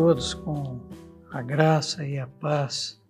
Todos 0.00 0.32
com 0.32 0.88
a 1.32 1.42
graça 1.42 2.06
e 2.06 2.20
a 2.20 2.26
paz 2.28 3.02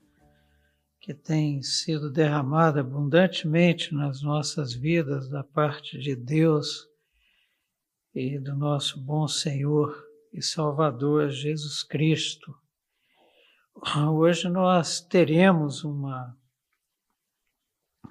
que 0.98 1.12
tem 1.12 1.60
sido 1.62 2.10
derramada 2.10 2.80
abundantemente 2.80 3.94
nas 3.94 4.22
nossas 4.22 4.72
vidas 4.72 5.28
da 5.28 5.44
parte 5.44 5.98
de 5.98 6.16
Deus 6.16 6.88
e 8.14 8.38
do 8.38 8.56
nosso 8.56 8.98
bom 8.98 9.28
Senhor 9.28 10.02
e 10.32 10.40
Salvador 10.40 11.28
Jesus 11.28 11.82
Cristo. 11.82 12.54
Hoje 14.10 14.48
nós 14.48 14.98
teremos 14.98 15.84
uma, 15.84 16.34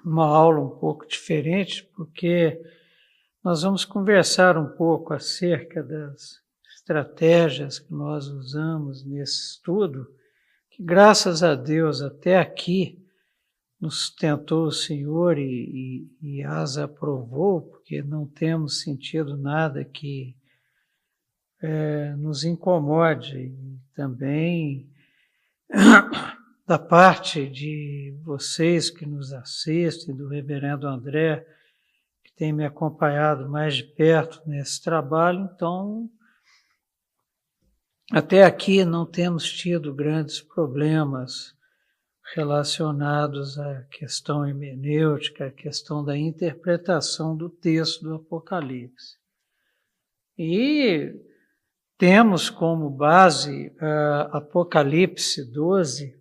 uma 0.04 0.24
aula 0.24 0.60
um 0.60 0.78
pouco 0.78 1.04
diferente, 1.04 1.82
porque 1.96 2.62
nós 3.42 3.62
vamos 3.62 3.84
conversar 3.84 4.56
um 4.56 4.68
pouco 4.76 5.12
acerca 5.12 5.82
das 5.82 6.46
estratégias 6.88 7.78
que 7.78 7.92
nós 7.92 8.28
usamos 8.28 9.04
nesse 9.04 9.50
estudo, 9.50 10.06
que 10.70 10.82
graças 10.82 11.42
a 11.42 11.54
Deus 11.54 12.00
até 12.00 12.38
aqui 12.38 12.98
nos 13.78 14.08
tentou 14.10 14.64
o 14.64 14.72
Senhor 14.72 15.36
e, 15.36 16.08
e, 16.22 16.38
e 16.38 16.42
as 16.42 16.78
aprovou, 16.78 17.60
porque 17.60 18.02
não 18.02 18.26
temos 18.26 18.80
sentido 18.80 19.36
nada 19.36 19.84
que 19.84 20.34
é, 21.60 22.16
nos 22.16 22.42
incomode. 22.42 23.36
E 23.36 23.78
também 23.94 24.90
da 26.66 26.78
parte 26.78 27.48
de 27.50 28.16
vocês 28.24 28.88
que 28.88 29.04
nos 29.04 29.34
assistem, 29.34 30.16
do 30.16 30.26
Reverendo 30.26 30.88
André, 30.88 31.46
que 32.24 32.32
tem 32.34 32.50
me 32.50 32.64
acompanhado 32.64 33.46
mais 33.46 33.76
de 33.76 33.84
perto 33.84 34.42
nesse 34.46 34.82
trabalho, 34.82 35.50
então 35.54 36.10
até 38.10 38.44
aqui 38.44 38.84
não 38.84 39.04
temos 39.04 39.44
tido 39.50 39.94
grandes 39.94 40.40
problemas 40.40 41.54
relacionados 42.34 43.58
à 43.58 43.82
questão 43.84 44.46
hermenêutica, 44.46 45.46
à 45.46 45.50
questão 45.50 46.04
da 46.04 46.16
interpretação 46.16 47.36
do 47.36 47.48
texto 47.48 48.02
do 48.02 48.14
Apocalipse. 48.14 49.16
E 50.36 51.14
temos 51.98 52.48
como 52.48 52.88
base 52.88 53.68
uh, 53.76 54.36
Apocalipse 54.36 55.44
12, 55.44 56.16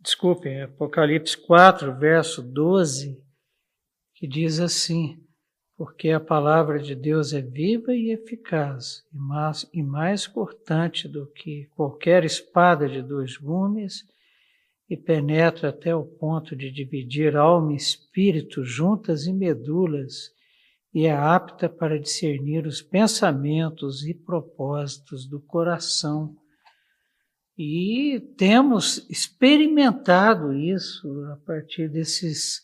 desculpem, 0.00 0.62
Apocalipse 0.62 1.36
4, 1.36 1.96
verso 1.98 2.42
12, 2.42 3.22
que 4.14 4.26
diz 4.26 4.58
assim: 4.58 5.22
porque 5.82 6.10
a 6.10 6.20
palavra 6.20 6.78
de 6.78 6.94
Deus 6.94 7.32
é 7.32 7.40
viva 7.42 7.92
e 7.92 8.12
eficaz, 8.12 9.02
e 9.12 9.18
mais, 9.18 9.68
e 9.72 9.82
mais 9.82 10.28
cortante 10.28 11.08
do 11.08 11.26
que 11.26 11.66
qualquer 11.74 12.24
espada 12.24 12.88
de 12.88 13.02
dois 13.02 13.36
gumes, 13.36 14.04
e 14.88 14.96
penetra 14.96 15.70
até 15.70 15.92
o 15.92 16.04
ponto 16.04 16.54
de 16.54 16.70
dividir 16.70 17.36
alma 17.36 17.72
e 17.72 17.74
espírito, 17.74 18.64
juntas 18.64 19.26
e 19.26 19.32
medulas, 19.32 20.30
e 20.94 21.06
é 21.06 21.12
apta 21.12 21.68
para 21.68 21.98
discernir 21.98 22.64
os 22.64 22.80
pensamentos 22.80 24.06
e 24.06 24.14
propósitos 24.14 25.26
do 25.26 25.40
coração. 25.40 26.36
E 27.58 28.20
temos 28.38 29.04
experimentado 29.10 30.52
isso 30.52 31.24
a 31.32 31.36
partir 31.38 31.88
desses 31.88 32.62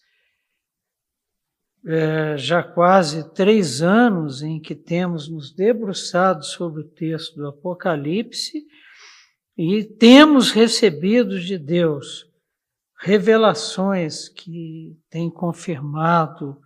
é, 1.91 2.37
já 2.37 2.63
quase 2.63 3.33
três 3.33 3.81
anos 3.81 4.43
em 4.43 4.61
que 4.61 4.75
temos 4.75 5.27
nos 5.27 5.55
debruçado 5.55 6.45
sobre 6.45 6.83
o 6.83 6.89
texto 6.89 7.37
do 7.37 7.49
Apocalipse 7.49 8.67
e 9.57 9.85
temos 9.85 10.51
recebido 10.51 11.41
de 11.41 11.57
Deus 11.57 12.27
revelações 13.01 14.29
que 14.29 14.99
têm 15.09 15.31
confirmado 15.31 16.61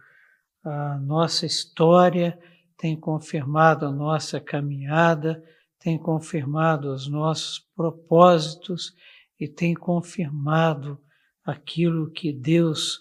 a 0.65 0.99
nossa 0.99 1.47
história, 1.47 2.37
têm 2.77 2.99
confirmado 2.99 3.87
a 3.87 3.93
nossa 3.93 4.41
caminhada, 4.41 5.41
têm 5.79 5.97
confirmado 5.97 6.93
os 6.93 7.07
nossos 7.07 7.61
propósitos 7.77 8.93
e 9.39 9.47
têm 9.47 9.73
confirmado 9.73 11.01
aquilo 11.45 12.11
que 12.11 12.33
Deus 12.33 13.01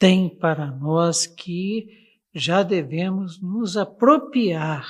tem 0.00 0.30
para 0.30 0.64
nós 0.64 1.26
que 1.26 1.86
já 2.34 2.62
devemos 2.62 3.38
nos 3.38 3.76
apropriar 3.76 4.88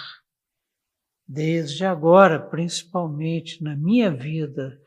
desde 1.27 1.85
agora, 1.85 2.39
principalmente 2.39 3.61
na 3.61 3.75
minha 3.75 4.09
vida. 4.09 4.81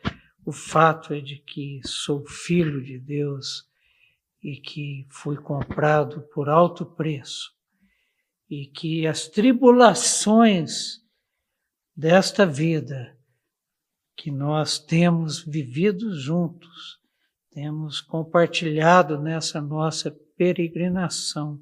O 0.45 0.53
fato 0.53 1.13
é 1.13 1.19
de 1.19 1.39
que 1.39 1.81
sou 1.83 2.25
filho 2.25 2.81
de 2.81 2.97
Deus 2.97 3.67
e 4.41 4.55
que 4.55 5.05
fui 5.09 5.35
comprado 5.35 6.21
por 6.33 6.47
alto 6.47 6.85
preço 6.85 7.51
e 8.49 8.65
que 8.67 9.05
as 9.05 9.27
tribulações 9.27 11.01
desta 11.93 12.45
vida 12.45 13.17
que 14.15 14.31
nós 14.31 14.79
temos 14.79 15.43
vivido 15.43 16.17
juntos 16.17 17.02
temos 17.53 18.01
compartilhado 18.01 19.19
nessa 19.19 19.61
nossa 19.61 20.11
peregrinação 20.35 21.59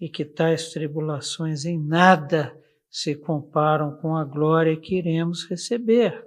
e 0.00 0.08
que 0.08 0.24
tais 0.24 0.70
tribulações 0.70 1.64
em 1.64 1.78
nada 1.78 2.56
se 2.90 3.14
comparam 3.14 3.96
com 3.98 4.16
a 4.16 4.24
glória 4.24 4.76
que 4.76 4.96
iremos 4.96 5.44
receber. 5.48 6.26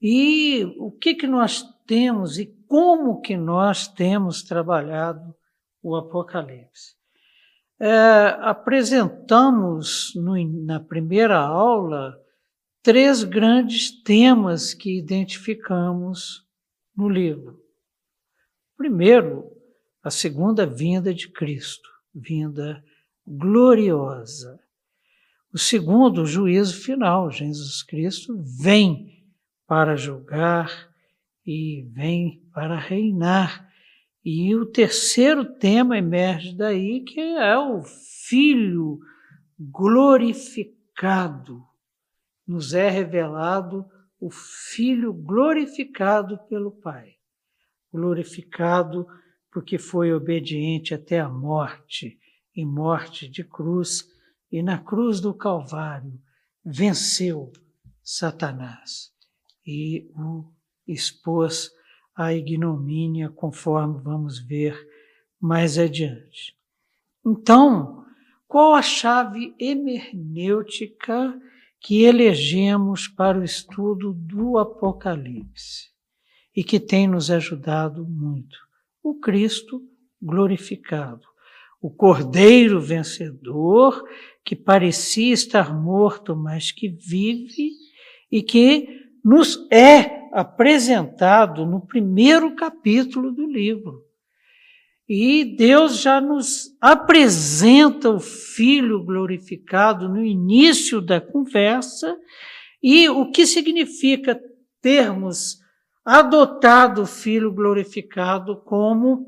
E 0.00 0.64
o 0.78 0.92
que 0.92 1.14
que 1.14 1.26
nós 1.26 1.64
temos 1.86 2.38
e 2.38 2.46
como 2.68 3.20
que 3.20 3.36
nós 3.36 3.88
temos 3.88 4.42
trabalhado 4.42 5.34
o 5.82 5.96
Apocalipse? 5.96 6.96
É, 7.80 8.36
apresentamos 8.40 10.12
no, 10.14 10.36
na 10.64 10.78
primeira 10.78 11.38
aula 11.38 12.16
três 12.88 13.22
grandes 13.22 13.90
temas 14.02 14.72
que 14.72 14.96
identificamos 14.96 16.42
no 16.96 17.06
livro. 17.06 17.62
Primeiro, 18.78 19.44
a 20.02 20.10
segunda 20.10 20.64
vinda 20.64 21.12
de 21.12 21.28
Cristo, 21.28 21.86
vinda 22.14 22.82
gloriosa. 23.26 24.58
O 25.52 25.58
segundo, 25.58 26.22
o 26.22 26.26
juízo 26.26 26.80
final. 26.80 27.30
Jesus 27.30 27.82
Cristo 27.82 28.42
vem 28.58 29.22
para 29.66 29.94
julgar 29.94 30.88
e 31.44 31.86
vem 31.92 32.42
para 32.54 32.78
reinar. 32.78 33.70
E 34.24 34.56
o 34.56 34.64
terceiro 34.64 35.44
tema 35.44 35.98
emerge 35.98 36.56
daí, 36.56 37.04
que 37.04 37.20
é 37.20 37.58
o 37.58 37.82
Filho 37.82 38.98
glorificado 39.58 41.68
nos 42.48 42.72
é 42.72 42.88
revelado 42.88 43.84
o 44.18 44.30
Filho 44.30 45.12
glorificado 45.12 46.38
pelo 46.48 46.72
Pai. 46.72 47.16
Glorificado 47.92 49.06
porque 49.52 49.78
foi 49.78 50.12
obediente 50.12 50.94
até 50.94 51.20
a 51.20 51.28
morte, 51.28 52.18
e 52.54 52.64
morte 52.64 53.28
de 53.28 53.44
cruz, 53.44 54.04
e 54.50 54.62
na 54.62 54.78
cruz 54.78 55.20
do 55.20 55.34
Calvário 55.34 56.18
venceu 56.64 57.52
Satanás 58.02 59.12
e 59.66 60.10
o 60.16 60.50
expôs 60.86 61.70
à 62.16 62.32
ignomínia, 62.32 63.28
conforme 63.28 64.00
vamos 64.00 64.38
ver 64.40 64.74
mais 65.38 65.78
adiante. 65.78 66.56
Então, 67.24 68.04
qual 68.46 68.74
a 68.74 68.82
chave 68.82 69.54
hermenêutica 69.60 71.38
que 71.80 72.02
elegemos 72.04 73.06
para 73.06 73.38
o 73.38 73.44
estudo 73.44 74.12
do 74.12 74.58
Apocalipse 74.58 75.90
e 76.54 76.64
que 76.64 76.80
tem 76.80 77.06
nos 77.06 77.30
ajudado 77.30 78.04
muito. 78.06 78.56
O 79.02 79.14
Cristo 79.20 79.80
glorificado, 80.20 81.26
o 81.80 81.90
Cordeiro 81.90 82.80
vencedor, 82.80 84.02
que 84.44 84.56
parecia 84.56 85.32
estar 85.32 85.72
morto, 85.72 86.34
mas 86.34 86.72
que 86.72 86.88
vive 86.88 87.70
e 88.30 88.42
que 88.42 88.88
nos 89.24 89.66
é 89.70 90.28
apresentado 90.32 91.64
no 91.64 91.86
primeiro 91.86 92.54
capítulo 92.56 93.32
do 93.32 93.46
livro. 93.46 94.07
E 95.08 95.56
Deus 95.56 96.00
já 96.00 96.20
nos 96.20 96.76
apresenta 96.80 98.10
o 98.10 98.20
Filho 98.20 99.02
glorificado 99.02 100.08
no 100.08 100.22
início 100.22 101.00
da 101.00 101.18
conversa, 101.20 102.14
e 102.82 103.08
o 103.08 103.30
que 103.30 103.46
significa 103.46 104.38
termos 104.82 105.58
adotado 106.04 107.02
o 107.02 107.06
Filho 107.06 107.52
glorificado 107.52 108.60
como 108.62 109.26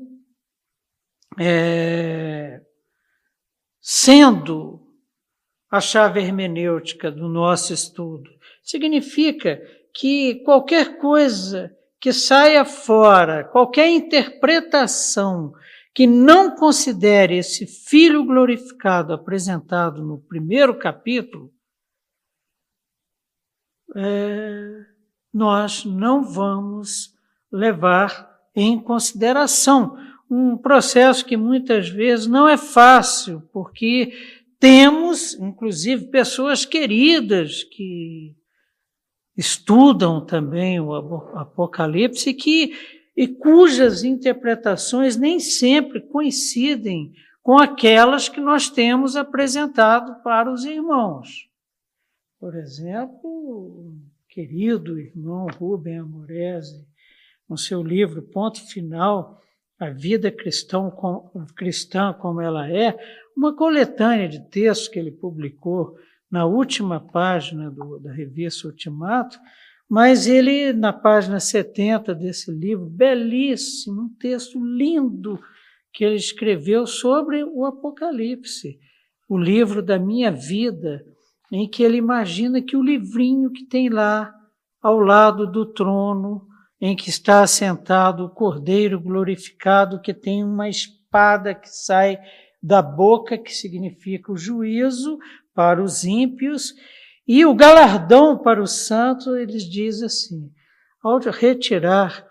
é, 1.39 2.61
sendo 3.79 4.87
a 5.69 5.79
chave 5.79 6.19
hermenêutica 6.19 7.09
do 7.11 7.27
nosso 7.27 7.73
estudo. 7.73 8.29
Significa 8.61 9.61
que 9.93 10.35
qualquer 10.43 10.97
coisa 10.97 11.75
que 12.01 12.11
saia 12.11 12.65
fora, 12.65 13.43
qualquer 13.43 13.87
interpretação 13.87 15.53
que 15.93 16.07
não 16.07 16.55
considere 16.55 17.37
esse 17.37 17.67
Filho 17.67 18.25
glorificado 18.25 19.13
apresentado 19.13 20.01
no 20.01 20.17
primeiro 20.17 20.79
capítulo, 20.79 21.53
é, 23.95 24.85
nós 25.31 25.85
não 25.85 26.23
vamos 26.23 27.13
levar 27.51 28.31
em 28.55 28.79
consideração 28.79 29.95
um 30.29 30.57
processo 30.57 31.23
que 31.23 31.37
muitas 31.37 31.87
vezes 31.87 32.25
não 32.25 32.47
é 32.47 32.57
fácil, 32.57 33.47
porque 33.53 34.11
temos, 34.59 35.35
inclusive, 35.35 36.07
pessoas 36.07 36.65
queridas 36.65 37.63
que 37.63 38.35
estudam 39.35 40.25
também 40.25 40.79
o 40.79 40.93
Apocalipse 41.35 42.33
que, 42.33 42.73
e 43.15 43.27
cujas 43.27 44.03
interpretações 44.03 45.17
nem 45.17 45.39
sempre 45.39 46.01
coincidem 46.01 47.13
com 47.41 47.57
aquelas 47.57 48.29
que 48.29 48.39
nós 48.39 48.69
temos 48.69 49.15
apresentado 49.15 50.21
para 50.23 50.51
os 50.51 50.63
irmãos. 50.63 51.49
Por 52.39 52.55
exemplo, 52.55 53.29
o 53.29 53.99
querido 54.29 54.99
irmão 54.99 55.47
Rubem 55.47 55.99
Amorese, 55.99 56.85
no 57.49 57.57
seu 57.57 57.83
livro 57.83 58.21
Ponto 58.21 58.65
Final, 58.69 59.41
A 59.79 59.89
Vida 59.89 60.31
Cristão, 60.31 60.91
Cristã 61.55 62.13
Como 62.13 62.41
Ela 62.41 62.71
É, 62.71 62.97
uma 63.35 63.55
coletânea 63.55 64.27
de 64.29 64.39
textos 64.49 64.87
que 64.87 64.99
ele 64.99 65.11
publicou 65.11 65.97
na 66.31 66.45
última 66.45 66.99
página 66.99 67.69
do, 67.69 67.99
da 67.99 68.11
revista 68.11 68.67
Ultimato, 68.67 69.37
mas 69.89 70.25
ele, 70.25 70.71
na 70.71 70.93
página 70.93 71.37
70 71.37 72.15
desse 72.15 72.49
livro, 72.49 72.85
belíssimo, 72.85 74.03
um 74.03 74.09
texto 74.17 74.57
lindo 74.63 75.37
que 75.91 76.05
ele 76.05 76.15
escreveu 76.15 76.87
sobre 76.87 77.43
o 77.43 77.65
Apocalipse, 77.65 78.79
o 79.27 79.37
livro 79.37 79.81
da 79.83 79.99
minha 79.99 80.31
vida, 80.31 81.03
em 81.51 81.67
que 81.67 81.83
ele 81.83 81.97
imagina 81.97 82.61
que 82.61 82.77
o 82.77 82.81
livrinho 82.81 83.51
que 83.51 83.65
tem 83.65 83.89
lá 83.89 84.33
ao 84.81 84.97
lado 84.97 85.45
do 85.45 85.65
trono, 85.65 86.47
em 86.79 86.95
que 86.95 87.09
está 87.09 87.43
assentado 87.43 88.23
o 88.23 88.29
Cordeiro 88.29 88.99
glorificado, 88.99 89.99
que 89.99 90.13
tem 90.13 90.41
uma 90.43 90.69
espada 90.69 91.53
que 91.53 91.69
sai 91.69 92.17
da 92.63 92.81
boca, 92.81 93.37
que 93.37 93.53
significa 93.53 94.31
o 94.31 94.37
juízo 94.37 95.19
para 95.53 95.83
os 95.83 96.03
ímpios, 96.03 96.73
e 97.27 97.45
o 97.45 97.53
galardão 97.53 98.37
para 98.37 98.61
os 98.61 98.85
santos, 98.85 99.27
eles 99.37 99.63
dizem 99.63 100.05
assim: 100.05 100.51
ao 101.03 101.19
retirar 101.19 102.27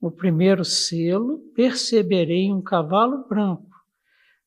o 0.00 0.10
primeiro 0.10 0.64
selo, 0.64 1.38
perceberei 1.54 2.52
um 2.52 2.62
cavalo 2.62 3.26
branco 3.28 3.74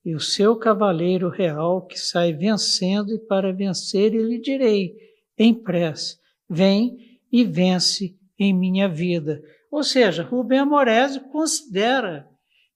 e 0.08 0.16
o 0.16 0.22
seu 0.22 0.56
cavaleiro 0.56 1.28
real 1.28 1.86
que 1.86 2.00
sai 2.00 2.32
vencendo, 2.32 3.14
e 3.14 3.20
para 3.20 3.52
vencer 3.52 4.14
lhe 4.14 4.40
direi, 4.40 4.94
em 5.38 5.54
prece, 5.54 6.18
vem 6.50 7.20
e 7.30 7.44
vence 7.44 8.16
em 8.40 8.54
minha 8.54 8.88
vida. 8.88 9.42
Ou 9.70 9.84
seja, 9.84 10.24
Rubem 10.24 10.60
Amorese 10.60 11.20
considera 11.30 12.26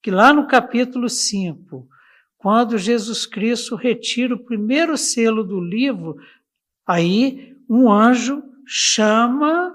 que 0.03 0.11
lá 0.11 0.33
no 0.33 0.45
capítulo 0.45 1.07
5, 1.07 1.87
quando 2.41 2.75
Jesus 2.75 3.27
Cristo 3.27 3.75
retira 3.75 4.33
o 4.33 4.43
primeiro 4.43 4.97
selo 4.97 5.43
do 5.43 5.61
livro, 5.61 6.15
aí 6.87 7.55
um 7.69 7.91
anjo 7.91 8.41
chama 8.65 9.71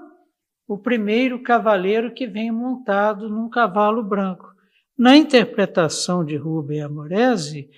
o 0.67 0.77
primeiro 0.77 1.41
cavaleiro 1.41 2.13
que 2.13 2.27
vem 2.27 2.51
montado 2.51 3.29
num 3.29 3.49
cavalo 3.49 4.03
branco. 4.03 4.53
Na 4.97 5.15
interpretação 5.15 6.25
de 6.25 6.35
Rubem 6.35 6.81
Amorese, 6.81 7.69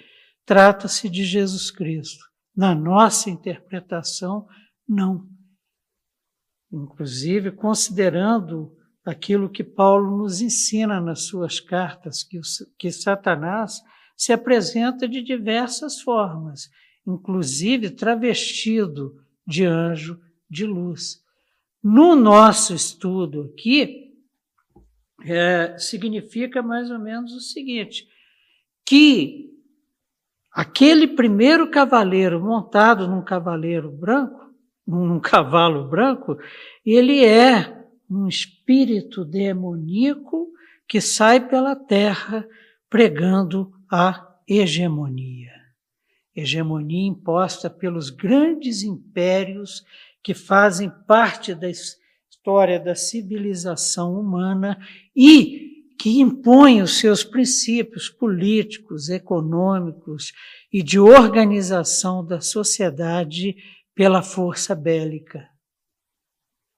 trata-se 0.44 1.07
de 1.07 1.24
Jesus 1.24 1.69
Cristo. 1.69 2.25
Na 2.56 2.74
nossa 2.74 3.30
interpretação, 3.30 4.47
não. 4.88 5.24
Inclusive, 6.71 7.51
considerando 7.51 8.75
aquilo 9.06 9.51
que 9.51 9.63
Paulo 9.63 10.18
nos 10.18 10.42
ensina 10.42 11.00
nas 11.00 11.27
suas 11.27 11.59
cartas, 11.59 12.24
que, 12.24 12.39
que 12.77 12.92
Satanás 12.92 13.83
se 14.19 14.33
apresenta 14.33 15.07
de 15.07 15.21
diversas 15.21 16.01
formas, 16.01 16.69
inclusive 17.07 17.89
travestido 17.89 19.16
de 19.48 19.63
anjo 19.63 20.19
de 20.50 20.66
luz. 20.66 21.24
No 21.81 22.18
nosso 22.18 22.75
estudo 22.75 23.54
aqui, 23.54 24.13
é, 25.24 25.77
significa 25.77 26.62
mais 26.62 26.92
ou 26.92 27.00
menos 27.00 27.31
o 27.31 27.39
seguinte: 27.39 28.10
que 28.86 29.54
aquele 30.51 31.07
primeiro 31.07 31.71
cavaleiro 31.71 32.42
montado 32.42 33.07
num 33.07 33.24
cavaleiro 33.24 33.89
branco, 33.89 34.54
num 34.85 35.21
cavalo 35.21 35.88
branco, 35.88 36.38
ele 36.85 37.23
é 37.23 37.88
um 38.09 38.28
espírito 38.28 39.23
demoníaco 39.23 40.52
que 40.85 40.99
sai 40.99 41.47
pela 41.47 41.73
terra 41.73 42.45
pregando 42.90 43.79
a 43.92 44.36
hegemonia. 44.48 45.52
Hegemonia 46.36 47.08
imposta 47.08 47.69
pelos 47.69 48.10
grandes 48.10 48.84
impérios 48.84 49.84
que 50.24 50.34
fazem 50.34 50.92
parte 51.08 51.56
da 51.56 51.69
história 51.69 52.80
da 52.80 52.96
civilização 52.96 54.19
humana 54.19 54.78
e 55.16 55.69
que 56.00 56.22
impõem 56.22 56.81
os 56.81 56.98
seus 57.00 57.24
princípios 57.24 58.10
políticos, 58.10 59.10
econômicos 59.10 60.31
e 60.72 60.81
de 60.81 60.98
organização 60.98 62.26
da 62.26 62.40
sociedade 62.40 63.56
pela 63.94 64.22
força 64.22 64.74
bélica. 64.74 65.50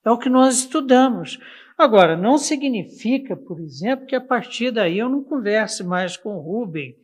É 0.04 0.10
o 0.10 0.18
que 0.18 0.30
nós 0.30 0.60
estudamos. 0.62 1.38
Agora, 1.78 2.18
não 2.18 2.38
significa, 2.38 3.36
por 3.36 3.60
exemplo, 3.60 4.08
que 4.08 4.16
a 4.16 4.22
partir 4.22 4.72
daí 4.72 4.98
eu 4.98 5.08
não 5.08 5.24
converse 5.24 5.84
mais 5.84 6.18
com 6.18 6.40
Rubem, 6.40 6.96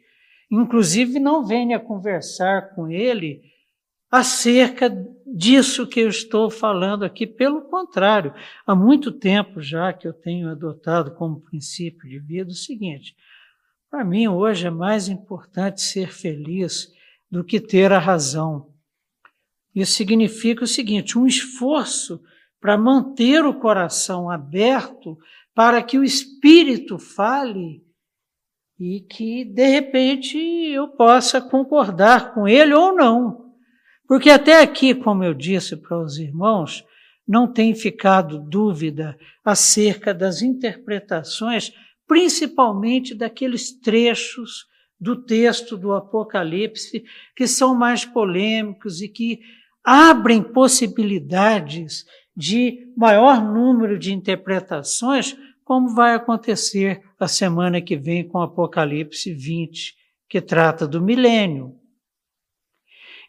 inclusive 0.50 1.20
não 1.20 1.46
venha 1.46 1.80
conversar 1.80 2.74
com 2.74 2.90
ele 2.90 3.42
acerca 4.10 4.90
disso 5.26 5.88
que 5.88 6.00
eu 6.00 6.10
estou 6.10 6.50
falando 6.50 7.04
aqui. 7.04 7.28
Pelo 7.28 7.62
contrário, 7.64 8.34
há 8.66 8.74
muito 8.74 9.12
tempo 9.12 9.62
já 9.62 9.92
que 9.92 10.08
eu 10.08 10.14
tenho 10.14 10.50
adotado 10.50 11.12
como 11.12 11.42
princípio 11.42 12.10
de 12.10 12.20
vida 12.20 12.52
o 12.52 12.56
seguinte: 12.56 13.16
para 13.90 14.04
mim, 14.04 14.28
hoje 14.28 14.68
é 14.68 14.72
mais 14.72 15.08
importante 15.08 15.82
ser 15.82 16.12
feliz 16.12 16.92
do 17.30 17.44
que 17.44 17.60
ter 17.60 17.92
a 17.92 18.00
razão. 18.00 18.74
Isso 19.76 19.94
significa 19.94 20.64
o 20.64 20.68
seguinte: 20.68 21.18
um 21.18 21.28
esforço 21.28 22.22
para 22.60 22.78
manter 22.78 23.46
o 23.46 23.54
coração 23.54 24.30
aberto 24.30 25.18
para 25.54 25.82
que 25.82 25.98
o 25.98 26.04
Espírito 26.04 26.98
fale 26.98 27.84
e 28.80 29.00
que, 29.02 29.44
de 29.44 29.66
repente, 29.66 30.38
eu 30.38 30.88
possa 30.88 31.42
concordar 31.42 32.34
com 32.34 32.48
ele 32.48 32.74
ou 32.74 32.94
não. 32.94 33.52
Porque 34.08 34.30
até 34.30 34.62
aqui, 34.62 34.94
como 34.94 35.24
eu 35.24 35.34
disse 35.34 35.76
para 35.76 36.00
os 36.00 36.18
irmãos, 36.18 36.86
não 37.28 37.52
tem 37.52 37.76
ficado 37.76 38.40
dúvida 38.40 39.18
acerca 39.44 40.14
das 40.14 40.42
interpretações, 40.42 41.74
principalmente 42.08 43.14
daqueles 43.14 43.72
trechos 43.72 44.66
do 45.00 45.16
texto 45.16 45.78
do 45.78 45.94
Apocalipse 45.94 47.04
que 47.36 47.48
são 47.48 47.76
mais 47.76 48.06
polêmicos 48.06 49.02
e 49.02 49.10
que 49.10 49.42
abrem 49.84 50.42
possibilidades 50.42 52.06
de 52.36 52.88
maior 52.96 53.44
número 53.44 53.98
de 53.98 54.14
interpretações, 54.14 55.36
como 55.68 55.94
vai 55.94 56.16
acontecer 56.16 57.04
a 57.20 57.28
semana 57.28 57.82
que 57.82 57.98
vem 57.98 58.26
com 58.26 58.40
Apocalipse 58.40 59.34
20, 59.34 59.98
que 60.30 60.40
trata 60.40 60.88
do 60.88 61.02
milênio. 61.02 61.78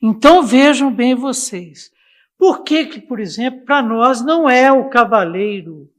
Então 0.01 0.47
vejam 0.47 0.95
bem 0.95 1.17
vocês. 1.17 1.91
Por 2.39 2.63
que, 2.63 2.87
que 2.87 3.01
por 3.01 3.19
exemplo, 3.19 3.65
para 3.65 3.83
nós 3.83 4.25
não 4.25 4.49
é 4.49 4.71
o 4.71 4.89
cavaleiro 4.89 5.93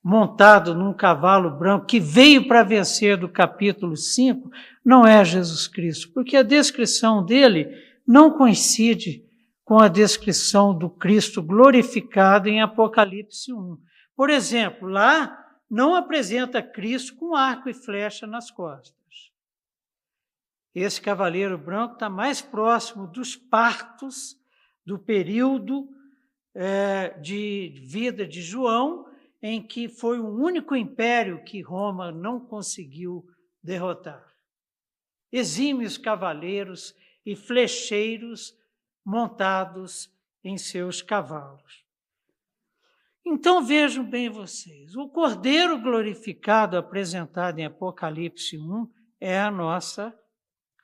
montado 0.00 0.72
num 0.72 0.94
cavalo 0.94 1.50
branco 1.58 1.86
que 1.86 1.98
veio 1.98 2.46
para 2.46 2.62
vencer 2.62 3.16
do 3.16 3.28
capítulo 3.28 3.96
5, 3.96 4.48
não 4.84 5.04
é 5.04 5.24
Jesus 5.24 5.66
Cristo? 5.66 6.12
Porque 6.14 6.36
a 6.36 6.44
descrição 6.44 7.24
dele 7.24 7.76
não 8.06 8.30
coincide 8.30 9.24
com 9.64 9.80
a 9.80 9.88
descrição 9.88 10.72
do 10.78 10.88
Cristo 10.88 11.42
glorificado 11.42 12.48
em 12.48 12.62
Apocalipse 12.62 13.52
1. 13.52 13.76
Por 14.16 14.30
exemplo, 14.30 14.88
lá 14.88 15.40
não 15.68 15.94
apresenta 15.94 16.62
Cristo 16.62 17.16
com 17.16 17.34
arco 17.34 17.68
e 17.68 17.74
flecha 17.74 18.26
nas 18.26 18.50
costas. 18.50 19.32
Esse 20.74 21.00
cavaleiro 21.00 21.56
branco 21.56 21.94
está 21.94 22.08
mais 22.08 22.42
próximo 22.42 23.06
dos 23.06 23.36
partos 23.36 24.36
do 24.84 24.98
período 24.98 25.88
é, 26.54 27.10
de 27.20 27.80
vida 27.86 28.26
de 28.26 28.42
João, 28.42 29.06
em 29.40 29.62
que 29.62 29.88
foi 29.88 30.18
o 30.18 30.28
único 30.28 30.74
império 30.74 31.44
que 31.44 31.60
Roma 31.60 32.10
não 32.10 32.40
conseguiu 32.40 33.24
derrotar. 33.62 34.24
Exímios 35.30 35.98
cavaleiros 35.98 36.94
e 37.26 37.36
flecheiros 37.36 38.56
montados 39.04 40.10
em 40.42 40.56
seus 40.56 41.02
cavalos. 41.02 41.83
Então 43.24 43.64
vejam 43.64 44.04
bem 44.04 44.28
vocês: 44.28 44.94
o 44.96 45.08
Cordeiro 45.08 45.80
glorificado 45.80 46.76
apresentado 46.76 47.58
em 47.58 47.64
Apocalipse 47.64 48.58
1 48.58 48.88
é 49.20 49.40
a 49.40 49.50
nossa 49.50 50.14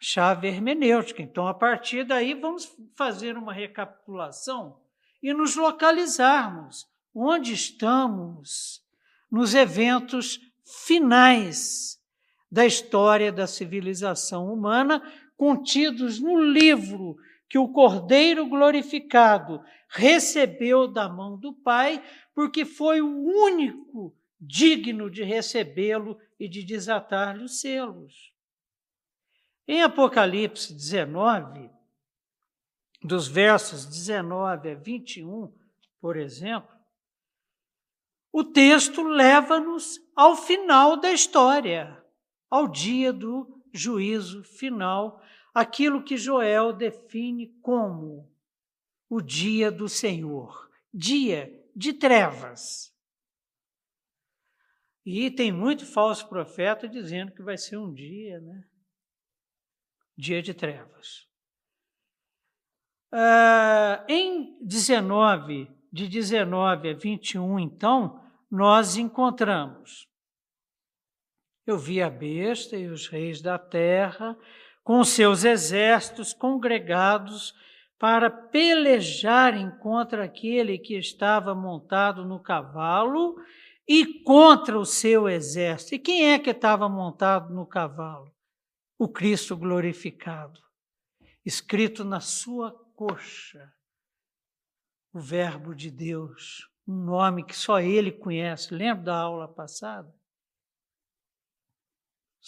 chave 0.00 0.48
hermenêutica. 0.48 1.20
Então, 1.20 1.46
a 1.46 1.52
partir 1.52 2.04
daí, 2.04 2.32
vamos 2.32 2.74
fazer 2.96 3.36
uma 3.36 3.52
recapitulação 3.52 4.80
e 5.22 5.34
nos 5.34 5.54
localizarmos 5.54 6.88
onde 7.14 7.52
estamos 7.52 8.82
nos 9.30 9.54
eventos 9.54 10.40
finais 10.86 12.00
da 12.50 12.64
história 12.64 13.30
da 13.30 13.46
civilização 13.46 14.52
humana, 14.52 15.02
contidos 15.36 16.18
no 16.18 16.42
livro 16.42 17.16
que 17.50 17.58
o 17.58 17.68
Cordeiro 17.68 18.46
glorificado 18.46 19.60
recebeu 19.88 20.86
da 20.86 21.08
mão 21.08 21.36
do 21.36 21.52
Pai, 21.52 22.00
porque 22.32 22.64
foi 22.64 23.02
o 23.02 23.24
único 23.24 24.16
digno 24.40 25.10
de 25.10 25.24
recebê-lo 25.24 26.16
e 26.38 26.48
de 26.48 26.62
desatar-lhe 26.62 27.42
os 27.42 27.60
selos. 27.60 28.32
Em 29.66 29.82
Apocalipse 29.82 30.72
19, 30.72 31.68
dos 33.02 33.26
versos 33.26 33.84
19 33.84 34.70
a 34.70 34.74
21, 34.76 35.52
por 36.00 36.16
exemplo, 36.16 36.70
o 38.32 38.44
texto 38.44 39.02
leva-nos 39.02 39.98
ao 40.14 40.36
final 40.36 41.00
da 41.00 41.10
história, 41.10 42.00
ao 42.48 42.68
dia 42.68 43.12
do 43.12 43.60
juízo 43.72 44.44
final, 44.44 45.20
aquilo 45.54 46.02
que 46.02 46.16
Joel 46.16 46.72
define 46.72 47.48
como 47.60 48.30
o 49.08 49.20
dia 49.20 49.70
do 49.70 49.88
Senhor, 49.88 50.70
dia 50.92 51.52
de 51.74 51.92
trevas. 51.92 52.94
E 55.04 55.30
tem 55.30 55.50
muito 55.50 55.86
falso 55.86 56.28
profeta 56.28 56.88
dizendo 56.88 57.32
que 57.32 57.42
vai 57.42 57.56
ser 57.56 57.76
um 57.76 57.92
dia, 57.92 58.40
né? 58.40 58.64
Dia 60.16 60.42
de 60.42 60.54
trevas. 60.54 61.28
Uh, 63.12 64.04
em 64.08 64.58
19, 64.64 65.68
de 65.92 66.06
19 66.06 66.90
a 66.90 66.94
21, 66.94 67.58
então, 67.58 68.22
nós 68.48 68.96
encontramos. 68.96 70.08
Eu 71.66 71.76
vi 71.76 72.00
a 72.02 72.10
besta 72.10 72.76
e 72.76 72.86
os 72.86 73.08
reis 73.08 73.40
da 73.40 73.58
terra, 73.58 74.38
com 74.82 75.04
seus 75.04 75.44
exércitos 75.44 76.32
congregados 76.32 77.54
para 77.98 78.30
pelejarem 78.30 79.70
contra 79.78 80.24
aquele 80.24 80.78
que 80.78 80.96
estava 80.96 81.54
montado 81.54 82.24
no 82.24 82.40
cavalo 82.40 83.36
e 83.86 84.22
contra 84.22 84.78
o 84.78 84.86
seu 84.86 85.28
exército. 85.28 85.94
E 85.94 85.98
quem 85.98 86.32
é 86.32 86.38
que 86.38 86.50
estava 86.50 86.88
montado 86.88 87.52
no 87.52 87.66
cavalo? 87.66 88.32
O 88.98 89.08
Cristo 89.08 89.56
glorificado, 89.56 90.60
escrito 91.44 92.04
na 92.04 92.20
sua 92.20 92.72
coxa, 92.94 93.72
o 95.12 95.18
Verbo 95.18 95.74
de 95.74 95.90
Deus, 95.90 96.70
um 96.86 97.04
nome 97.04 97.44
que 97.44 97.56
só 97.56 97.80
ele 97.80 98.12
conhece. 98.12 98.74
Lembra 98.74 99.04
da 99.04 99.16
aula 99.16 99.48
passada? 99.48 100.14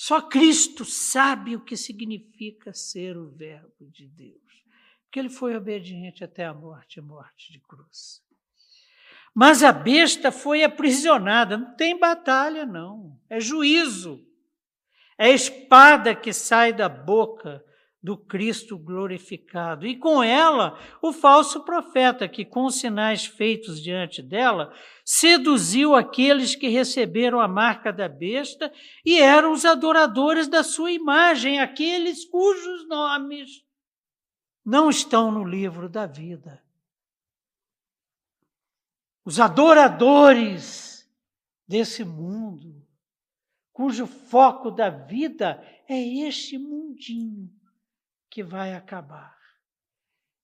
Só 0.05 0.21
Cristo 0.21 0.85
sabe 0.85 1.55
o 1.55 1.61
que 1.61 1.77
significa 1.77 2.75
ser 2.75 3.17
o 3.17 3.31
Verbo 3.31 3.89
de 3.89 4.09
Deus, 4.09 4.65
porque 5.05 5.17
ele 5.17 5.29
foi 5.29 5.57
obediente 5.57 6.25
até 6.25 6.45
a 6.45 6.53
morte 6.53 7.01
morte 7.01 7.53
de 7.53 7.61
cruz. 7.61 8.21
Mas 9.33 9.63
a 9.63 9.71
besta 9.71 10.33
foi 10.33 10.65
aprisionada, 10.65 11.57
não 11.57 11.77
tem 11.77 11.97
batalha, 11.97 12.67
não, 12.67 13.17
é 13.31 13.39
juízo, 13.39 14.27
é 15.17 15.31
espada 15.31 16.17
que 16.17 16.33
sai 16.33 16.73
da 16.73 16.89
boca 16.89 17.65
do 18.03 18.17
Cristo 18.17 18.77
glorificado. 18.77 19.87
E 19.87 19.97
com 19.97 20.23
ela, 20.23 20.77
o 21.01 21.13
falso 21.13 21.65
profeta, 21.65 22.29
que 22.29 22.45
com 22.45 22.69
sinais 22.69 23.25
feitos 23.25 23.81
diante 23.81 24.21
dela, 24.21 24.75
seduziu 25.05 25.95
aqueles 25.95 26.57
que 26.57 26.67
receberam 26.69 27.39
a 27.39 27.47
marca 27.47 27.93
da 27.93 28.09
besta 28.09 28.73
e 29.05 29.21
eram 29.21 29.53
os 29.53 29.65
adoradores 29.65 30.49
da 30.49 30.65
sua 30.65 30.91
imagem, 30.91 31.61
aqueles 31.61 32.25
cujos 32.25 32.89
nomes 32.89 33.65
não 34.65 34.91
estão 34.91 35.31
no 35.31 35.45
livro 35.45 35.89
da 35.89 36.07
vida. 36.07 36.63
Os 39.25 39.39
adoradores 39.39 41.09
desse 41.69 42.05
mundo, 42.05 42.85
cujo 43.73 44.07
foco 44.07 44.71
da 44.73 44.91
vida 44.91 45.63
é 45.89 46.01
este 46.27 46.59
mundinho 46.59 47.62
que 48.33 48.43
vai 48.43 48.73
acabar, 48.73 49.37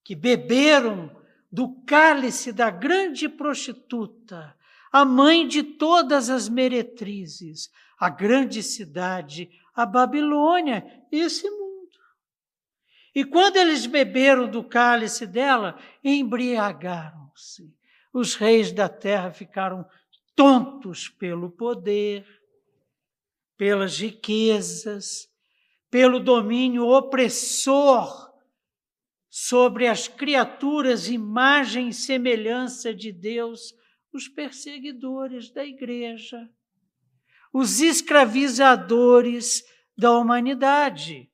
que 0.04 0.14
beberam 0.14 1.10
do 1.50 1.82
cálice 1.86 2.52
da 2.52 2.68
grande 2.68 3.30
prostituta, 3.30 4.54
a 4.92 5.06
mãe 5.06 5.48
de 5.48 5.62
todas 5.62 6.28
as 6.28 6.50
meretrizes, 6.50 7.70
a 7.98 8.10
grande 8.10 8.62
cidade, 8.62 9.48
a 9.74 9.86
Babilônia, 9.86 10.84
esse 11.10 11.48
mundo. 11.48 11.98
E 13.14 13.24
quando 13.24 13.56
eles 13.56 13.86
beberam 13.86 14.50
do 14.50 14.62
cálice 14.62 15.26
dela, 15.26 15.78
embriagaram-se. 16.04 17.74
Os 18.12 18.34
reis 18.34 18.70
da 18.70 18.90
terra 18.90 19.32
ficaram 19.32 19.88
tontos 20.36 21.08
pelo 21.08 21.50
poder, 21.50 22.26
pelas 23.56 23.98
riquezas, 23.98 25.26
pelo 25.90 26.20
domínio 26.20 26.86
opressor 26.86 28.28
sobre 29.28 29.86
as 29.86 30.08
criaturas, 30.08 31.08
imagem 31.08 31.88
e 31.88 31.94
semelhança 31.94 32.94
de 32.94 33.12
Deus, 33.12 33.74
os 34.12 34.26
perseguidores 34.26 35.50
da 35.50 35.64
igreja, 35.64 36.48
os 37.52 37.80
escravizadores 37.80 39.64
da 39.96 40.12
humanidade. 40.12 41.30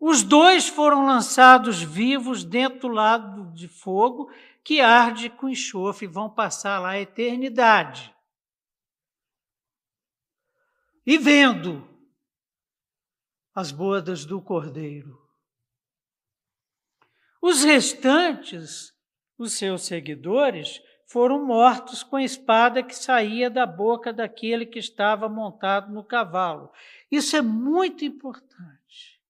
Os 0.00 0.22
dois 0.22 0.68
foram 0.68 1.06
lançados 1.06 1.82
vivos 1.82 2.44
dentro 2.44 2.80
do 2.80 2.88
lado 2.88 3.52
de 3.52 3.66
fogo 3.66 4.30
que 4.62 4.80
arde 4.80 5.28
com 5.30 5.48
enxofre 5.48 6.06
e 6.06 6.10
vão 6.10 6.30
passar 6.30 6.78
lá 6.78 6.90
a 6.90 7.00
eternidade. 7.00 8.14
E 11.04 11.16
vendo 11.16 11.88
as 13.58 13.72
bodas 13.72 14.24
do 14.24 14.40
cordeiro. 14.40 15.20
Os 17.42 17.64
restantes, 17.64 18.94
os 19.36 19.54
seus 19.54 19.82
seguidores, 19.82 20.80
foram 21.08 21.44
mortos 21.44 22.04
com 22.04 22.14
a 22.14 22.22
espada 22.22 22.84
que 22.84 22.94
saía 22.94 23.50
da 23.50 23.66
boca 23.66 24.12
daquele 24.12 24.64
que 24.64 24.78
estava 24.78 25.28
montado 25.28 25.92
no 25.92 26.04
cavalo. 26.04 26.70
Isso 27.10 27.34
é 27.34 27.42
muito 27.42 28.04
importante. 28.04 29.20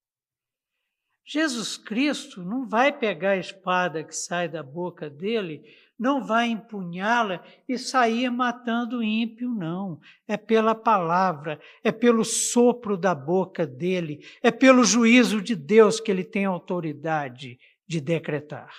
Jesus 1.24 1.78
Cristo 1.78 2.44
não 2.44 2.68
vai 2.68 2.92
pegar 2.92 3.30
a 3.30 3.38
espada 3.38 4.04
que 4.04 4.14
sai 4.14 4.46
da 4.46 4.62
boca 4.62 5.08
dele 5.08 5.64
não 5.98 6.24
vai 6.24 6.48
empunhá-la 6.48 7.44
e 7.68 7.76
sair 7.76 8.30
matando 8.30 8.98
o 8.98 9.02
ímpio, 9.02 9.50
não. 9.50 10.00
É 10.26 10.36
pela 10.36 10.74
palavra, 10.74 11.60
é 11.82 11.90
pelo 11.90 12.24
sopro 12.24 12.96
da 12.96 13.14
boca 13.14 13.66
dele, 13.66 14.24
é 14.42 14.50
pelo 14.50 14.84
juízo 14.84 15.42
de 15.42 15.56
Deus 15.56 15.98
que 15.98 16.10
ele 16.10 16.24
tem 16.24 16.44
autoridade 16.44 17.58
de 17.86 18.00
decretar. 18.00 18.72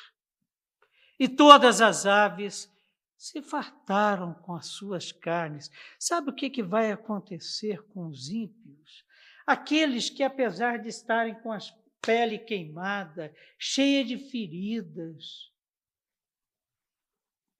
E 1.19 1.27
todas 1.27 1.81
as 1.81 2.05
aves 2.05 2.71
se 3.17 3.41
fartaram 3.41 4.33
com 4.33 4.55
as 4.55 4.67
suas 4.67 5.11
carnes. 5.11 5.69
Sabe 5.99 6.29
o 6.29 6.33
que, 6.33 6.49
que 6.49 6.63
vai 6.63 6.89
acontecer 6.89 7.83
com 7.89 8.07
os 8.07 8.29
ímpios? 8.29 9.03
Aqueles 9.45 10.09
que, 10.09 10.23
apesar 10.23 10.77
de 10.77 10.87
estarem 10.87 11.35
com 11.41 11.51
a 11.51 11.57
pele 12.01 12.39
queimada, 12.39 13.33
cheia 13.57 14.05
de 14.05 14.17
feridas, 14.17 15.48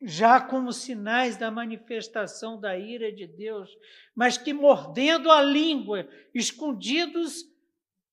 já 0.01 0.39
como 0.39 0.71
sinais 0.71 1.35
da 1.35 1.51
manifestação 1.51 2.59
da 2.59 2.77
ira 2.77 3.11
de 3.11 3.27
Deus, 3.27 3.69
mas 4.15 4.37
que 4.37 4.53
mordendo 4.53 5.29
a 5.29 5.41
língua, 5.41 6.07
escondidos 6.33 7.45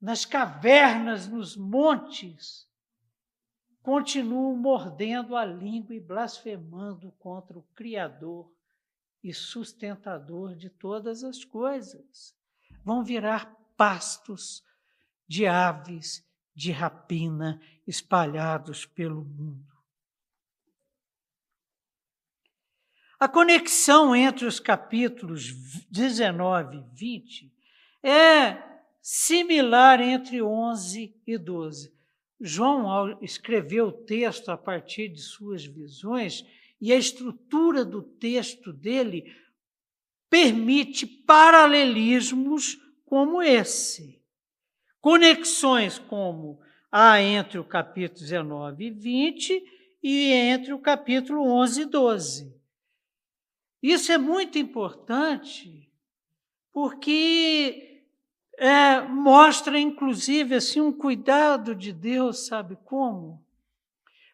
nas 0.01 0.25
cavernas, 0.25 1.29
nos 1.29 1.57
montes, 1.57 2.69
continuam 3.83 4.57
mordendo 4.57 5.37
a 5.37 5.45
língua 5.45 5.95
e 5.95 6.01
blasfemando 6.01 7.13
contra 7.19 7.57
o 7.57 7.63
Criador 7.75 8.53
e 9.23 9.33
sustentador 9.33 10.57
de 10.57 10.69
todas 10.69 11.23
as 11.23 11.45
coisas. 11.45 12.37
Vão 12.85 13.05
virar 13.05 13.47
pastos 13.77 14.65
de 15.27 15.47
aves 15.47 16.25
de 16.55 16.73
rapina 16.73 17.61
espalhados 17.87 18.87
pelo 18.87 19.25
mundo. 19.25 19.76
A 23.19 23.27
conexão 23.27 24.15
entre 24.15 24.45
os 24.45 24.61
capítulos 24.61 25.55
19 25.91 26.77
e 26.77 26.85
20 26.95 27.53
é 28.03 28.63
similar 29.01 30.03
entre 30.03 30.43
11 30.43 31.15
e 31.27 31.39
12. 31.39 31.95
João 32.39 33.19
escreveu 33.23 33.87
o 33.87 33.93
texto 33.93 34.51
a 34.51 34.59
partir 34.59 35.09
de 35.09 35.23
suas 35.23 35.65
visões 35.65 36.45
e 36.79 36.93
a 36.93 36.97
estrutura 36.97 37.87
do 37.87 38.03
texto 38.03 38.71
dele 38.71 39.35
permite 40.29 41.07
paralelismos 41.07 42.77
como 43.07 43.41
esse. 43.41 44.21
Conexões 45.01 45.99
como 45.99 46.61
há 46.93 47.23
entre 47.23 47.59
o 47.59 47.65
capítulo 47.65 48.21
19 48.21 48.85
e 48.85 48.91
20 48.91 49.65
e 50.03 50.33
entre 50.33 50.75
o 50.75 50.79
capítulo 50.79 51.43
11 51.49 51.81
e 51.81 51.85
12. 51.87 52.57
Isso 53.83 54.11
é 54.11 54.19
muito 54.19 54.59
importante 54.59 55.91
porque 56.73 58.05
é, 58.59 59.01
mostra, 59.01 59.79
inclusive, 59.79 60.55
assim, 60.55 60.81
um 60.81 60.93
cuidado 60.93 61.75
de 61.75 61.93
Deus, 61.93 62.47
sabe 62.47 62.77
como? 62.85 63.43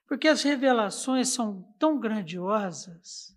Porque 0.07 0.29
as 0.29 0.43
revelações 0.43 1.29
são 1.29 1.63
tão 1.79 1.99
grandiosas. 1.99 3.37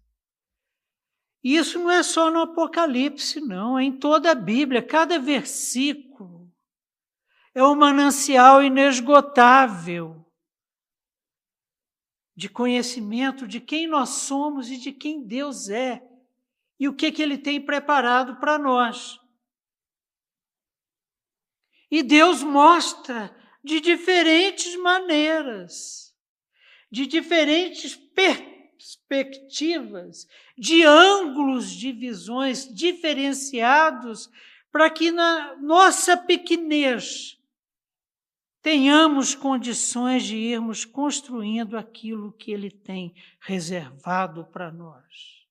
E 1.43 1.55
isso 1.55 1.77
não 1.77 1.91
é 1.91 2.01
só 2.01 2.31
no 2.31 2.41
Apocalipse, 2.41 3.39
não, 3.39 3.77
é 3.77 3.83
em 3.83 3.91
toda 3.91 4.31
a 4.31 4.35
Bíblia, 4.35 4.81
cada 4.81 5.19
versículo 5.19 6.51
é 7.53 7.63
um 7.63 7.75
manancial 7.75 8.61
inesgotável 8.61 10.24
de 12.35 12.49
conhecimento 12.49 13.47
de 13.47 13.61
quem 13.61 13.87
nós 13.87 14.09
somos 14.09 14.69
e 14.69 14.75
de 14.77 14.91
quem 14.91 15.25
Deus 15.25 15.69
é 15.69 16.05
e 16.79 16.87
o 16.89 16.93
que, 16.93 17.11
que 17.11 17.21
Ele 17.21 17.37
tem 17.37 17.61
preparado 17.61 18.37
para 18.37 18.57
nós. 18.57 19.19
E 21.89 22.01
Deus 22.03 22.43
mostra 22.43 23.33
de 23.63 23.79
diferentes 23.79 24.75
maneiras, 24.75 26.13
de 26.91 27.07
diferentes 27.07 27.95
perspectivas, 27.95 30.27
de 30.57 30.83
ângulos 30.83 31.71
de 31.71 31.93
visões 31.93 32.67
diferenciados, 32.73 34.29
para 34.71 34.89
que 34.89 35.09
na 35.09 35.55
nossa 35.57 36.17
pequenez 36.17 37.34
tenhamos 38.65 39.35
condições 39.35 40.23
de 40.23 40.35
irmos 40.35 40.85
construindo 40.85 41.77
aquilo 41.77 42.33
que 42.33 42.51
Ele 42.51 42.71
tem 42.71 43.13
reservado 43.39 44.43
para 44.45 44.71
nós. 44.71 45.45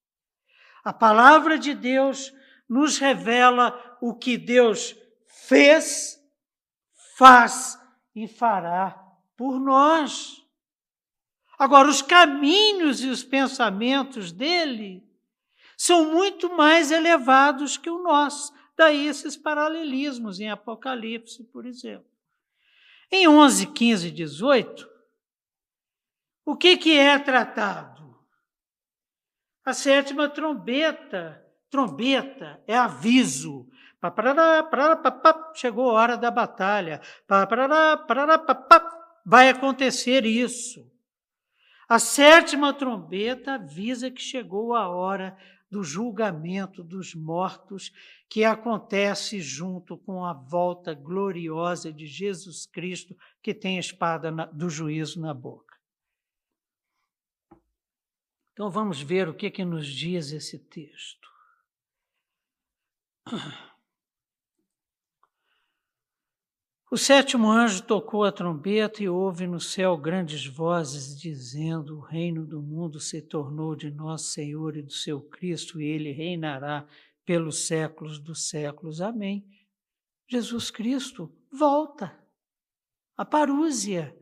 A 0.82 0.92
palavra 0.92 1.56
de 1.56 1.74
Deus 1.74 2.34
nos 2.68 2.98
revela 2.98 3.96
o 4.00 4.16
que 4.16 4.36
Deus 4.36 4.96
fez, 5.28 6.20
faz 7.16 7.78
e 8.16 8.26
fará 8.26 9.00
por 9.36 9.60
nós. 9.60 10.44
Agora, 11.56 11.88
os 11.88 12.02
caminhos 12.02 13.00
e 13.00 13.06
os 13.06 13.22
pensamentos 13.22 14.32
dele 14.32 15.08
são 15.76 16.10
muito 16.10 16.56
mais 16.56 16.90
elevados 16.90 17.76
que 17.76 17.88
o 17.88 18.02
nosso. 18.02 18.52
Daí 18.76 19.06
esses 19.06 19.36
paralelismos 19.36 20.40
em 20.40 20.50
Apocalipse, 20.50 21.44
por 21.44 21.64
exemplo. 21.64 22.13
Em 23.10 23.28
11, 23.28 23.66
15 23.66 24.08
e 24.08 24.10
18, 24.10 24.88
o 26.44 26.56
que, 26.56 26.76
que 26.76 26.98
é 26.98 27.18
tratado? 27.18 28.18
A 29.64 29.72
sétima 29.72 30.28
trombeta. 30.28 31.42
Trombeta 31.70 32.62
é 32.66 32.76
aviso. 32.76 33.68
Chegou 35.54 35.90
a 35.90 35.94
hora 35.94 36.16
da 36.16 36.30
batalha. 36.30 37.00
Vai 39.24 39.48
acontecer 39.48 40.26
isso. 40.26 40.92
A 41.88 41.98
sétima 41.98 42.74
trombeta 42.74 43.54
avisa 43.54 44.10
que 44.10 44.20
chegou 44.20 44.74
a 44.74 44.88
hora 44.88 45.36
do 45.70 45.82
julgamento 45.82 46.84
dos 46.84 47.14
mortos, 47.14 47.90
que 48.34 48.42
acontece 48.42 49.40
junto 49.40 49.96
com 49.96 50.24
a 50.24 50.32
volta 50.32 50.92
gloriosa 50.92 51.92
de 51.92 52.04
Jesus 52.04 52.66
Cristo, 52.66 53.16
que 53.40 53.54
tem 53.54 53.76
a 53.76 53.80
espada 53.80 54.32
do 54.52 54.68
juízo 54.68 55.20
na 55.20 55.32
boca. 55.32 55.78
Então 58.52 58.68
vamos 58.68 59.00
ver 59.00 59.28
o 59.28 59.34
que, 59.34 59.48
que 59.52 59.64
nos 59.64 59.86
diz 59.86 60.32
esse 60.32 60.58
texto. 60.58 61.28
O 66.90 66.96
sétimo 66.96 67.48
anjo 67.48 67.84
tocou 67.84 68.24
a 68.24 68.32
trombeta 68.32 69.00
e 69.00 69.08
houve 69.08 69.46
no 69.46 69.60
céu 69.60 69.96
grandes 69.96 70.44
vozes 70.44 71.16
dizendo: 71.16 71.98
O 71.98 72.00
reino 72.00 72.44
do 72.44 72.60
mundo 72.60 72.98
se 72.98 73.22
tornou 73.22 73.76
de 73.76 73.92
nosso 73.92 74.32
Senhor 74.32 74.76
e 74.76 74.82
do 74.82 74.92
seu 74.92 75.20
Cristo, 75.20 75.80
e 75.80 75.84
ele 75.84 76.10
reinará 76.10 76.84
pelos 77.24 77.66
séculos 77.66 78.18
dos 78.18 78.48
séculos. 78.48 79.00
Amém. 79.00 79.46
Jesus 80.28 80.70
Cristo 80.70 81.34
volta. 81.52 82.18
A 83.16 83.24
parúzia, 83.24 84.16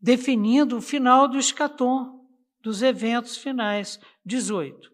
definindo 0.00 0.78
o 0.78 0.82
final 0.82 1.28
do 1.28 1.38
escatom, 1.38 2.26
dos 2.60 2.82
eventos 2.82 3.36
finais. 3.36 4.00
18. 4.24 4.90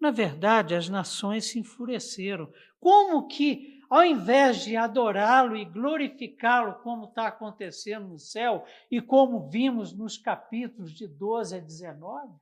Na 0.00 0.10
verdade, 0.10 0.74
as 0.74 0.88
nações 0.88 1.46
se 1.46 1.58
enfureceram. 1.58 2.52
Como 2.78 3.26
que 3.26 3.74
ao 3.88 4.04
invés 4.04 4.64
de 4.64 4.76
adorá-lo 4.76 5.56
e 5.56 5.64
glorificá-lo, 5.64 6.82
como 6.82 7.06
está 7.06 7.28
acontecendo 7.28 8.08
no 8.08 8.18
céu 8.18 8.64
e 8.90 9.00
como 9.00 9.48
vimos 9.48 9.96
nos 9.96 10.18
capítulos 10.18 10.92
de 10.92 11.06
12 11.06 11.56
a 11.56 11.60
19, 11.60 12.34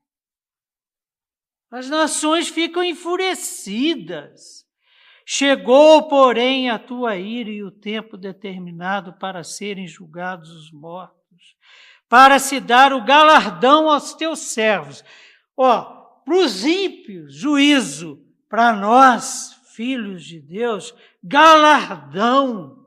as 1.72 1.88
nações 1.88 2.48
ficam 2.48 2.84
enfurecidas. 2.84 4.66
Chegou, 5.24 6.06
porém, 6.08 6.68
a 6.68 6.78
tua 6.78 7.16
ira 7.16 7.48
e 7.48 7.62
o 7.62 7.70
tempo 7.70 8.18
determinado 8.18 9.14
para 9.14 9.42
serem 9.42 9.86
julgados 9.86 10.50
os 10.50 10.70
mortos, 10.70 11.56
para 12.08 12.38
se 12.38 12.60
dar 12.60 12.92
o 12.92 13.04
galardão 13.04 13.88
aos 13.88 14.12
teus 14.14 14.40
servos. 14.40 15.02
Ó, 15.56 15.82
para 16.24 16.36
os 16.36 16.64
ímpios, 16.64 17.34
juízo, 17.34 18.22
para 18.48 18.74
nós, 18.74 19.58
filhos 19.74 20.24
de 20.24 20.40
Deus, 20.40 20.94
galardão. 21.22 22.86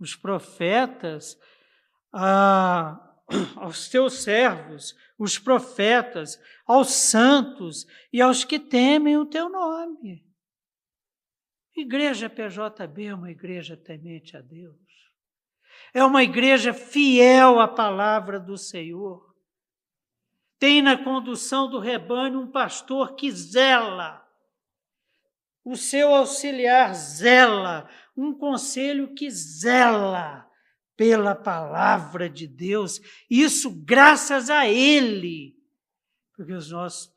Os 0.00 0.16
profetas, 0.16 1.38
ah, 2.12 3.11
aos 3.56 3.88
teus 3.88 4.22
servos, 4.22 4.94
os 5.18 5.38
profetas, 5.38 6.40
aos 6.66 6.88
santos 6.92 7.86
e 8.12 8.20
aos 8.20 8.44
que 8.44 8.58
temem 8.58 9.16
o 9.16 9.26
teu 9.26 9.48
nome. 9.48 10.24
Igreja 11.76 12.28
PJB 12.28 13.06
é 13.06 13.14
uma 13.14 13.30
igreja 13.30 13.76
temente 13.76 14.36
a 14.36 14.40
Deus. 14.40 14.76
É 15.94 16.04
uma 16.04 16.22
igreja 16.22 16.74
fiel 16.74 17.60
à 17.60 17.68
palavra 17.68 18.38
do 18.38 18.58
Senhor. 18.58 19.34
Tem 20.58 20.82
na 20.82 21.02
condução 21.02 21.68
do 21.68 21.78
rebanho 21.78 22.40
um 22.40 22.50
pastor 22.50 23.14
que 23.14 23.30
zela 23.30 24.22
o 25.64 25.76
seu 25.76 26.14
auxiliar 26.14 26.94
zela, 26.94 27.88
um 28.16 28.34
conselho 28.34 29.14
que 29.14 29.30
zela 29.30 30.48
pela 30.96 31.34
palavra 31.34 32.28
de 32.28 32.46
Deus. 32.46 33.00
Isso 33.28 33.70
graças 33.84 34.50
a 34.50 34.66
Ele, 34.68 35.56
porque 36.34 36.52
os 36.52 36.70
nossos 36.70 37.12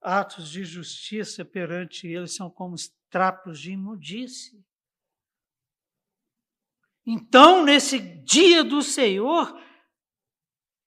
atos 0.00 0.50
de 0.50 0.64
justiça 0.64 1.44
perante 1.44 2.06
Ele 2.06 2.26
são 2.26 2.50
como 2.50 2.76
trapos 3.08 3.60
de 3.60 3.72
imundície. 3.72 4.64
Então, 7.06 7.64
nesse 7.64 7.98
dia 7.98 8.62
do 8.62 8.80
Senhor, 8.80 9.60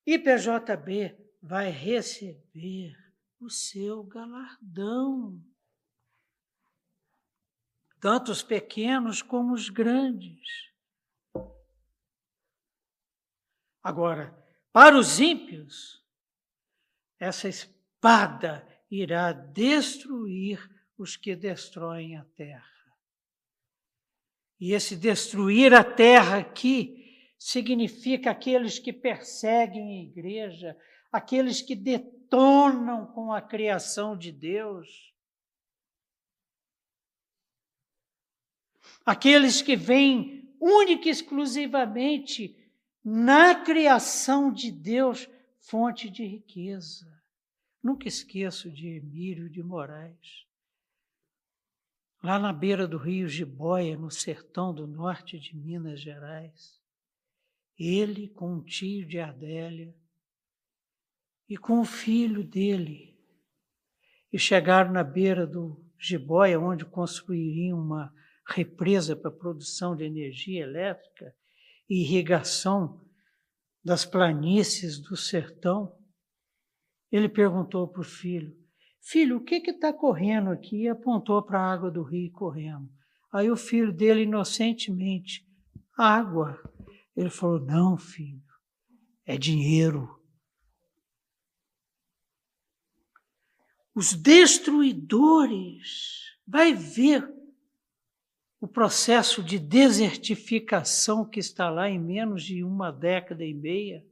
IPJB 0.06 1.18
vai 1.42 1.70
receber 1.70 2.96
o 3.40 3.50
seu 3.50 4.04
galardão. 4.04 5.40
tanto 8.00 8.32
os 8.32 8.44
pequenos 8.44 9.24
como 9.24 9.54
os 9.54 9.68
grandes. 9.68 10.75
Agora, 13.86 14.36
para 14.74 14.98
os 14.98 15.20
ímpios, 15.20 16.04
essa 17.20 17.48
espada 17.48 18.68
irá 18.90 19.32
destruir 19.32 20.60
os 20.98 21.16
que 21.16 21.36
destroem 21.36 22.18
a 22.18 22.26
terra. 22.36 22.66
E 24.60 24.74
esse 24.74 24.96
destruir 24.96 25.72
a 25.72 25.84
terra 25.84 26.40
aqui 26.40 27.32
significa 27.38 28.32
aqueles 28.32 28.80
que 28.80 28.92
perseguem 28.92 30.00
a 30.00 30.04
igreja, 30.04 30.76
aqueles 31.12 31.62
que 31.62 31.76
detonam 31.76 33.06
com 33.14 33.32
a 33.32 33.40
criação 33.40 34.18
de 34.18 34.32
Deus, 34.32 35.14
aqueles 39.06 39.62
que 39.62 39.76
vêm 39.76 40.52
única 40.60 41.08
e 41.08 41.12
exclusivamente 41.12 42.65
na 43.06 43.54
criação 43.54 44.52
de 44.52 44.72
Deus 44.72 45.30
fonte 45.60 46.10
de 46.10 46.26
riqueza. 46.26 47.06
Nunca 47.84 48.08
esqueço 48.08 48.72
de 48.72 48.88
Emílio 48.88 49.48
de 49.48 49.62
Moraes. 49.62 50.48
Lá 52.24 52.40
na 52.40 52.52
beira 52.52 52.88
do 52.88 52.98
rio 52.98 53.28
Jiboia, 53.30 53.96
no 53.96 54.10
sertão 54.10 54.74
do 54.74 54.88
norte 54.88 55.38
de 55.40 55.56
Minas 55.56 56.02
Gerais, 56.02 56.82
ele 57.78 58.28
com 58.28 58.56
um 58.56 58.64
tio 58.64 59.06
de 59.06 59.20
Adélia 59.20 59.96
e 61.48 61.56
com 61.56 61.82
o 61.82 61.86
filho 61.86 62.44
dele, 62.44 63.16
e 64.34 64.40
chegaram 64.40 64.92
na 64.92 65.04
beira 65.04 65.46
do 65.46 65.86
Jiboia, 66.00 66.60
onde 66.60 66.84
construiriam 66.84 67.80
uma 67.80 68.12
represa 68.48 69.16
para 69.16 69.30
produção 69.30 69.96
de 69.96 70.04
energia 70.04 70.64
elétrica 70.64 71.36
irrigação 71.90 73.02
das 73.84 74.06
planícies 74.06 75.00
do 75.00 75.16
sertão, 75.16 75.96
ele 77.12 77.30
perguntou 77.30 77.88
para 77.88 78.02
o 78.02 78.06
filho: 78.06 78.56
Filho, 79.02 79.38
o 79.38 79.44
que 79.44 79.56
está 79.56 79.94
correndo 79.94 80.50
aqui? 80.50 80.84
E 80.84 80.90
apontou 80.90 81.44
para 81.44 81.60
a 81.60 81.72
água 81.72 81.92
do 81.92 82.02
rio 82.02 82.32
correndo. 82.32 82.90
Aí 83.32 83.52
o 83.52 83.58
filho 83.58 83.94
dele, 83.94 84.24
inocentemente, 84.24 85.48
água. 85.98 86.60
Ele 87.16 87.30
falou: 87.30 87.60
Não, 87.60 87.98
filho, 87.98 88.44
é 89.26 89.38
dinheiro. 89.38 90.14
Os 93.94 94.14
destruidores, 94.14 96.24
vai 96.46 96.74
ver 96.74 97.35
o 98.66 98.68
processo 98.68 99.44
de 99.44 99.60
desertificação 99.60 101.24
que 101.24 101.40
está 101.40 101.70
lá 101.70 101.88
em 101.88 102.00
menos 102.00 102.44
de 102.44 102.64
uma 102.64 102.92
década 102.92 103.46
e 103.46 103.54
meia. 103.54 104.04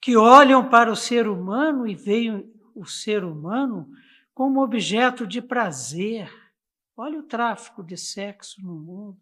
Que 0.00 0.16
olham 0.16 0.68
para 0.68 0.90
o 0.90 0.96
ser 0.96 1.28
humano 1.28 1.86
e 1.86 1.94
veem 1.94 2.52
o 2.74 2.84
ser 2.84 3.22
humano 3.22 3.88
como 4.34 4.60
objeto 4.60 5.24
de 5.24 5.40
prazer. 5.40 6.28
Olha 6.96 7.20
o 7.20 7.28
tráfico 7.28 7.80
de 7.80 7.96
sexo 7.96 8.60
no 8.60 8.74
mundo. 8.74 9.20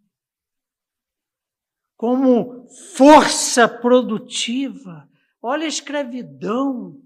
Como 1.94 2.66
força 2.96 3.68
produtiva. 3.68 5.06
Olha 5.42 5.66
a 5.66 5.68
escravidão 5.68 7.02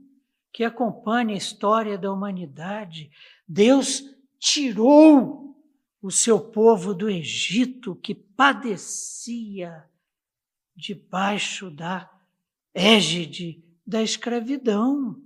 que 0.52 0.64
acompanha 0.64 1.34
a 1.34 1.38
história 1.38 1.98
da 1.98 2.12
humanidade. 2.12 3.10
Deus 3.46 4.02
tirou 4.38 5.56
o 6.00 6.10
seu 6.10 6.40
povo 6.40 6.94
do 6.94 7.08
Egito 7.08 7.94
que 7.96 8.14
padecia 8.14 9.84
debaixo 10.74 11.70
da 11.70 12.10
égide 12.72 13.62
da 13.86 14.02
escravidão. 14.02 15.20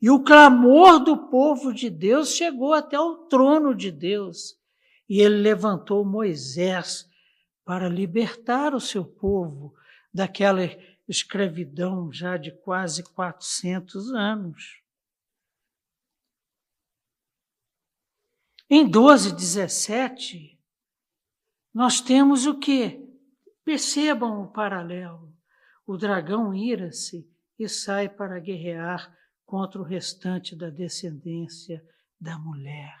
E 0.00 0.10
o 0.10 0.22
clamor 0.22 1.00
do 1.02 1.28
povo 1.28 1.72
de 1.72 1.88
Deus 1.88 2.34
chegou 2.34 2.74
até 2.74 2.98
o 2.98 3.26
trono 3.26 3.74
de 3.74 3.90
Deus. 3.90 4.56
E 5.08 5.20
ele 5.20 5.36
levantou 5.36 6.04
Moisés 6.04 7.08
para 7.64 7.88
libertar 7.88 8.74
o 8.74 8.80
seu 8.80 9.04
povo 9.04 9.74
daquela 10.12 10.68
escravidão 11.08 12.12
já 12.12 12.36
de 12.36 12.52
quase 12.52 13.02
400 13.02 14.12
anos. 14.12 14.82
Em 18.68 18.88
12, 18.88 19.34
17, 19.34 20.58
nós 21.72 22.00
temos 22.00 22.46
o 22.46 22.58
que? 22.58 23.04
Percebam 23.64 24.42
o 24.42 24.50
paralelo. 24.50 25.36
O 25.86 25.96
dragão 25.96 26.54
ira-se 26.54 27.28
e 27.58 27.68
sai 27.68 28.08
para 28.08 28.40
guerrear 28.40 29.14
contra 29.44 29.80
o 29.80 29.84
restante 29.84 30.56
da 30.56 30.70
descendência 30.70 31.84
da 32.18 32.38
mulher. 32.38 32.96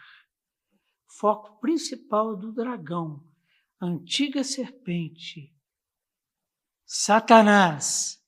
Foco 1.06 1.58
principal 1.60 2.36
do 2.36 2.52
dragão, 2.52 3.24
antiga 3.80 4.42
serpente, 4.42 5.53
Satanás 6.86 8.22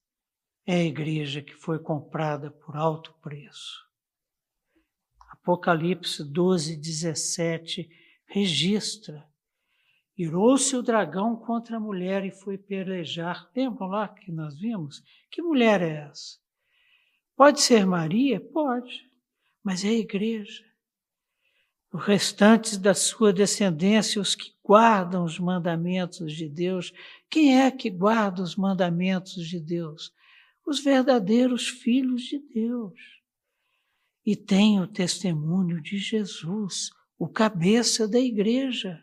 é 0.66 0.76
a 0.76 0.84
igreja 0.84 1.42
que 1.42 1.54
foi 1.54 1.78
comprada 1.78 2.50
por 2.50 2.74
alto 2.74 3.12
preço. 3.20 3.84
Apocalipse 5.30 6.24
12, 6.24 6.76
17 6.76 7.88
registra. 8.26 9.28
Irou-se 10.16 10.74
o 10.74 10.82
dragão 10.82 11.36
contra 11.36 11.76
a 11.76 11.80
mulher 11.80 12.24
e 12.24 12.30
foi 12.30 12.56
pelejar. 12.56 13.50
Lembram 13.54 13.88
lá 13.88 14.08
que 14.08 14.32
nós 14.32 14.58
vimos? 14.58 15.02
Que 15.30 15.42
mulher 15.42 15.82
é 15.82 16.08
essa? 16.10 16.38
Pode 17.36 17.60
ser 17.60 17.84
Maria? 17.84 18.40
Pode, 18.40 19.06
mas 19.62 19.84
é 19.84 19.88
a 19.88 19.92
igreja. 19.92 20.64
Os 21.96 22.04
restantes 22.04 22.76
da 22.76 22.92
sua 22.92 23.32
descendência, 23.32 24.20
os 24.20 24.34
que 24.34 24.52
guardam 24.62 25.24
os 25.24 25.38
mandamentos 25.38 26.30
de 26.34 26.46
Deus. 26.46 26.92
Quem 27.30 27.58
é 27.58 27.70
que 27.70 27.88
guarda 27.88 28.42
os 28.42 28.54
mandamentos 28.54 29.48
de 29.48 29.58
Deus? 29.58 30.12
Os 30.66 30.78
verdadeiros 30.78 31.68
filhos 31.68 32.24
de 32.24 32.38
Deus. 32.38 33.00
E 34.26 34.36
tem 34.36 34.78
o 34.78 34.86
testemunho 34.86 35.80
de 35.80 35.96
Jesus, 35.96 36.90
o 37.18 37.26
cabeça 37.26 38.06
da 38.06 38.20
igreja. 38.20 39.02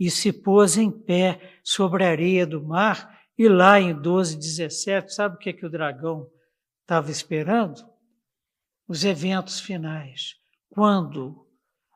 E 0.00 0.10
se 0.10 0.32
pôs 0.32 0.78
em 0.78 0.90
pé 0.90 1.60
sobre 1.62 2.04
a 2.04 2.08
areia 2.08 2.46
do 2.46 2.64
mar, 2.64 3.20
e 3.36 3.46
lá 3.48 3.78
em 3.78 3.94
12, 3.94 4.38
17, 4.38 5.12
sabe 5.12 5.36
o 5.36 5.38
que, 5.38 5.50
é 5.50 5.52
que 5.52 5.66
o 5.66 5.70
dragão 5.70 6.26
estava 6.80 7.10
esperando? 7.10 7.86
Os 8.88 9.04
eventos 9.04 9.60
finais. 9.60 10.36
Quando 10.70 11.46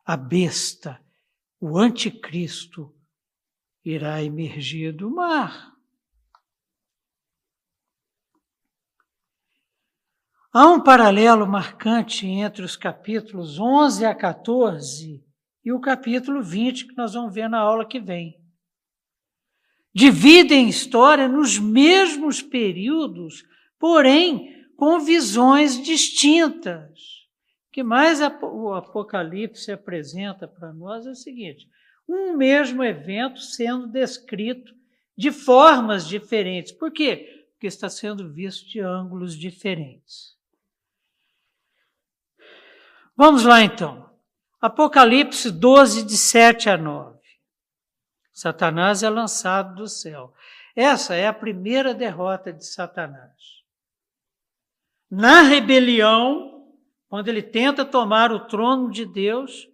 a 0.05 0.17
besta 0.17 1.01
o 1.61 1.79
anticristo 1.79 2.93
irá 3.85 4.23
emergir 4.23 4.93
do 4.93 5.11
mar. 5.11 5.73
Há 10.53 10.67
um 10.67 10.83
paralelo 10.83 11.47
marcante 11.47 12.27
entre 12.27 12.65
os 12.65 12.77
capítulos 12.77 13.59
11 13.59 14.05
a 14.05 14.15
14 14.15 15.25
e 15.65 15.73
o 15.73 15.81
capítulo 15.81 16.43
20 16.43 16.89
que 16.89 16.97
nós 16.97 17.15
vamos 17.15 17.33
ver 17.33 17.49
na 17.49 17.61
aula 17.61 17.87
que 17.87 18.01
vem. 18.01 18.39
Dividem 19.95 20.69
história 20.69 21.29
nos 21.29 21.59
mesmos 21.59 22.43
períodos, 22.43 23.45
porém 23.79 24.67
com 24.77 24.99
visões 25.01 25.81
distintas 25.81 27.12
que 27.73 27.83
mais 27.83 28.21
o 28.43 28.75
Apocalipse 28.75 29.73
apresenta 29.73 30.47
para 30.47 30.73
nós 30.75 31.07
é 31.07 31.11
o 31.11 31.15
seguinte: 31.15 31.67
um 32.07 32.37
mesmo 32.37 32.85
evento 32.85 33.41
sendo 33.41 33.87
descrito 33.87 34.75
de 35.17 35.33
formas 35.33 36.07
diferentes. 36.07 36.71
Por 36.71 36.93
quê? 36.93 37.47
Porque 37.53 37.67
está 37.67 37.89
sendo 37.89 38.31
visto 38.31 38.69
de 38.69 38.81
ângulos 38.81 39.35
diferentes. 39.35 40.37
Vamos 43.17 43.45
lá 43.45 43.63
então. 43.63 44.11
Apocalipse 44.61 45.51
12, 45.51 46.05
de 46.05 46.17
7 46.17 46.69
a 46.69 46.77
9. 46.77 47.19
Satanás 48.33 49.03
é 49.03 49.09
lançado 49.09 49.75
do 49.77 49.89
céu. 49.89 50.35
Essa 50.75 51.15
é 51.15 51.27
a 51.27 51.33
primeira 51.33 51.95
derrota 51.95 52.53
de 52.53 52.67
Satanás. 52.67 53.63
Na 55.11 55.43
rebelião, 55.43 56.52
quando 57.13 57.29
ele 57.29 57.43
tenta 57.43 57.85
tomar 57.85 58.33
o 58.33 58.47
trono 58.47 58.91
de 58.91 59.05
Deus, 59.05 59.69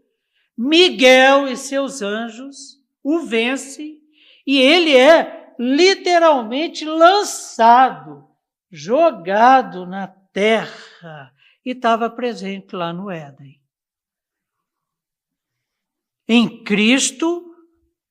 Miguel 0.56 1.46
e 1.46 1.56
seus 1.56 2.02
anjos 2.02 2.82
o 3.00 3.20
vencem 3.20 4.02
e 4.44 4.58
ele 4.58 4.96
é 4.96 5.54
literalmente 5.56 6.84
lançado, 6.84 8.28
jogado 8.68 9.86
na 9.86 10.08
terra. 10.08 11.32
e 11.64 11.70
estava 11.70 12.10
presente 12.10 12.74
lá 12.74 12.92
no 12.92 13.08
Éden. 13.08 13.62
Em 16.26 16.64
Cristo, 16.64 17.54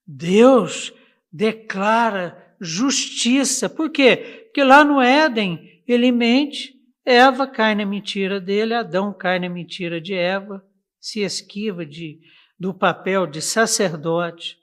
Deus 0.05 0.93
declara 1.29 2.55
justiça. 2.61 3.69
Por 3.69 3.91
quê? 3.91 4.43
Porque 4.45 4.63
lá 4.63 4.85
no 4.85 5.01
Éden 5.01 5.83
ele 5.85 6.13
mente, 6.13 6.76
Eva 7.09 7.47
cai 7.47 7.73
na 7.73 7.85
mentira 7.85 8.41
dele, 8.41 8.73
Adão 8.73 9.13
cai 9.13 9.39
na 9.39 9.47
mentira 9.47 10.01
de 10.01 10.13
Eva, 10.13 10.61
se 10.99 11.21
esquiva 11.21 11.85
de, 11.85 12.19
do 12.59 12.73
papel 12.73 13.25
de 13.25 13.41
sacerdote 13.41 14.61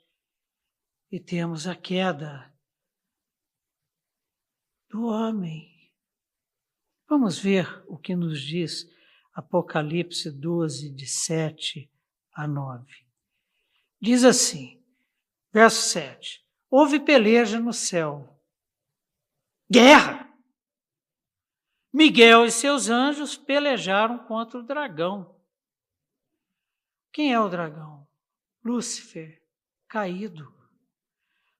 e 1.11 1.19
temos 1.19 1.65
a 1.65 1.75
queda 1.75 2.53
do 4.87 5.07
homem. 5.07 5.91
Vamos 7.09 7.39
ver 7.39 7.83
o 7.87 7.97
que 7.97 8.15
nos 8.15 8.39
diz 8.39 8.87
Apocalipse 9.33 10.29
12, 10.29 10.91
de 10.91 11.07
7 11.07 11.91
a 12.31 12.47
9. 12.47 12.85
Diz 13.99 14.23
assim, 14.23 14.85
verso 15.51 15.81
7: 15.89 16.45
Houve 16.69 16.99
peleja 16.99 17.59
no 17.59 17.73
céu, 17.73 18.39
guerra. 19.67 20.24
Miguel 21.95 22.43
e 22.43 22.51
seus 22.51 22.89
anjos 22.89 23.37
pelejaram 23.37 24.17
contra 24.17 24.59
o 24.59 24.63
dragão. 24.63 25.33
Quem 27.09 27.31
é 27.31 27.39
o 27.39 27.47
dragão? 27.47 28.05
Lúcifer, 28.61 29.41
caído. 29.87 30.53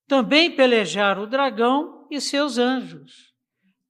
Também 0.05 0.53
pelejaram 0.53 1.23
o 1.23 1.25
dragão 1.25 2.05
e 2.11 2.19
seus 2.19 2.57
anjos. 2.57 3.33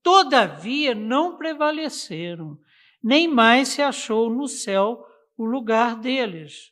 Todavia 0.04 0.94
não 0.94 1.36
prevaleceram, 1.36 2.62
nem 3.02 3.28
mais 3.28 3.70
se 3.70 3.82
achou 3.82 4.30
no 4.30 4.48
céu 4.48 5.04
o 5.36 5.46
lugar 5.46 5.96
deles. 5.96 6.72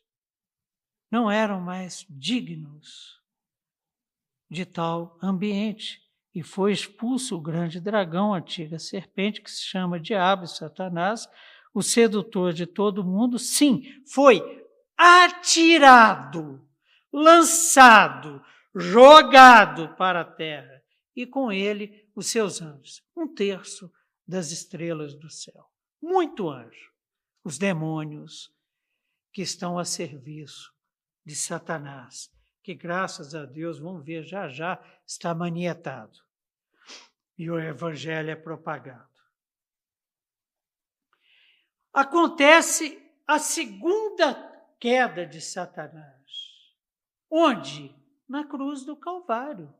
Não 1.09 1.31
eram 1.31 1.59
mais 1.59 2.05
dignos 2.07 3.19
de 4.47 4.67
tal 4.67 5.17
ambiente. 5.19 5.99
E 6.33 6.41
foi 6.41 6.71
expulso 6.71 7.35
o 7.35 7.41
grande 7.41 7.79
dragão, 7.79 8.33
antiga 8.33 8.79
serpente, 8.79 9.41
que 9.41 9.51
se 9.51 9.61
chama 9.61 9.99
Diabo 9.99 10.45
e 10.45 10.47
Satanás, 10.47 11.27
o 11.73 11.81
sedutor 11.81 12.53
de 12.53 12.65
todo 12.65 13.03
mundo. 13.03 13.37
Sim, 13.37 13.83
foi 14.07 14.41
atirado, 14.97 16.67
lançado, 17.11 18.43
jogado 18.75 19.95
para 19.95 20.21
a 20.21 20.25
terra, 20.25 20.81
e 21.15 21.25
com 21.25 21.51
ele 21.51 22.07
os 22.15 22.27
seus 22.27 22.61
anjos, 22.61 23.03
um 23.15 23.27
terço 23.27 23.91
das 24.27 24.51
estrelas 24.51 25.13
do 25.13 25.29
céu. 25.29 25.65
Muito 26.01 26.49
anjo, 26.49 26.91
os 27.43 27.57
demônios 27.57 28.51
que 29.31 29.41
estão 29.41 29.77
a 29.77 29.85
serviço 29.85 30.71
de 31.25 31.35
Satanás, 31.35 32.31
que 32.63 32.73
graças 32.73 33.35
a 33.35 33.45
Deus, 33.45 33.77
vamos 33.77 34.05
ver 34.05 34.23
já 34.23 34.47
já, 34.47 34.81
está 35.05 35.35
manietado. 35.35 36.17
E 37.37 37.51
o 37.51 37.59
evangelho 37.59 38.31
é 38.31 38.35
propagado. 38.35 39.11
Acontece 41.91 42.99
a 43.27 43.37
segunda 43.37 44.33
queda 44.79 45.25
de 45.25 45.41
Satanás. 45.41 46.13
Onde? 47.29 47.93
Na 48.27 48.47
cruz 48.47 48.85
do 48.85 48.95
Calvário. 48.95 49.73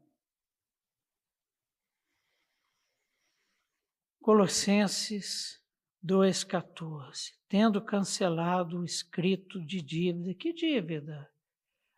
Colossenses 4.22 5.64
2,14. 6.06 7.34
Tendo 7.48 7.82
cancelado 7.82 8.80
o 8.80 8.86
escrito 8.86 9.64
de 9.66 9.82
dívida. 9.82 10.34
Que 10.34 10.54
dívida? 10.54 11.33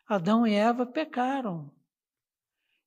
Adão 0.07 0.45
e 0.45 0.53
Eva 0.53 0.85
pecaram 0.85 1.71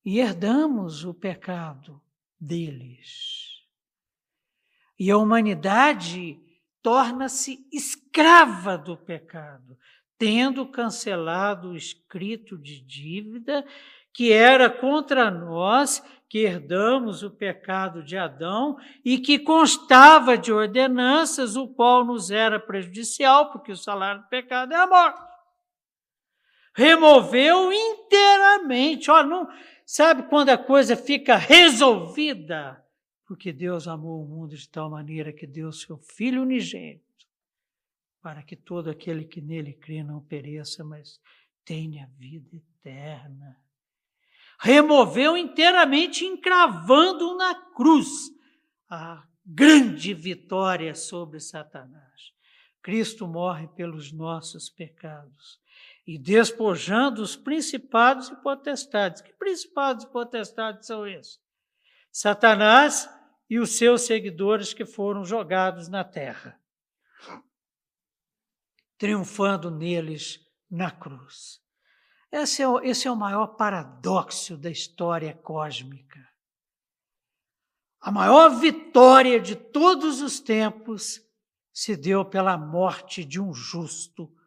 e 0.05 0.21
herdamos 0.21 1.05
o 1.05 1.13
pecado 1.13 2.01
deles. 2.41 3.49
E 4.99 5.11
a 5.11 5.19
humanidade 5.19 6.41
torna-se 6.83 7.67
escrava 7.73 8.79
do 8.79 8.97
pecado, 8.97 9.77
tendo 10.17 10.67
cancelado 10.67 11.71
o 11.71 11.77
escrito 11.77 12.57
de 12.57 12.81
dívida 12.81 13.67
que 14.13 14.33
era 14.33 14.71
contra 14.71 15.31
nós 15.31 16.03
que 16.29 16.41
herdamos 16.41 17.23
o 17.23 17.31
pecado 17.31 18.03
de 18.03 18.17
Adão 18.17 18.77
e 19.05 19.19
que 19.19 19.39
constava 19.39 20.37
de 20.37 20.53
ordenanças, 20.53 21.57
o 21.57 21.69
qual 21.69 22.05
nos 22.05 22.31
era 22.31 22.61
prejudicial, 22.61 23.51
porque 23.51 23.73
o 23.73 23.77
salário 23.77 24.23
do 24.23 24.29
pecado 24.29 24.73
é 24.73 24.77
a 24.77 24.87
morte. 24.87 25.21
Removeu 26.79 27.73
inteiramente. 27.73 29.11
Ó, 29.11 29.23
não, 29.25 29.49
sabe 29.85 30.29
quando 30.29 30.51
a 30.51 30.59
coisa 30.59 30.97
fica 30.97 31.37
resolvida? 31.37 32.85
Porque 33.27 33.53
Deus 33.53 33.89
amou 33.89 34.23
o 34.23 34.29
mundo 34.29 34.57
de 34.57 34.69
tal 34.69 34.89
maneira 34.89 35.33
que 35.33 35.47
deu 35.47 35.73
seu 35.73 35.99
Filho 35.99 36.43
unigênito, 36.43 37.05
para 38.23 38.43
que 38.43 38.55
todo 38.55 38.89
aquele 38.89 39.25
que 39.25 39.41
nele 39.41 39.73
crê 39.73 40.03
não 40.03 40.21
pereça, 40.21 40.85
mas 40.85 41.21
tenha 41.65 42.09
vida 42.17 42.57
eterna 42.57 43.59
removeu 44.59 45.37
inteiramente, 45.37 46.25
encravando 46.25 47.37
na 47.37 47.55
cruz 47.73 48.31
a 48.91 49.25
grande 49.45 50.13
vitória 50.13 50.95
sobre 50.95 51.39
Satanás. 51.39 52.33
Cristo 52.83 53.27
morre 53.27 53.69
pelos 53.69 54.13
nossos 54.13 54.69
pecados 54.69 55.61
e 56.09 56.17
despojando 56.17 57.21
os 57.21 57.37
principados 57.37 58.31
e 58.31 58.37
potestades. 58.37 59.21
Que 59.21 59.31
principados 59.35 60.05
e 60.05 60.09
potestades 60.09 60.87
são 60.87 61.07
esses? 61.07 61.39
Satanás 62.11 63.07
e 63.51 63.59
os 63.59 63.77
seus 63.77 64.07
seguidores 64.07 64.73
que 64.73 64.87
foram 64.87 65.23
jogados 65.23 65.87
na 65.87 66.03
terra, 66.03 66.59
triunfando 68.97 69.71
neles 69.71 70.41
na 70.71 70.91
cruz. 70.91 71.61
Esse 72.33 72.63
é, 72.63 72.69
o, 72.69 72.81
esse 72.81 73.07
é 73.07 73.11
o 73.11 73.17
maior 73.17 73.49
paradoxo 73.49 74.57
da 74.57 74.71
história 74.71 75.35
cósmica. 75.35 76.27
A 78.01 78.11
maior 78.11 78.59
vitória 78.59 79.39
de 79.39 79.55
todos 79.55 80.23
os 80.23 80.41
tempos 80.41 81.21
se 81.71 81.95
deu 81.99 82.25
pela 82.25 82.57
morte 82.57 83.27
de 83.27 83.39
um 83.39 83.53
justo 83.53 84.38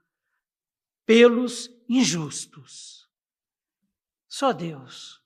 pelos 1.06 1.70
injustos. 1.88 3.10
Só 4.28 4.54
Deus. 4.54 5.22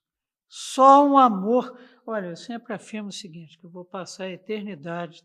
Só 0.47 1.05
um 1.05 1.17
amor. 1.17 1.77
Olha, 2.05 2.27
eu 2.27 2.35
sempre 2.35 2.73
afirmo 2.73 3.09
o 3.09 3.13
seguinte: 3.13 3.57
que 3.57 3.65
eu 3.65 3.69
vou 3.69 3.85
passar 3.85 4.25
a 4.25 4.31
eternidade 4.31 5.23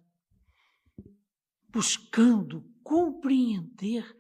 buscando 1.69 2.65
compreender 2.83 4.17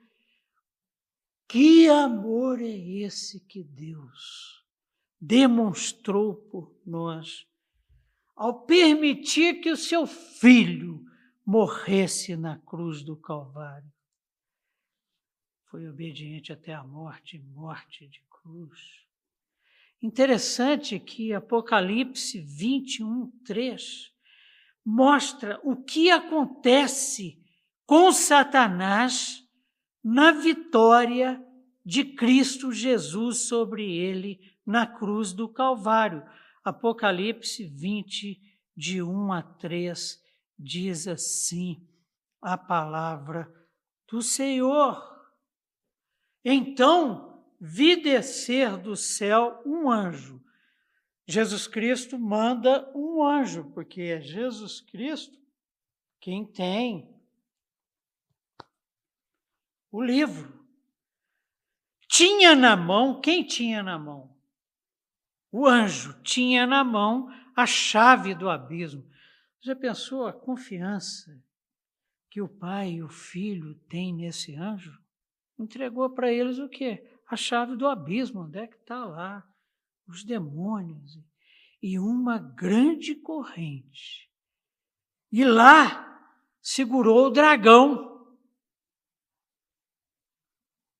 que 1.48 1.88
amor 1.88 2.62
é 2.62 2.78
esse 2.78 3.40
que 3.40 3.64
Deus 3.64 4.64
demonstrou 5.20 6.36
por 6.36 6.80
nós 6.86 7.44
ao 8.36 8.64
permitir 8.64 9.60
que 9.60 9.70
o 9.70 9.76
seu 9.76 10.06
filho 10.06 11.04
morresse 11.44 12.36
na 12.36 12.56
cruz 12.58 13.02
do 13.02 13.16
Calvário? 13.16 13.92
Foi 15.70 15.88
obediente 15.88 16.52
até 16.52 16.74
a 16.74 16.82
morte 16.82 17.38
morte 17.38 18.04
de 18.08 18.20
cruz. 18.28 19.06
Interessante 20.02 20.98
que 20.98 21.32
Apocalipse 21.32 22.40
21, 22.40 23.30
3 23.44 24.12
mostra 24.84 25.60
o 25.62 25.76
que 25.76 26.10
acontece 26.10 27.40
com 27.86 28.10
Satanás 28.10 29.46
na 30.02 30.32
vitória 30.32 31.40
de 31.86 32.02
Cristo 32.16 32.72
Jesus 32.72 33.46
sobre 33.46 33.96
ele 33.96 34.40
na 34.66 34.88
cruz 34.88 35.32
do 35.32 35.48
Calvário. 35.48 36.24
Apocalipse 36.64 37.64
20, 37.64 38.40
de 38.76 39.02
1 39.02 39.32
a 39.32 39.42
3, 39.42 40.20
diz 40.58 41.06
assim 41.06 41.86
a 42.42 42.58
palavra 42.58 43.48
do 44.10 44.20
Senhor. 44.20 45.09
Então 46.44 47.44
vi 47.60 47.96
descer 47.96 48.76
do 48.76 48.96
céu 48.96 49.62
um 49.66 49.90
anjo. 49.90 50.42
Jesus 51.26 51.66
Cristo 51.66 52.18
manda 52.18 52.90
um 52.94 53.22
anjo, 53.22 53.70
porque 53.72 54.02
é 54.02 54.20
Jesus 54.20 54.80
Cristo 54.80 55.38
quem 56.20 56.44
tem 56.44 57.08
o 59.90 60.02
livro. 60.02 60.60
Tinha 62.08 62.54
na 62.54 62.76
mão, 62.76 63.20
quem 63.20 63.46
tinha 63.46 63.82
na 63.82 63.98
mão? 63.98 64.36
O 65.50 65.66
anjo 65.66 66.20
tinha 66.22 66.66
na 66.66 66.84
mão 66.84 67.28
a 67.56 67.66
chave 67.66 68.34
do 68.34 68.48
abismo. 68.48 69.08
Já 69.60 69.74
pensou 69.74 70.26
a 70.26 70.32
confiança 70.32 71.42
que 72.30 72.40
o 72.40 72.48
pai 72.48 72.92
e 72.94 73.02
o 73.02 73.08
filho 73.08 73.74
têm 73.88 74.14
nesse 74.14 74.54
anjo, 74.54 74.96
entregou 75.62 76.10
para 76.10 76.32
eles 76.32 76.58
o 76.58 76.68
quê? 76.68 77.06
A 77.26 77.36
chave 77.36 77.76
do 77.76 77.86
abismo, 77.86 78.42
onde 78.42 78.58
é 78.58 78.66
que 78.66 78.76
está 78.76 79.04
lá? 79.04 79.46
Os 80.06 80.24
demônios 80.24 81.18
e 81.82 81.98
uma 81.98 82.38
grande 82.38 83.14
corrente. 83.14 84.30
E 85.32 85.44
lá 85.44 86.06
segurou 86.60 87.26
o 87.26 87.30
dragão. 87.30 88.10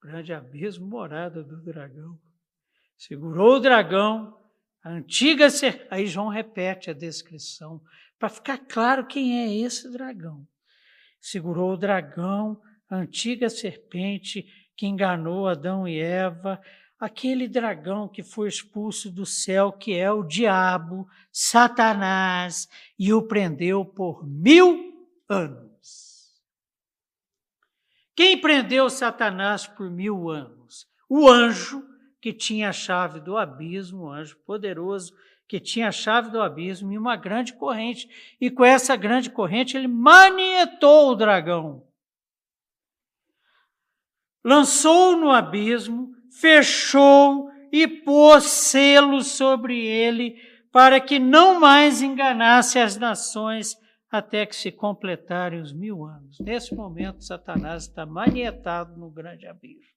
Grande 0.01 0.33
abismo, 0.33 0.87
morada 0.87 1.43
do 1.43 1.63
dragão. 1.63 2.19
Segurou 2.97 3.57
o 3.57 3.61
dragão, 3.61 4.39
a 4.83 4.91
antiga. 4.91 5.49
Aí 5.91 6.07
João 6.07 6.29
repete 6.29 6.91
a 6.91 6.95
descrição, 6.95 7.83
para 8.19 8.29
ficar 8.29 8.59
claro 8.59 9.07
quem 9.07 9.41
é 9.41 9.59
esse 9.59 9.91
dragão. 9.91 10.47
Segurou 11.21 11.73
o 11.73 11.77
dragão, 11.77 12.61
antiga 12.91 13.49
serpente 13.49 14.47
que 14.77 14.87
enganou 14.87 15.47
Adão 15.47 15.87
e 15.87 15.99
Eva, 15.99 16.61
aquele 16.99 17.49
dragão 17.49 18.09
que 18.09 18.23
foi 18.23 18.49
expulso 18.49 19.11
do 19.11 19.25
céu, 19.25 19.73
que 19.73 19.95
é 19.95 20.11
o 20.11 20.23
diabo, 20.23 21.09
Satanás, 21.33 22.69
e 22.99 23.13
o 23.13 23.23
prendeu 23.23 23.85
por 23.85 24.27
mil 24.27 25.09
anos. 25.29 25.71
Quem 28.15 28.39
prendeu 28.39 28.91
Satanás 28.91 29.67
por 29.67 29.91
mil 29.91 30.29
anos? 30.29 30.87
O 31.09 31.29
anjo 31.29 31.83
que 32.21 32.33
tinha 32.33 32.69
a 32.69 32.73
chave 32.73 33.19
do 33.21 33.39
abismo, 33.39 34.05
o 34.05 34.11
anjo 34.11 34.37
poderoso 34.45 35.15
que 35.49 35.59
tinha 35.59 35.89
a 35.89 35.93
chave 35.93 36.31
do 36.31 36.41
abismo 36.41 36.93
e 36.93 36.99
uma 36.99 37.17
grande 37.17 37.55
corrente. 37.55 38.09
E 38.41 38.51
com 38.51 38.65
essa 38.65 38.95
grande 38.95 39.31
corrente 39.31 39.77
ele 39.77 39.89
manietou 39.89 41.11
o 41.11 41.15
dragão. 41.17 41.90
Lançou 44.45 45.17
no 45.17 45.31
abismo 45.31 46.11
fechou 46.31 47.51
e 47.73 47.87
pôs 47.87 48.45
selo 48.45 49.23
sobre 49.23 49.79
ele, 49.85 50.37
para 50.73 51.01
que 51.01 51.19
não 51.19 51.61
mais 51.61 52.01
enganasse 52.01 52.79
as 52.79 52.97
nações 52.97 53.77
até 54.11 54.47
que 54.47 54.57
se 54.57 54.73
completarem 54.73 55.61
os 55.61 55.73
mil 55.73 56.05
anos. 56.05 56.39
Nesse 56.41 56.75
momento, 56.75 57.23
Satanás 57.23 57.85
está 57.85 58.07
manietado 58.07 58.97
no 58.97 59.11
grande 59.11 59.47
abismo. 59.47 59.95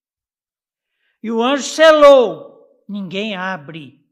E 1.21 1.31
o 1.31 1.41
anjo 1.41 1.63
selou, 1.63 2.83
ninguém 2.87 3.35
abre. 3.35 4.03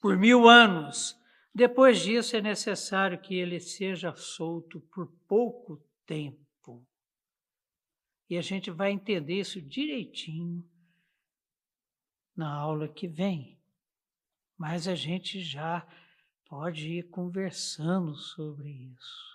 Por 0.00 0.16
mil 0.16 0.48
anos. 0.48 1.17
Depois 1.58 1.98
disso, 1.98 2.36
é 2.36 2.40
necessário 2.40 3.20
que 3.20 3.34
ele 3.34 3.58
seja 3.58 4.14
solto 4.14 4.78
por 4.94 5.12
pouco 5.26 5.84
tempo. 6.06 6.86
E 8.30 8.38
a 8.38 8.40
gente 8.40 8.70
vai 8.70 8.92
entender 8.92 9.40
isso 9.40 9.60
direitinho 9.60 10.64
na 12.36 12.48
aula 12.54 12.86
que 12.86 13.08
vem. 13.08 13.58
Mas 14.56 14.86
a 14.86 14.94
gente 14.94 15.40
já 15.40 15.84
pode 16.48 16.92
ir 16.92 17.10
conversando 17.10 18.14
sobre 18.14 18.70
isso. 18.94 19.26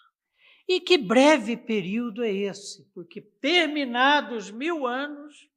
E 0.65 0.79
que 0.79 0.97
breve 0.97 1.57
período 1.57 2.23
é 2.23 2.31
esse? 2.31 2.85
Porque 2.93 3.19
terminados 3.19 4.49
mil 4.49 4.87
anos, 4.87 5.49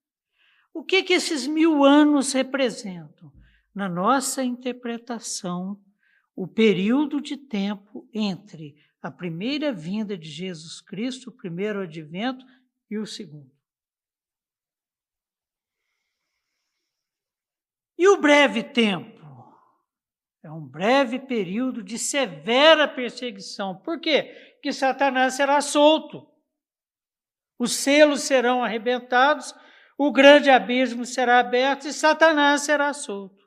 o 0.74 0.82
que, 0.82 1.04
que 1.04 1.12
esses 1.12 1.46
mil 1.46 1.84
anos 1.84 2.32
representam? 2.32 3.32
Na 3.72 3.88
nossa 3.88 4.42
interpretação, 4.42 5.80
o 6.36 6.46
período 6.46 7.20
de 7.20 7.36
tempo 7.36 8.08
entre 8.12 8.76
a 9.02 9.10
primeira 9.10 9.72
vinda 9.72 10.16
de 10.16 10.28
Jesus 10.28 10.80
Cristo, 10.80 11.30
o 11.30 11.36
primeiro 11.36 11.80
advento, 11.80 12.44
e 12.90 12.98
o 12.98 13.06
segundo. 13.06 13.50
E 17.98 18.06
o 18.08 18.20
breve 18.20 18.62
tempo? 18.62 19.16
É 20.42 20.50
um 20.50 20.64
breve 20.64 21.18
período 21.18 21.82
de 21.82 21.98
severa 21.98 22.86
perseguição. 22.86 23.74
Por 23.80 23.98
quê? 23.98 24.52
Porque 24.54 24.72
Satanás 24.72 25.34
será 25.34 25.60
solto. 25.60 26.30
Os 27.58 27.72
selos 27.72 28.20
serão 28.20 28.62
arrebentados, 28.62 29.54
o 29.98 30.12
grande 30.12 30.50
abismo 30.50 31.06
será 31.06 31.40
aberto 31.40 31.88
e 31.88 31.92
Satanás 31.92 32.62
será 32.62 32.92
solto 32.92 33.46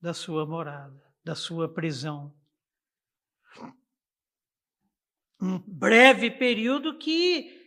da 0.00 0.12
sua 0.12 0.44
morada, 0.44 1.11
da 1.24 1.34
sua 1.34 1.72
prisão. 1.72 2.34
Um 5.40 5.58
breve 5.66 6.30
período 6.30 6.98
que 6.98 7.60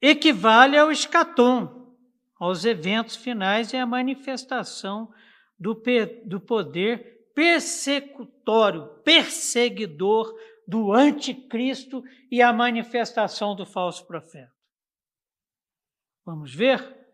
equivale 0.00 0.76
ao 0.76 0.90
escatom, 0.90 1.96
aos 2.38 2.64
eventos 2.64 3.16
finais 3.16 3.72
e 3.72 3.76
à 3.76 3.86
manifestação 3.86 5.12
do, 5.58 5.82
do 6.24 6.40
poder 6.40 7.16
persecutório, 7.34 8.88
perseguidor 9.02 10.34
do 10.66 10.92
anticristo 10.92 12.02
e 12.30 12.40
a 12.40 12.52
manifestação 12.52 13.54
do 13.54 13.66
falso 13.66 14.06
profeta. 14.06 14.52
Vamos 16.24 16.54
ver? 16.54 17.06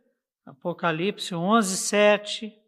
Apocalipse 0.46 1.34
11, 1.34 1.76
7. 1.76 2.61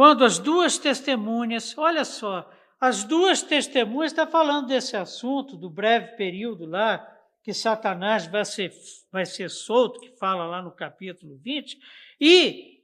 Quando 0.00 0.24
as 0.24 0.38
duas 0.38 0.78
testemunhas, 0.78 1.76
olha 1.76 2.06
só, 2.06 2.50
as 2.80 3.04
duas 3.04 3.42
testemunhas 3.42 4.12
está 4.12 4.26
falando 4.26 4.68
desse 4.68 4.96
assunto, 4.96 5.58
do 5.58 5.68
breve 5.68 6.16
período 6.16 6.64
lá, 6.64 7.06
que 7.42 7.52
Satanás 7.52 8.26
vai 8.26 8.46
ser, 8.46 8.72
vai 9.12 9.26
ser 9.26 9.50
solto, 9.50 10.00
que 10.00 10.16
fala 10.16 10.46
lá 10.46 10.62
no 10.62 10.72
capítulo 10.72 11.36
20, 11.44 11.78
e 12.18 12.80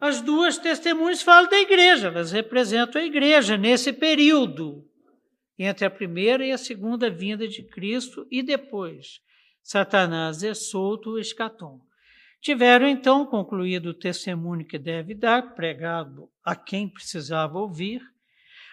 as 0.00 0.20
duas 0.20 0.58
testemunhas 0.58 1.22
falam 1.22 1.48
da 1.48 1.60
igreja, 1.60 2.08
elas 2.08 2.32
representam 2.32 3.00
a 3.00 3.04
igreja 3.04 3.56
nesse 3.56 3.92
período, 3.92 4.84
entre 5.56 5.84
a 5.84 5.90
primeira 5.90 6.44
e 6.44 6.50
a 6.50 6.58
segunda 6.58 7.08
vinda 7.08 7.46
de 7.46 7.62
Cristo, 7.62 8.26
e 8.32 8.42
depois 8.42 9.20
Satanás 9.62 10.42
é 10.42 10.54
solto 10.54 11.10
o 11.10 11.20
escatom. 11.20 11.86
Tiveram 12.40 12.86
então 12.86 13.26
concluído 13.26 13.86
o 13.86 13.94
testemunho 13.94 14.66
que 14.66 14.78
deve 14.78 15.14
dar, 15.14 15.54
pregado 15.54 16.30
a 16.44 16.54
quem 16.54 16.88
precisava 16.88 17.58
ouvir, 17.58 18.02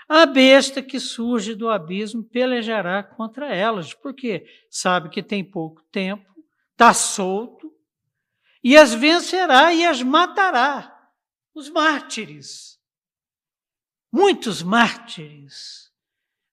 a 0.07 0.25
besta 0.25 0.81
que 0.81 0.99
surge 0.99 1.55
do 1.55 1.69
abismo 1.69 2.23
pelejará 2.23 3.01
contra 3.01 3.53
elas, 3.53 3.93
porque 3.93 4.45
sabe 4.69 5.09
que 5.09 5.23
tem 5.23 5.43
pouco 5.43 5.81
tempo, 5.91 6.29
está 6.71 6.93
solto, 6.93 7.71
e 8.63 8.77
as 8.77 8.93
vencerá 8.93 9.73
e 9.73 9.85
as 9.85 10.01
matará. 10.01 10.89
Os 11.53 11.69
mártires. 11.69 12.79
Muitos 14.11 14.61
mártires 14.63 15.91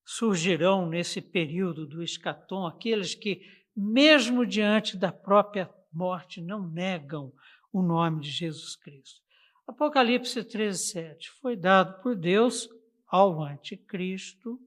surgirão 0.05 0.87
nesse 0.87 1.21
período 1.21 1.87
do 1.87 2.03
escatom, 2.03 2.67
aqueles 2.67 3.15
que, 3.15 3.43
mesmo 3.75 4.45
diante 4.45 4.97
da 4.97 5.13
própria 5.13 5.67
morte, 5.93 6.41
não 6.41 6.67
negam 6.69 7.33
o 7.73 7.83
nome 7.83 8.21
de 8.21 8.31
Jesus 8.31 8.77
Cristo. 8.77 9.21
Apocalipse 9.67 10.43
13, 10.43 10.79
7. 10.91 11.31
Foi 11.41 11.57
dado 11.57 12.03
por 12.03 12.17
Deus 12.17 12.69
ao 13.07 13.43
anticristo, 13.43 14.61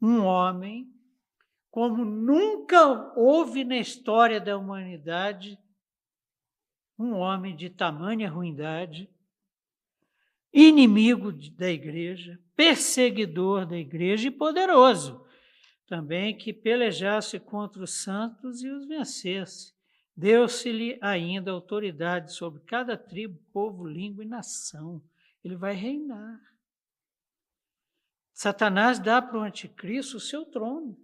um 0.00 0.24
homem 0.24 0.90
como 1.70 2.04
nunca 2.04 3.12
houve 3.16 3.64
na 3.64 3.76
história 3.76 4.40
da 4.40 4.56
humanidade, 4.56 5.58
um 6.98 7.12
homem 7.12 7.54
de 7.54 7.70
tamanha 7.70 8.28
ruindade, 8.28 9.08
inimigo 10.52 11.30
da 11.56 11.70
igreja, 11.70 12.40
perseguidor 12.56 13.66
da 13.66 13.76
igreja 13.76 14.28
e 14.28 14.32
poderoso, 14.32 15.24
também 15.86 16.36
que 16.36 16.52
pelejasse 16.52 17.38
contra 17.38 17.82
os 17.82 18.02
santos 18.02 18.62
e 18.62 18.68
os 18.68 18.86
vencesse. 18.86 19.77
Deu-se-lhe 20.18 20.98
ainda 21.00 21.52
autoridade 21.52 22.32
sobre 22.32 22.60
cada 22.62 22.96
tribo, 22.96 23.38
povo, 23.52 23.86
língua 23.86 24.24
e 24.24 24.26
nação. 24.26 25.00
Ele 25.44 25.54
vai 25.54 25.74
reinar. 25.74 26.40
Satanás 28.32 28.98
dá 28.98 29.22
para 29.22 29.38
o 29.38 29.42
anticristo 29.42 30.16
o 30.16 30.20
seu 30.20 30.44
trono. 30.44 30.98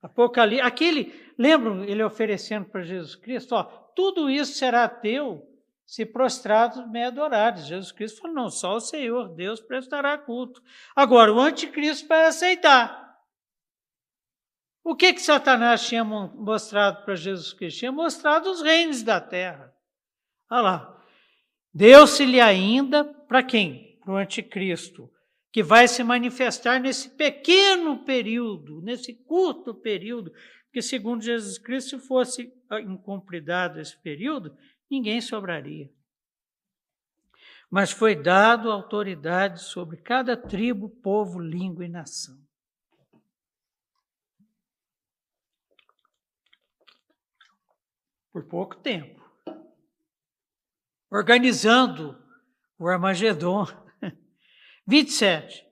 Apocalipse, 0.00 0.64
aquele, 0.64 1.12
lembram 1.36 1.84
ele 1.84 2.02
oferecendo 2.02 2.64
para 2.64 2.80
Jesus 2.80 3.14
Cristo, 3.14 3.54
ó, 3.54 3.62
tudo 3.94 4.30
isso 4.30 4.54
será 4.54 4.88
teu 4.88 5.46
se 5.84 6.06
prostrados 6.06 6.90
me 6.90 7.04
adorares. 7.04 7.66
Jesus 7.66 7.92
Cristo 7.92 8.22
falou, 8.22 8.34
não, 8.34 8.48
só 8.48 8.76
o 8.76 8.80
Senhor, 8.80 9.28
Deus 9.34 9.60
prestará 9.60 10.16
culto. 10.16 10.62
Agora, 10.96 11.30
o 11.30 11.38
anticristo 11.38 12.08
vai 12.08 12.24
aceitar. 12.24 13.09
O 14.82 14.96
que 14.96 15.12
que 15.12 15.20
Satanás 15.20 15.86
tinha 15.86 16.02
mostrado 16.02 17.04
para 17.04 17.14
Jesus 17.14 17.52
Cristo? 17.52 17.80
Tinha 17.80 17.92
mostrado 17.92 18.50
os 18.50 18.62
reinos 18.62 19.02
da 19.02 19.20
terra. 19.20 19.72
Olha 20.50 20.60
lá. 20.60 21.04
Deu-se-lhe 21.72 22.40
ainda 22.40 23.04
para 23.04 23.42
quem? 23.42 23.90
para 24.00 24.14
o 24.14 24.16
anticristo, 24.16 25.10
que 25.52 25.62
vai 25.62 25.86
se 25.86 26.02
manifestar 26.02 26.80
nesse 26.80 27.10
pequeno 27.10 28.04
período, 28.04 28.80
nesse 28.82 29.14
curto 29.14 29.74
período, 29.74 30.32
porque 30.64 30.82
segundo 30.82 31.22
Jesus 31.22 31.58
Cristo, 31.58 31.98
se 31.98 32.06
fosse 32.06 32.52
incumpridado 32.84 33.80
esse 33.80 34.00
período, 34.02 34.56
ninguém 34.90 35.20
sobraria. 35.20 35.90
Mas 37.70 37.92
foi 37.92 38.16
dado 38.16 38.70
autoridade 38.70 39.62
sobre 39.62 39.96
cada 39.98 40.36
tribo, 40.36 40.88
povo, 40.88 41.38
língua 41.38 41.84
e 41.84 41.88
nação. 41.88 42.36
Por 48.32 48.44
pouco 48.44 48.76
tempo. 48.76 49.20
Organizando 51.10 52.16
o 52.78 52.86
Armagedon. 52.86 53.66
27. 54.86 55.66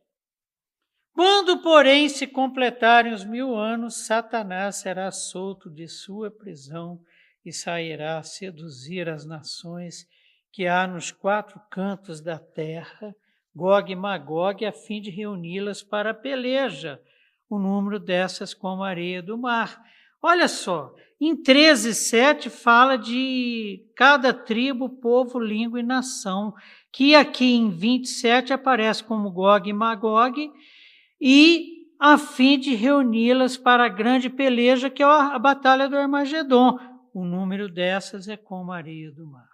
Quando, 1.12 1.60
porém, 1.62 2.08
se 2.08 2.26
completarem 2.26 3.12
os 3.12 3.24
mil 3.24 3.56
anos, 3.56 4.06
Satanás 4.06 4.76
será 4.76 5.10
solto 5.10 5.68
de 5.68 5.88
sua 5.88 6.30
prisão 6.30 7.00
e 7.44 7.52
sairá 7.52 8.18
a 8.18 8.22
seduzir 8.22 9.08
as 9.08 9.24
nações 9.24 10.06
que 10.52 10.66
há 10.66 10.86
nos 10.86 11.10
quatro 11.10 11.60
cantos 11.70 12.20
da 12.20 12.38
terra, 12.38 13.14
Gog 13.54 13.90
e 13.90 13.96
Magog, 13.96 14.64
a 14.64 14.72
fim 14.72 15.00
de 15.00 15.10
reuni-las 15.10 15.82
para 15.82 16.10
a 16.10 16.14
peleja, 16.14 17.00
o 17.48 17.58
número 17.58 17.98
dessas 17.98 18.54
como 18.54 18.84
a 18.84 18.88
areia 18.88 19.22
do 19.22 19.36
mar. 19.36 19.82
Olha 20.22 20.46
só, 20.46 20.94
em 21.20 21.36
13, 21.36 21.94
7 21.94 22.48
fala 22.48 22.96
de 22.96 23.84
cada 23.96 24.32
tribo, 24.32 24.88
povo, 24.88 25.38
língua 25.38 25.80
e 25.80 25.82
nação, 25.82 26.54
que 26.92 27.14
aqui 27.14 27.54
em 27.54 27.70
27 27.70 28.52
aparece 28.52 29.02
como 29.02 29.30
Gog 29.30 29.68
e 29.68 29.72
Magog, 29.72 30.52
e 31.20 31.88
a 31.98 32.16
fim 32.16 32.58
de 32.58 32.74
reuni-las 32.76 33.56
para 33.56 33.86
a 33.86 33.88
grande 33.88 34.30
peleja, 34.30 34.88
que 34.88 35.02
é 35.02 35.06
a 35.06 35.36
Batalha 35.38 35.88
do 35.88 35.96
Armagedon. 35.96 36.78
O 37.12 37.24
número 37.24 37.68
dessas 37.68 38.28
é 38.28 38.36
como 38.36 38.70
a 38.70 38.76
areia 38.76 39.10
do 39.10 39.26
mar. 39.26 39.48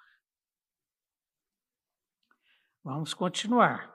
Vamos 2.83 3.15
continuar. 3.15 3.91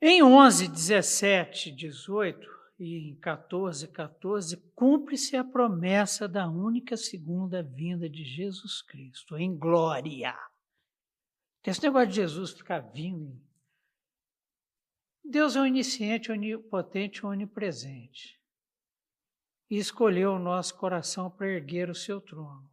Em 0.00 0.22
11, 0.22 0.68
17, 0.68 1.72
18 1.72 2.51
e 2.82 3.10
em 3.10 3.14
14, 3.16 3.88
14, 3.88 4.56
cumpre-se 4.74 5.36
a 5.36 5.44
promessa 5.44 6.26
da 6.26 6.48
única 6.48 6.96
segunda 6.96 7.62
vinda 7.62 8.08
de 8.08 8.24
Jesus 8.24 8.82
Cristo, 8.82 9.38
em 9.38 9.56
glória. 9.56 10.36
Esse 11.64 11.82
negócio 11.82 12.08
de 12.08 12.16
Jesus 12.16 12.52
ficar 12.52 12.80
vindo 12.80 13.40
Deus 15.24 15.54
é 15.54 15.60
onisciente, 15.60 16.32
onipotente, 16.32 17.24
onipresente. 17.24 18.40
E 19.70 19.78
escolheu 19.78 20.32
o 20.32 20.38
nosso 20.38 20.76
coração 20.76 21.30
para 21.30 21.48
erguer 21.48 21.88
o 21.88 21.94
seu 21.94 22.20
trono. 22.20 22.68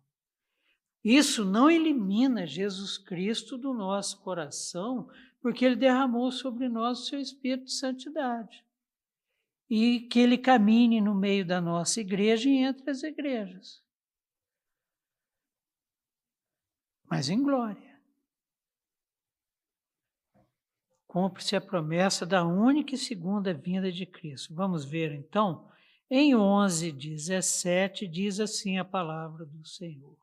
Isso 1.04 1.46
não 1.46 1.70
elimina 1.70 2.46
Jesus 2.46 2.98
Cristo 2.98 3.58
do 3.58 3.74
nosso 3.74 4.20
coração, 4.22 5.10
porque 5.42 5.64
ele 5.64 5.76
derramou 5.76 6.32
sobre 6.32 6.68
nós 6.68 7.00
o 7.00 7.06
seu 7.06 7.20
espírito 7.20 7.66
de 7.66 7.74
santidade. 7.74 8.66
E 9.70 10.02
que 10.02 10.20
ele 10.20 10.38
camine 10.38 11.00
no 11.00 11.14
meio 11.14 11.46
da 11.46 11.62
nossa 11.62 12.02
igreja 12.02 12.50
e 12.50 12.58
entre 12.58 12.90
as 12.90 13.04
igrejas. 13.04 13.84
Mas 17.10 17.30
em 17.30 17.42
glória. 17.42 17.90
cumpre-se 21.10 21.56
a 21.56 21.62
promessa 21.62 22.24
da 22.24 22.46
única 22.46 22.94
e 22.94 22.98
segunda 22.98 23.52
vinda 23.52 23.92
de 23.92 24.06
Cristo. 24.06 24.54
Vamos 24.54 24.86
ver 24.86 25.12
então, 25.12 25.68
em 26.10 26.36
11, 26.36 26.92
17, 26.92 28.08
diz 28.08 28.40
assim 28.40 28.78
a 28.78 28.86
palavra 28.86 29.44
do 29.44 29.68
Senhor. 29.68 30.16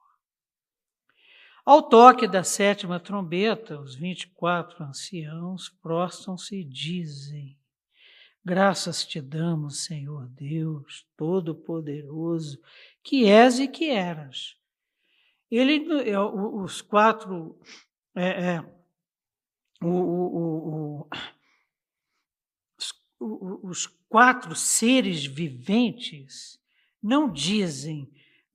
Ao 1.65 1.83
toque 1.83 2.29
da 2.29 2.45
sétima 2.45 3.01
trombeta, 3.01 3.81
os 3.81 3.97
24 3.97 4.85
anciãos 4.85 5.69
prostram-se 5.69 6.61
e 6.61 6.65
dizem: 6.65 7.59
Graças 8.49 9.05
te 9.05 9.21
damos, 9.21 9.87
Senhor 9.87 10.29
Deus 10.29 11.05
Todo-Poderoso, 11.17 12.63
que 13.03 13.27
és 13.27 13.59
e 13.59 13.67
que 13.67 13.91
eras. 13.91 14.57
Ele, 15.51 16.09
é, 16.09 16.17
os 16.21 16.81
quatro 16.81 17.59
é, 18.15 18.55
é, 18.55 18.61
o, 19.83 19.89
o, 19.89 21.09
o, 23.19 23.69
os 23.69 23.89
quatro 24.09 24.55
seres 24.55 25.27
viventes 25.27 26.63
não 27.03 27.29
dizem, 27.29 28.09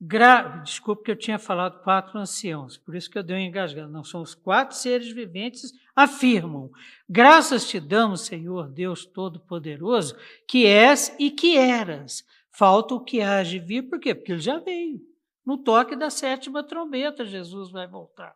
gra, 0.04 0.60
desculpe 0.64 1.04
que 1.04 1.10
eu 1.12 1.16
tinha 1.16 1.38
falado 1.38 1.80
quatro 1.84 2.18
anciãos, 2.18 2.76
por 2.76 2.96
isso 2.96 3.08
que 3.08 3.16
eu 3.16 3.22
dei 3.22 3.36
um 3.36 3.40
engasgado, 3.40 3.92
não, 3.92 4.02
são 4.02 4.20
os 4.20 4.34
quatro 4.34 4.76
seres 4.76 5.12
viventes 5.12 5.72
afirmam, 5.94 6.72
graças 7.08 7.68
te 7.68 7.78
damos, 7.78 8.22
Senhor 8.22 8.68
Deus 8.68 9.06
Todo-Poderoso, 9.06 10.16
que 10.48 10.66
és 10.66 11.14
e 11.20 11.30
que 11.30 11.56
eras, 11.56 12.24
falta 12.50 12.94
o 12.94 13.04
que 13.04 13.20
há 13.20 13.44
de 13.44 13.60
vir, 13.60 13.82
por 13.82 14.00
quê? 14.00 14.12
Porque 14.12 14.32
ele 14.32 14.40
já 14.40 14.58
veio, 14.58 15.00
no 15.46 15.56
toque 15.56 15.94
da 15.94 16.10
sétima 16.10 16.64
trombeta 16.64 17.24
Jesus 17.24 17.70
vai 17.70 17.86
voltar. 17.86 18.34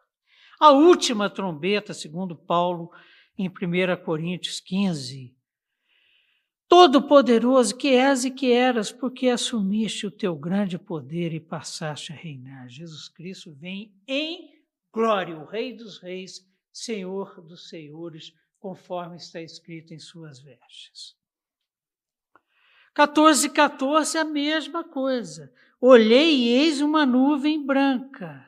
A 0.60 0.70
última 0.70 1.28
trombeta, 1.28 1.92
segundo 1.92 2.36
Paulo, 2.36 2.90
em 3.36 3.48
1 3.48 3.52
Coríntios 4.04 4.60
15. 4.60 5.35
Todo-Poderoso 6.68 7.76
que 7.76 7.88
és 7.88 8.24
e 8.24 8.30
que 8.30 8.52
eras, 8.52 8.90
porque 8.90 9.28
assumiste 9.28 10.06
o 10.06 10.10
teu 10.10 10.34
grande 10.34 10.78
poder 10.78 11.32
e 11.32 11.40
passaste 11.40 12.12
a 12.12 12.16
reinar. 12.16 12.68
Jesus 12.68 13.08
Cristo 13.08 13.52
vem 13.54 13.94
em 14.06 14.62
glória, 14.92 15.38
o 15.38 15.44
Rei 15.44 15.72
dos 15.72 15.98
Reis, 15.98 16.44
Senhor 16.72 17.40
dos 17.42 17.68
Senhores, 17.68 18.32
conforme 18.58 19.16
está 19.16 19.40
escrito 19.40 19.94
em 19.94 19.98
suas 19.98 20.40
vestes. 20.40 21.16
14, 22.94 23.50
14, 23.50 24.18
a 24.18 24.24
mesma 24.24 24.82
coisa. 24.82 25.52
Olhei 25.80 26.34
e 26.34 26.48
eis 26.48 26.80
uma 26.80 27.06
nuvem 27.06 27.64
branca 27.64 28.46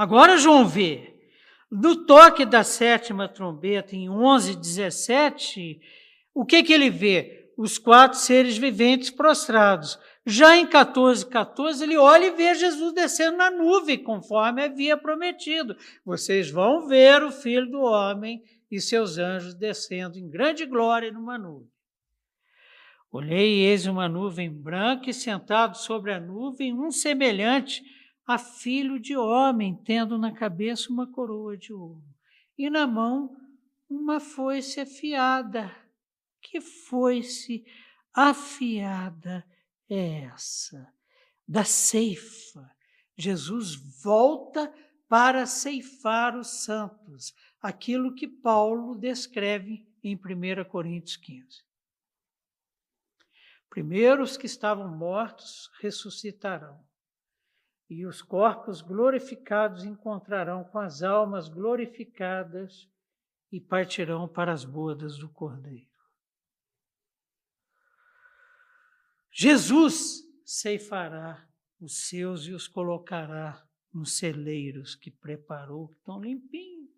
Agora 0.00 0.38
João 0.38 0.66
vê, 0.66 1.19
no 1.70 2.04
toque 2.04 2.44
da 2.44 2.64
sétima 2.64 3.28
trombeta, 3.28 3.94
em 3.94 4.10
11, 4.10 4.56
17, 4.56 5.80
o 6.34 6.44
que, 6.44 6.62
que 6.62 6.72
ele 6.72 6.90
vê? 6.90 7.52
Os 7.56 7.78
quatro 7.78 8.18
seres 8.18 8.58
viventes 8.58 9.10
prostrados. 9.10 9.98
Já 10.26 10.56
em 10.56 10.66
14, 10.66 11.26
14, 11.26 11.84
ele 11.84 11.96
olha 11.96 12.26
e 12.26 12.30
vê 12.30 12.54
Jesus 12.54 12.92
descendo 12.92 13.36
na 13.36 13.50
nuvem, 13.50 14.02
conforme 14.02 14.64
havia 14.64 14.96
prometido. 14.96 15.76
Vocês 16.04 16.50
vão 16.50 16.88
ver 16.88 17.22
o 17.22 17.30
Filho 17.30 17.70
do 17.70 17.80
Homem 17.80 18.42
e 18.70 18.80
seus 18.80 19.18
anjos 19.18 19.54
descendo 19.54 20.18
em 20.18 20.28
grande 20.28 20.66
glória 20.66 21.12
numa 21.12 21.38
nuvem. 21.38 21.68
Olhei 23.12 23.58
e 23.58 23.66
eis 23.66 23.86
uma 23.86 24.08
nuvem 24.08 24.50
branca 24.50 25.10
e 25.10 25.14
sentado 25.14 25.76
sobre 25.76 26.12
a 26.12 26.20
nuvem 26.20 26.72
um 26.72 26.90
semelhante 26.90 27.82
a 28.30 28.38
filho 28.38 29.00
de 29.00 29.16
homem, 29.16 29.74
tendo 29.84 30.16
na 30.16 30.32
cabeça 30.32 30.88
uma 30.92 31.06
coroa 31.10 31.56
de 31.56 31.72
ouro 31.72 32.14
e 32.56 32.70
na 32.70 32.86
mão 32.86 33.36
uma 33.88 34.20
foice 34.20 34.80
afiada. 34.80 35.74
Que 36.40 36.60
foice 36.60 37.64
afiada 38.14 39.44
é 39.88 40.24
essa? 40.24 40.92
Da 41.46 41.64
ceifa. 41.64 42.70
Jesus 43.16 43.74
volta 44.00 44.72
para 45.08 45.44
ceifar 45.44 46.36
os 46.36 46.62
santos, 46.62 47.34
aquilo 47.60 48.14
que 48.14 48.28
Paulo 48.28 48.94
descreve 48.94 49.84
em 50.04 50.14
1 50.14 50.64
Coríntios 50.68 51.16
15. 51.16 51.64
Primeiro, 53.68 54.22
os 54.22 54.36
que 54.36 54.46
estavam 54.46 54.88
mortos 54.96 55.68
ressuscitarão 55.80 56.89
e 57.90 58.06
os 58.06 58.22
corpos 58.22 58.80
glorificados 58.80 59.84
encontrarão 59.84 60.62
com 60.62 60.78
as 60.78 61.02
almas 61.02 61.48
glorificadas 61.48 62.88
e 63.50 63.60
partirão 63.60 64.28
para 64.28 64.52
as 64.52 64.64
bodas 64.64 65.18
do 65.18 65.28
Cordeiro. 65.28 65.90
Jesus 69.32 70.22
ceifará 70.44 71.48
os 71.80 72.06
seus 72.06 72.46
e 72.46 72.52
os 72.52 72.68
colocará 72.68 73.66
nos 73.92 74.16
celeiros 74.18 74.94
que 74.94 75.10
preparou, 75.10 75.88
que 75.88 75.96
estão 75.96 76.20
limpinhos. 76.20 76.90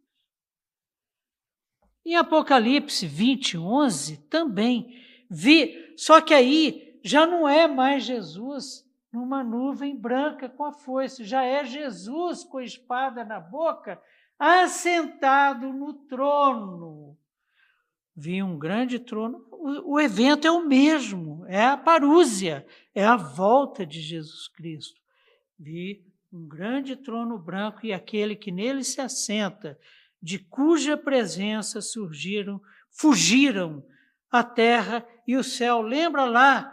Em 2.05 2.17
Apocalipse 2.17 3.07
20, 3.07 3.57
11, 3.57 4.29
também 4.29 5.03
vi, 5.31 5.95
só 5.97 6.21
que 6.21 6.35
aí 6.35 7.01
já 7.03 7.27
não 7.27 7.49
é 7.49 7.67
mais 7.67 8.05
Jesus 8.05 8.85
numa 9.13 9.45
nuvem 9.45 9.95
branca 9.97 10.49
com 10.49 10.65
a 10.65 10.73
foice. 10.73 11.25
Já 11.25 11.45
é 11.45 11.65
Jesus 11.65 12.43
com 12.45 12.59
a 12.59 12.65
espada 12.65 13.25
na 13.25 13.39
boca, 13.39 14.01
assentado 14.39 15.73
no 15.73 15.93
trono. 15.93 17.17
Vi 18.17 18.43
um 18.43 18.59
grande 18.59 18.99
trono. 18.99 19.47
O, 19.51 19.95
o 19.95 20.01
evento 20.01 20.47
é 20.47 20.51
o 20.51 20.67
mesmo, 20.67 21.45
é 21.47 21.65
a 21.65 21.77
parúzia, 21.77 22.67
é 22.95 23.05
a 23.05 23.17
volta 23.17 23.85
de 23.85 24.01
Jesus 24.01 24.49
Cristo. 24.49 25.01
Vi 25.59 26.05
um 26.33 26.47
grande 26.49 26.97
trono 26.97 27.39
branco 27.39 27.85
e 27.85 27.93
aquele 27.93 28.35
que 28.35 28.51
nele 28.51 28.83
se 28.83 29.01
assenta, 29.01 29.79
de 30.21 30.39
cuja 30.39 30.97
presença 30.97 31.81
surgiram, 31.81 32.61
fugiram 32.91 33.85
a 34.31 34.43
terra 34.43 35.07
e 35.27 35.37
o 35.37 35.45
céu. 35.45 35.83
Lembra 35.83 36.25
lá 36.25 36.72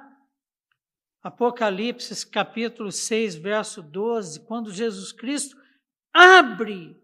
Apocalipse 1.21 2.25
capítulo 2.25 2.91
6, 2.91 3.35
verso 3.35 3.81
12, 3.81 4.39
quando 4.45 4.71
Jesus 4.71 5.11
Cristo 5.11 5.57
abre 6.13 6.97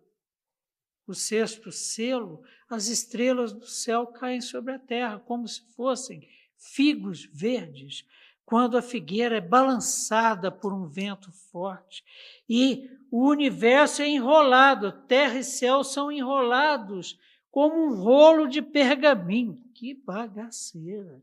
o 1.06 1.14
sexto 1.14 1.72
selo, 1.72 2.42
as 2.70 2.88
estrelas 2.88 3.52
do 3.52 3.68
céu 3.68 4.08
caem 4.08 4.40
sobre 4.40 4.74
a 4.74 4.80
terra, 4.80 5.20
como 5.20 5.48
se 5.48 5.62
fossem 5.74 6.28
figos 6.58 7.26
verdes, 7.34 8.06
quando 8.46 8.78
a 8.78 8.82
figueira 8.82 9.38
é 9.38 9.42
balançada 9.42 10.52
por 10.52 10.72
um 10.74 10.88
vento 10.88 11.32
forte. 11.52 12.04
E 12.48 12.90
o 13.12 13.28
universo 13.28 14.02
é 14.02 14.08
enrolado, 14.08 14.92
terra 15.08 15.40
e 15.40 15.44
céu 15.44 15.84
são 15.84 16.12
enrolados 16.12 17.20
como 17.52 17.76
um 17.76 17.96
rolo 17.96 18.48
de 18.48 18.62
pergaminho. 18.62 19.62
Que 19.74 19.94
bagaceira! 19.94 21.22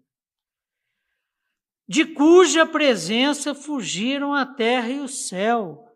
De 1.92 2.06
cuja 2.06 2.64
presença 2.64 3.54
fugiram 3.54 4.32
a 4.32 4.46
terra 4.46 4.88
e 4.88 5.00
o 5.00 5.06
céu, 5.06 5.86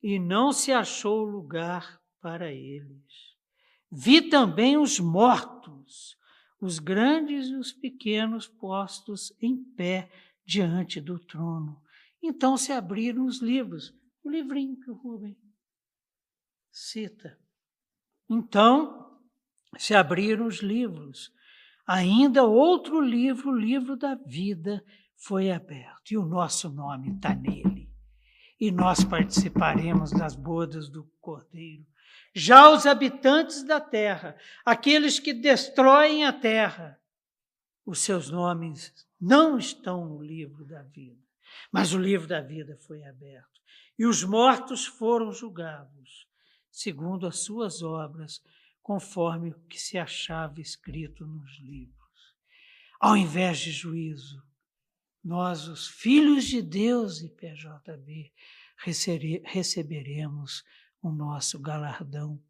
e 0.00 0.16
não 0.16 0.52
se 0.52 0.70
achou 0.70 1.24
lugar 1.24 2.00
para 2.20 2.52
eles. 2.52 3.34
Vi 3.90 4.22
também 4.22 4.76
os 4.76 5.00
mortos, 5.00 6.16
os 6.60 6.78
grandes 6.78 7.48
e 7.48 7.56
os 7.56 7.72
pequenos 7.72 8.46
postos 8.46 9.32
em 9.42 9.56
pé 9.74 10.08
diante 10.46 11.00
do 11.00 11.18
trono. 11.18 11.82
Então 12.22 12.56
se 12.56 12.70
abriram 12.70 13.26
os 13.26 13.42
livros, 13.42 13.92
o 14.22 14.30
livrinho 14.30 14.78
que 14.78 14.92
o 14.92 14.94
Rubem 14.94 15.36
cita. 16.70 17.36
Então 18.30 19.18
se 19.76 19.92
abriram 19.92 20.46
os 20.46 20.60
livros. 20.60 21.32
Ainda 21.84 22.44
outro 22.44 23.00
livro, 23.00 23.50
o 23.50 23.58
livro 23.58 23.96
da 23.96 24.14
vida, 24.14 24.84
foi 25.24 25.52
aberto 25.52 26.10
e 26.10 26.18
o 26.18 26.26
nosso 26.26 26.68
nome 26.68 27.14
está 27.14 27.32
nele. 27.32 27.88
E 28.58 28.72
nós 28.72 29.04
participaremos 29.04 30.10
das 30.10 30.34
bodas 30.34 30.88
do 30.88 31.04
Cordeiro. 31.20 31.86
Já 32.34 32.70
os 32.70 32.86
habitantes 32.86 33.62
da 33.62 33.80
terra, 33.80 34.36
aqueles 34.64 35.20
que 35.20 35.32
destroem 35.32 36.24
a 36.24 36.32
terra, 36.32 37.00
os 37.86 38.00
seus 38.00 38.30
nomes 38.30 38.92
não 39.20 39.56
estão 39.56 40.06
no 40.06 40.20
livro 40.20 40.64
da 40.64 40.82
vida, 40.82 41.22
mas 41.70 41.92
o 41.92 41.98
livro 41.98 42.26
da 42.26 42.40
vida 42.40 42.76
foi 42.86 43.04
aberto. 43.04 43.60
E 43.96 44.04
os 44.06 44.24
mortos 44.24 44.86
foram 44.86 45.30
julgados, 45.30 46.26
segundo 46.68 47.28
as 47.28 47.44
suas 47.44 47.80
obras, 47.80 48.42
conforme 48.82 49.50
o 49.50 49.60
que 49.68 49.80
se 49.80 49.96
achava 49.98 50.60
escrito 50.60 51.24
nos 51.24 51.60
livros. 51.60 51.92
Ao 52.98 53.16
invés 53.16 53.58
de 53.58 53.70
juízo, 53.70 54.42
nós, 55.22 55.68
os 55.68 55.86
filhos 55.86 56.44
de 56.44 56.60
Deus 56.60 57.20
e 57.20 57.28
PJB, 57.28 58.32
receberemos 59.44 60.64
o 61.00 61.10
nosso 61.10 61.60
galardão. 61.60 62.40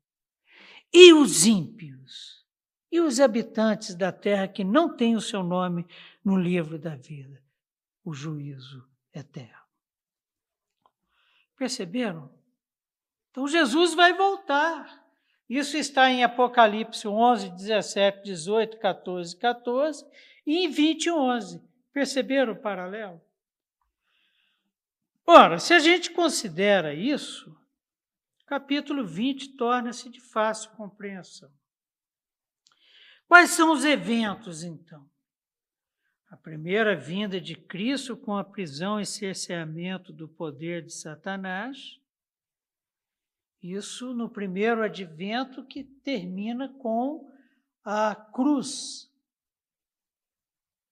E 0.93 1.13
os 1.13 1.47
ímpios, 1.47 2.47
e 2.91 3.01
os 3.01 3.21
habitantes 3.21 3.95
da 3.95 4.13
terra 4.13 4.47
que 4.47 4.65
não 4.65 4.95
têm 4.95 5.17
o 5.17 5.21
seu 5.21 5.43
nome 5.43 5.87
no 6.25 6.37
livro 6.37 6.79
da 6.79 6.95
vida, 6.95 7.43
o 8.05 8.13
juízo 8.13 8.87
eterno. 9.15 9.63
Perceberam? 11.57 12.31
Então 13.31 13.49
Jesus 13.49 13.95
vai 13.95 14.15
voltar. 14.15 15.03
Isso 15.49 15.77
está 15.77 16.11
em 16.11 16.25
Apocalipse 16.25 17.07
11, 17.07 17.51
17, 17.51 18.25
18, 18.25 18.79
14, 18.79 19.37
14 19.37 20.05
e 20.47 20.65
em 20.65 20.71
20, 20.71 21.11
11. 21.11 21.72
Perceberam 21.93 22.55
o 22.55 22.61
paralelo? 22.61 23.21
Ora, 25.27 25.59
se 25.59 25.73
a 25.73 25.79
gente 25.79 26.11
considera 26.11 26.95
isso, 26.95 27.57
capítulo 28.47 29.07
20 29.07 29.57
torna-se 29.57 30.11
de 30.11 30.21
fácil 30.21 30.71
compreensão. 30.73 31.53
Quais 33.29 33.51
são 33.51 33.73
os 33.73 33.85
eventos, 33.85 34.63
então? 34.63 35.09
A 36.29 36.37
primeira 36.37 36.97
vinda 36.97 37.41
de 37.41 37.55
Cristo 37.55 38.17
com 38.17 38.37
a 38.37 38.45
prisão 38.45 39.01
e 39.01 39.07
cerceamento 39.07 40.13
do 40.13 40.29
poder 40.29 40.85
de 40.85 40.93
Satanás. 40.93 41.99
Isso 43.63 44.13
no 44.13 44.29
primeiro 44.29 44.83
advento 44.83 45.65
que 45.65 45.85
termina 45.85 46.69
com 46.69 47.31
a 47.85 48.15
cruz 48.15 49.11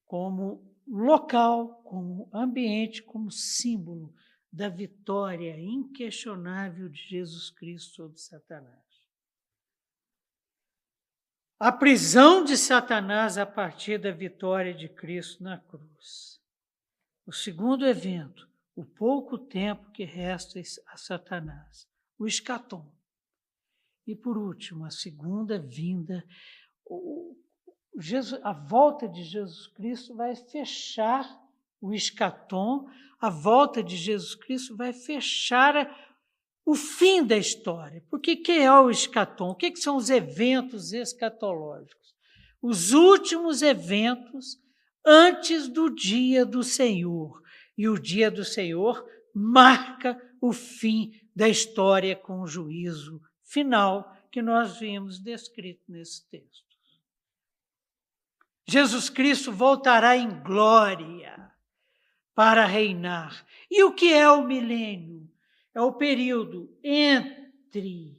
como 0.07 0.70
local, 0.91 1.83
como 1.85 2.29
ambiente, 2.33 3.03
como 3.03 3.31
símbolo 3.31 4.13
da 4.53 4.69
vitória 4.69 5.59
inquestionável 5.59 6.89
de 6.89 6.99
Jesus 6.99 7.51
Cristo 7.51 7.95
sobre 7.95 8.19
Satanás. 8.19 8.81
A 11.59 11.71
prisão 11.71 12.43
de 12.43 12.57
Satanás 12.57 13.39
a 13.39 13.47
partir 13.47 13.99
da 13.99 14.11
vitória 14.11 14.75
de 14.75 14.89
Cristo 14.89 15.45
na 15.45 15.59
cruz. 15.59 16.41
O 17.25 17.33
segundo 17.33 17.87
evento, 17.87 18.49
o 18.75 18.85
pouco 18.85 19.39
tempo 19.39 19.93
que 19.93 20.05
resta 20.05 20.59
a 20.87 20.97
Satanás, 20.97 21.87
o 22.19 22.27
escatom. 22.27 22.91
E 24.07 24.17
por 24.17 24.37
último, 24.37 24.85
a 24.85 24.91
segunda 24.91 25.59
vinda, 25.59 26.27
o, 26.85 27.37
Jesus, 27.99 28.41
a 28.45 28.53
volta 28.53 29.09
de 29.09 29.25
Jesus 29.25 29.67
Cristo 29.69 30.15
vai 30.15 30.35
fechar 30.37 31.29
o 31.81 31.93
escatom, 31.93 32.87
a 33.21 33.29
volta 33.29 33.83
de 33.83 33.97
Jesus 33.97 34.35
Cristo 34.35 34.77
vai 34.77 34.93
fechar 34.93 35.75
o 36.65 36.75
fim 36.75 37.25
da 37.25 37.37
história. 37.37 38.05
Porque 38.11 38.37
que 38.37 38.53
é 38.53 38.73
o 38.73 38.91
escatom? 38.91 39.51
O 39.51 39.55
que, 39.55 39.71
que 39.71 39.81
são 39.81 39.97
os 39.97 40.09
eventos 40.11 40.93
escatológicos? 40.93 42.15
Os 42.63 42.93
últimos 42.93 43.63
eventos 43.63 44.59
antes 45.05 45.69
do 45.69 45.91
dia 45.91 46.45
do 46.45 46.63
Senhor. 46.63 47.41
E 47.77 47.89
o 47.89 47.99
dia 47.99 48.31
do 48.31 48.45
Senhor 48.45 49.05
marca 49.35 50.21
o 50.41 50.53
fim 50.53 51.13
da 51.35 51.49
história 51.49 52.15
com 52.15 52.41
o 52.41 52.47
juízo 52.47 53.21
final 53.43 54.15
que 54.31 54.43
nós 54.43 54.79
vimos 54.79 55.19
descrito 55.19 55.83
nesse 55.89 56.29
texto. 56.29 56.70
Jesus 58.71 59.11
Cristo 59.11 59.51
voltará 59.51 60.17
em 60.17 60.31
glória 60.45 61.51
para 62.37 62.65
reinar. 62.67 63.45
E 63.69 63.83
o 63.83 63.93
que 63.93 64.13
é 64.13 64.31
o 64.31 64.47
milênio? 64.47 65.29
É 65.75 65.81
o 65.81 65.93
período 65.93 66.73
entre 66.85 68.17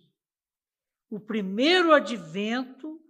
o 1.09 1.21
primeiro 1.21 1.93
advento, 1.93 3.01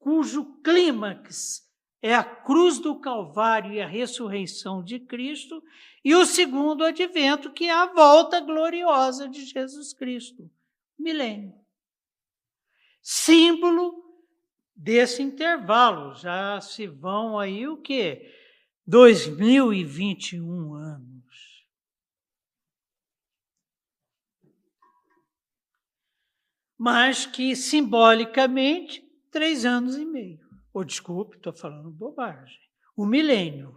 cujo 0.00 0.60
clímax 0.60 1.68
é 2.02 2.16
a 2.16 2.24
cruz 2.24 2.80
do 2.80 2.98
Calvário 2.98 3.72
e 3.72 3.80
a 3.80 3.86
ressurreição 3.86 4.82
de 4.82 4.98
Cristo, 4.98 5.62
e 6.04 6.16
o 6.16 6.26
segundo 6.26 6.84
advento, 6.84 7.52
que 7.52 7.66
é 7.66 7.72
a 7.72 7.86
volta 7.86 8.40
gloriosa 8.40 9.28
de 9.28 9.44
Jesus 9.44 9.92
Cristo, 9.92 10.50
milênio. 10.98 11.54
Símbolo 13.00 14.07
desse 14.78 15.20
intervalo. 15.20 16.14
Já 16.14 16.60
se 16.60 16.86
vão 16.86 17.36
aí 17.38 17.66
o 17.66 17.76
quê? 17.76 18.32
2021 18.86 20.74
anos. 20.74 21.18
Mas 26.78 27.26
que 27.26 27.56
simbolicamente, 27.56 29.02
três 29.32 29.64
anos 29.64 29.96
e 29.96 30.06
meio. 30.06 30.48
Ou 30.72 30.84
desculpe, 30.84 31.36
estou 31.36 31.52
falando 31.52 31.90
bobagem. 31.90 32.60
O 32.96 33.04
milênio. 33.04 33.76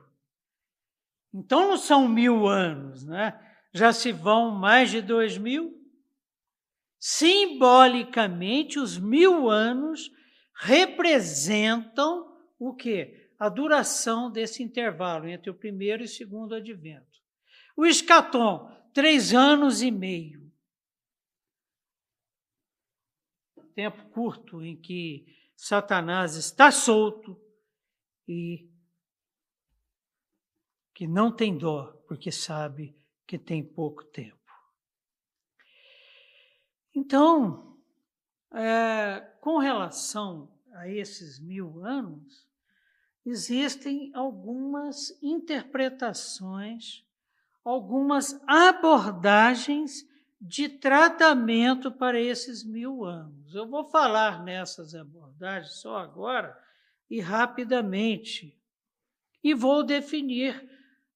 Então 1.33 1.69
não 1.69 1.77
são 1.77 2.07
mil 2.07 2.47
anos, 2.47 3.03
né? 3.03 3.39
Já 3.73 3.91
se 3.91 4.11
vão 4.11 4.51
mais 4.51 4.91
de 4.91 5.01
dois 5.01 5.37
mil. 5.37 5.81
Simbolicamente, 6.99 8.77
os 8.77 8.99
mil 8.99 9.49
anos 9.49 10.11
representam 10.61 12.37
o 12.59 12.75
quê? 12.75 13.31
A 13.39 13.49
duração 13.49 14.31
desse 14.31 14.61
intervalo 14.61 15.27
entre 15.27 15.49
o 15.49 15.55
primeiro 15.55 16.03
e 16.03 16.05
o 16.05 16.09
segundo 16.09 16.53
advento. 16.53 17.19
O 17.75 17.85
escatom, 17.85 18.69
três 18.93 19.33
anos 19.33 19.81
e 19.81 19.89
meio. 19.89 20.41
tempo 23.73 24.05
curto 24.09 24.61
em 24.61 24.79
que 24.79 25.25
Satanás 25.55 26.35
está 26.35 26.69
solto 26.71 27.39
e 28.27 28.69
que 30.93 31.07
não 31.07 31.35
tem 31.35 31.57
dó, 31.57 31.91
porque 32.07 32.31
sabe 32.31 32.95
que 33.25 33.39
tem 33.39 33.63
pouco 33.63 34.03
tempo. 34.03 34.37
Então, 36.93 37.81
é, 38.53 39.21
com 39.39 39.57
relação 39.57 40.50
a 40.73 40.87
esses 40.87 41.39
mil 41.39 41.83
anos, 41.85 42.47
existem 43.25 44.11
algumas 44.13 45.17
interpretações, 45.21 47.03
algumas 47.63 48.39
abordagens 48.47 50.07
de 50.39 50.67
tratamento 50.67 51.91
para 51.91 52.19
esses 52.19 52.63
mil 52.63 53.05
anos. 53.05 53.53
Eu 53.53 53.67
vou 53.67 53.85
falar 53.85 54.43
nessas 54.43 54.95
abordagens 54.95 55.73
só 55.73 55.97
agora 55.97 56.57
e 57.09 57.19
rapidamente, 57.19 58.57
e 59.43 59.53
vou 59.53 59.83
definir 59.83 60.69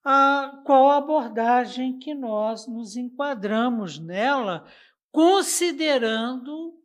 a, 0.03 0.61
qual 0.63 0.91
abordagem 0.91 1.97
que 1.97 2.13
nós 2.13 2.67
nos 2.67 2.95
enquadramos 2.95 3.97
nela, 3.97 4.67
considerando 5.11 6.79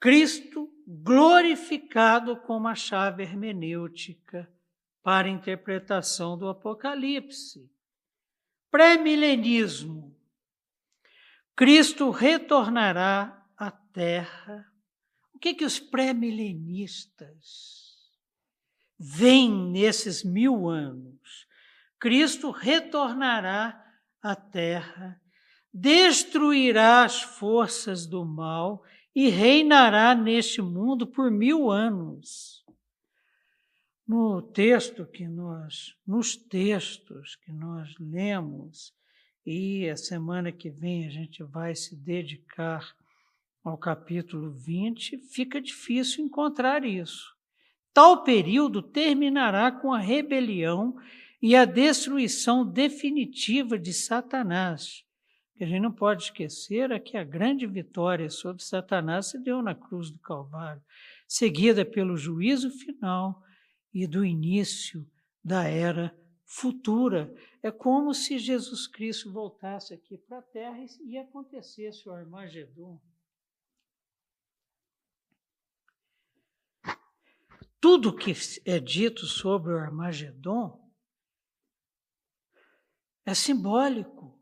Cristo 0.00 0.68
glorificado 0.92 2.36
como 2.36 2.68
a 2.68 2.74
chave 2.74 3.22
hermenêutica 3.22 4.52
para 5.02 5.26
a 5.26 5.30
interpretação 5.30 6.36
do 6.36 6.48
Apocalipse. 6.48 7.70
Pré-milenismo. 8.70 10.14
Cristo 11.56 12.10
retornará 12.10 13.46
à 13.56 13.70
Terra. 13.70 14.66
O 15.34 15.38
que, 15.38 15.54
que 15.54 15.64
os 15.64 15.80
pré-milenistas 15.80 18.10
veem 18.98 19.70
nesses 19.70 20.22
mil 20.22 20.68
anos? 20.68 21.46
Cristo 21.98 22.50
retornará 22.50 23.82
à 24.22 24.36
Terra, 24.36 25.20
destruirá 25.72 27.04
as 27.04 27.22
forças 27.22 28.06
do 28.06 28.24
mal 28.24 28.82
e 29.14 29.28
reinará 29.28 30.14
neste 30.14 30.62
mundo 30.62 31.06
por 31.06 31.30
mil 31.30 31.70
anos. 31.70 32.64
No 34.06 34.42
texto 34.42 35.06
que 35.06 35.28
nós, 35.28 35.96
nos 36.06 36.36
textos 36.36 37.36
que 37.36 37.52
nós 37.52 37.94
lemos, 37.98 38.92
e 39.44 39.88
a 39.88 39.96
semana 39.96 40.52
que 40.52 40.70
vem 40.70 41.06
a 41.06 41.10
gente 41.10 41.42
vai 41.42 41.74
se 41.74 41.96
dedicar 41.96 42.94
ao 43.62 43.76
capítulo 43.76 44.50
20, 44.50 45.18
fica 45.18 45.60
difícil 45.60 46.24
encontrar 46.24 46.84
isso. 46.84 47.34
Tal 47.92 48.22
período 48.22 48.82
terminará 48.82 49.70
com 49.70 49.92
a 49.92 49.98
rebelião 49.98 50.96
e 51.40 51.54
a 51.54 51.64
destruição 51.64 52.64
definitiva 52.64 53.78
de 53.78 53.92
Satanás, 53.92 55.04
que 55.56 55.64
a 55.64 55.66
gente 55.66 55.80
não 55.80 55.92
pode 55.92 56.24
esquecer 56.24 56.90
é 56.90 56.98
que 56.98 57.16
a 57.16 57.24
grande 57.24 57.66
vitória 57.66 58.28
sobre 58.30 58.62
Satanás 58.62 59.26
se 59.26 59.38
deu 59.38 59.62
na 59.62 59.74
cruz 59.74 60.10
do 60.10 60.18
Calvário, 60.18 60.82
seguida 61.28 61.84
pelo 61.84 62.16
juízo 62.16 62.70
final 62.70 63.42
e 63.92 64.06
do 64.06 64.24
início 64.24 65.06
da 65.44 65.64
era 65.64 66.16
futura. 66.44 67.34
É 67.62 67.70
como 67.70 68.12
se 68.14 68.38
Jesus 68.38 68.86
Cristo 68.86 69.32
voltasse 69.32 69.94
aqui 69.94 70.18
para 70.18 70.38
a 70.38 70.42
terra 70.42 70.84
e 71.04 71.16
acontecesse 71.18 72.08
o 72.08 72.12
Armagedon. 72.12 73.00
Tudo 77.80 78.14
que 78.14 78.32
é 78.64 78.78
dito 78.78 79.26
sobre 79.26 79.72
o 79.72 79.78
Armagedon 79.78 80.80
é 83.24 83.34
simbólico. 83.34 84.41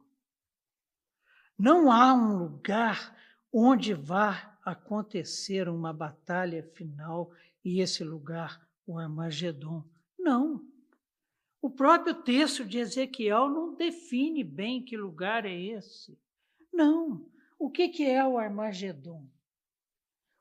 Não 1.61 1.93
há 1.93 2.15
um 2.15 2.39
lugar 2.39 3.15
onde 3.53 3.93
vá 3.93 4.57
acontecer 4.65 5.69
uma 5.69 5.93
batalha 5.93 6.63
final 6.63 7.31
e 7.63 7.83
esse 7.83 8.03
lugar 8.03 8.67
o 8.87 8.99
Armagedon. 8.99 9.85
Não. 10.19 10.65
O 11.61 11.69
próprio 11.69 12.15
texto 12.15 12.65
de 12.65 12.79
Ezequiel 12.79 13.51
não 13.51 13.75
define 13.75 14.43
bem 14.43 14.83
que 14.83 14.97
lugar 14.97 15.45
é 15.45 15.55
esse. 15.55 16.19
Não. 16.73 17.27
O 17.59 17.69
que, 17.69 17.91
que 17.91 18.07
é 18.07 18.27
o 18.27 18.39
Armagedon? 18.39 19.27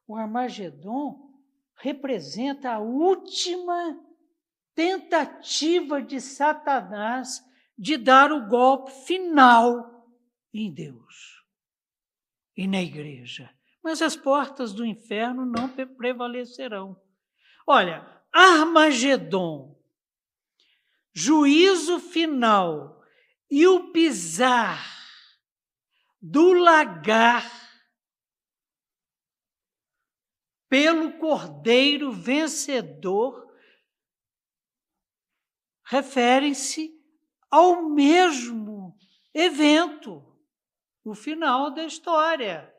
O 0.08 0.16
Armagedon 0.16 1.38
representa 1.76 2.72
a 2.72 2.80
última 2.80 4.02
tentativa 4.74 6.02
de 6.02 6.22
Satanás 6.22 7.46
de 7.78 7.98
dar 7.98 8.32
o 8.32 8.48
golpe 8.48 8.94
final 9.06 9.99
em 10.54 10.74
Deus 10.74 11.44
e 12.56 12.68
na 12.68 12.82
igreja. 12.82 13.54
Mas 13.84 14.02
as 14.02 14.16
portas 14.16 14.74
do 14.74 14.86
inferno 14.86 15.46
não 15.46 15.70
prevalecerão. 15.70 17.02
Olha, 17.66 18.24
Armagedon, 18.32 19.80
juízo 21.14 22.00
final 22.00 23.02
e 23.50 23.66
o 23.66 23.92
pisar 23.92 24.86
do 26.22 26.54
lagar 26.54 27.50
pelo 30.68 31.18
cordeiro 31.18 32.12
vencedor 32.12 33.50
referem-se 35.84 36.94
ao 37.50 37.90
mesmo 37.90 38.96
evento 39.34 40.29
o 41.04 41.14
final 41.14 41.72
da 41.72 41.84
história. 41.84 42.74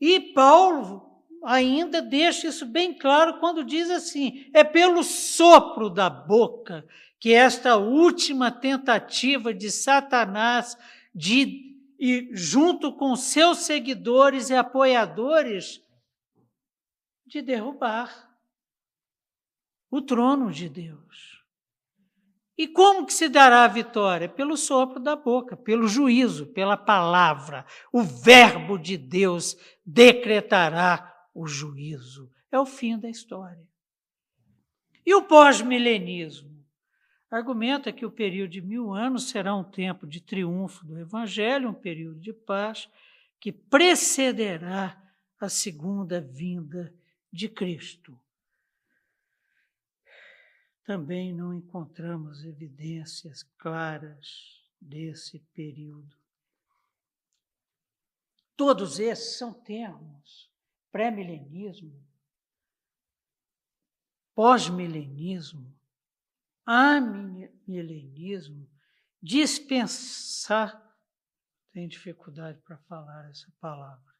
E 0.00 0.20
Paulo 0.32 1.24
ainda 1.44 2.00
deixa 2.02 2.48
isso 2.48 2.66
bem 2.66 2.96
claro 2.96 3.38
quando 3.40 3.64
diz 3.64 3.90
assim: 3.90 4.50
é 4.52 4.62
pelo 4.62 5.02
sopro 5.02 5.90
da 5.90 6.08
boca 6.08 6.86
que 7.18 7.32
esta 7.32 7.76
última 7.76 8.50
tentativa 8.50 9.52
de 9.52 9.70
Satanás 9.70 10.76
de 11.14 11.68
e 11.98 12.30
junto 12.32 12.92
com 12.92 13.16
seus 13.16 13.58
seguidores 13.58 14.50
e 14.50 14.54
apoiadores 14.54 15.82
de 17.26 17.42
derrubar 17.42 18.30
o 19.90 20.00
trono 20.00 20.52
de 20.52 20.68
Deus. 20.68 21.37
E 22.58 22.66
como 22.66 23.06
que 23.06 23.12
se 23.12 23.28
dará 23.28 23.62
a 23.62 23.68
vitória? 23.68 24.28
Pelo 24.28 24.56
sopro 24.56 24.98
da 24.98 25.14
boca, 25.14 25.56
pelo 25.56 25.86
juízo, 25.86 26.44
pela 26.48 26.76
palavra. 26.76 27.64
O 27.92 28.02
verbo 28.02 28.76
de 28.76 28.96
Deus 28.96 29.56
decretará 29.86 31.14
o 31.32 31.46
juízo. 31.46 32.28
É 32.50 32.58
o 32.58 32.66
fim 32.66 32.98
da 32.98 33.08
história. 33.08 33.64
E 35.06 35.14
o 35.14 35.22
pós-milenismo? 35.22 36.58
Argumenta 37.30 37.92
que 37.92 38.04
o 38.04 38.10
período 38.10 38.50
de 38.50 38.60
mil 38.60 38.92
anos 38.92 39.28
será 39.28 39.54
um 39.54 39.62
tempo 39.62 40.04
de 40.04 40.20
triunfo 40.20 40.84
do 40.84 40.98
Evangelho, 40.98 41.68
um 41.68 41.74
período 41.74 42.18
de 42.18 42.32
paz 42.32 42.90
que 43.38 43.52
precederá 43.52 45.00
a 45.38 45.48
segunda 45.48 46.20
vinda 46.20 46.92
de 47.32 47.48
Cristo 47.48 48.18
também 50.88 51.32
não 51.34 51.52
encontramos 51.52 52.42
evidências 52.46 53.42
claras 53.58 54.64
desse 54.80 55.38
período. 55.52 56.16
Todos 58.56 58.98
esses 58.98 59.36
são 59.36 59.52
termos 59.52 60.50
pré-milenismo, 60.90 62.02
pós-milenismo, 64.34 65.78
amilenismo, 66.64 68.66
dispensar, 69.22 70.82
tem 71.70 71.86
dificuldade 71.86 72.62
para 72.62 72.78
falar 72.78 73.28
essa 73.28 73.52
palavra, 73.60 74.14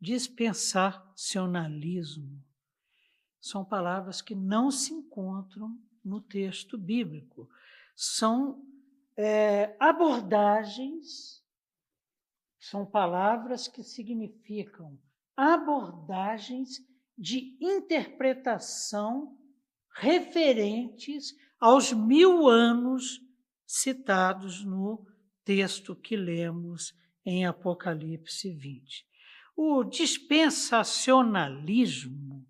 dispensacionalismo. 0.00 2.42
São 3.42 3.62
palavras 3.62 4.22
que 4.22 4.34
não 4.34 4.70
se 4.70 4.94
encontram 4.94 5.78
no 6.04 6.20
texto 6.20 6.76
bíblico. 6.76 7.48
São 7.96 8.62
é, 9.16 9.76
abordagens, 9.80 11.42
são 12.58 12.84
palavras 12.84 13.68
que 13.68 13.82
significam 13.82 14.98
abordagens 15.36 16.80
de 17.16 17.56
interpretação 17.60 19.38
referentes 19.96 21.32
aos 21.60 21.92
mil 21.92 22.48
anos 22.48 23.20
citados 23.66 24.64
no 24.64 25.06
texto 25.44 25.94
que 25.94 26.16
lemos 26.16 26.92
em 27.24 27.46
Apocalipse 27.46 28.50
20. 28.50 29.06
O 29.56 29.84
dispensacionalismo 29.84 32.44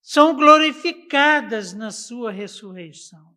são 0.00 0.34
glorificadas 0.34 1.72
na 1.72 1.90
sua 1.90 2.32
ressurreição. 2.32 3.30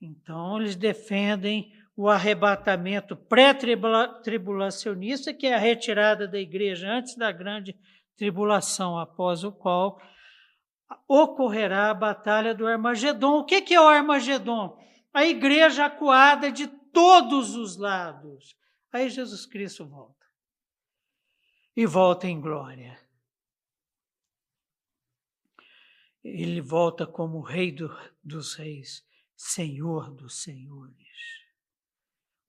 Então, 0.00 0.60
eles 0.60 0.74
defendem 0.74 1.70
o 1.94 2.08
arrebatamento 2.08 3.14
pré-tribulacionista, 3.14 5.34
que 5.34 5.46
é 5.46 5.54
a 5.54 5.58
retirada 5.58 6.26
da 6.26 6.38
igreja 6.38 6.90
antes 6.90 7.14
da 7.14 7.30
grande 7.30 7.76
tribulação, 8.16 8.98
após 8.98 9.44
o 9.44 9.52
qual 9.52 10.00
ocorrerá 11.06 11.90
a 11.90 11.94
batalha 11.94 12.54
do 12.54 12.66
Armagedon. 12.66 13.38
O 13.38 13.44
que 13.44 13.74
é 13.74 13.80
o 13.80 13.86
Armagedon? 13.86 14.78
A 15.12 15.24
igreja 15.24 15.86
acuada 15.86 16.50
de 16.50 16.66
todos 16.66 17.54
os 17.54 17.76
lados. 17.76 18.56
Aí 18.92 19.08
Jesus 19.08 19.46
Cristo 19.46 19.86
volta. 19.86 20.26
E 21.76 21.86
volta 21.86 22.26
em 22.26 22.40
glória. 22.40 22.98
Ele 26.22 26.60
volta 26.60 27.06
como 27.06 27.40
Rei 27.40 27.72
do, 27.72 27.88
dos 28.22 28.54
Reis, 28.54 29.04
Senhor 29.36 30.10
dos 30.10 30.42
Senhores 30.42 31.10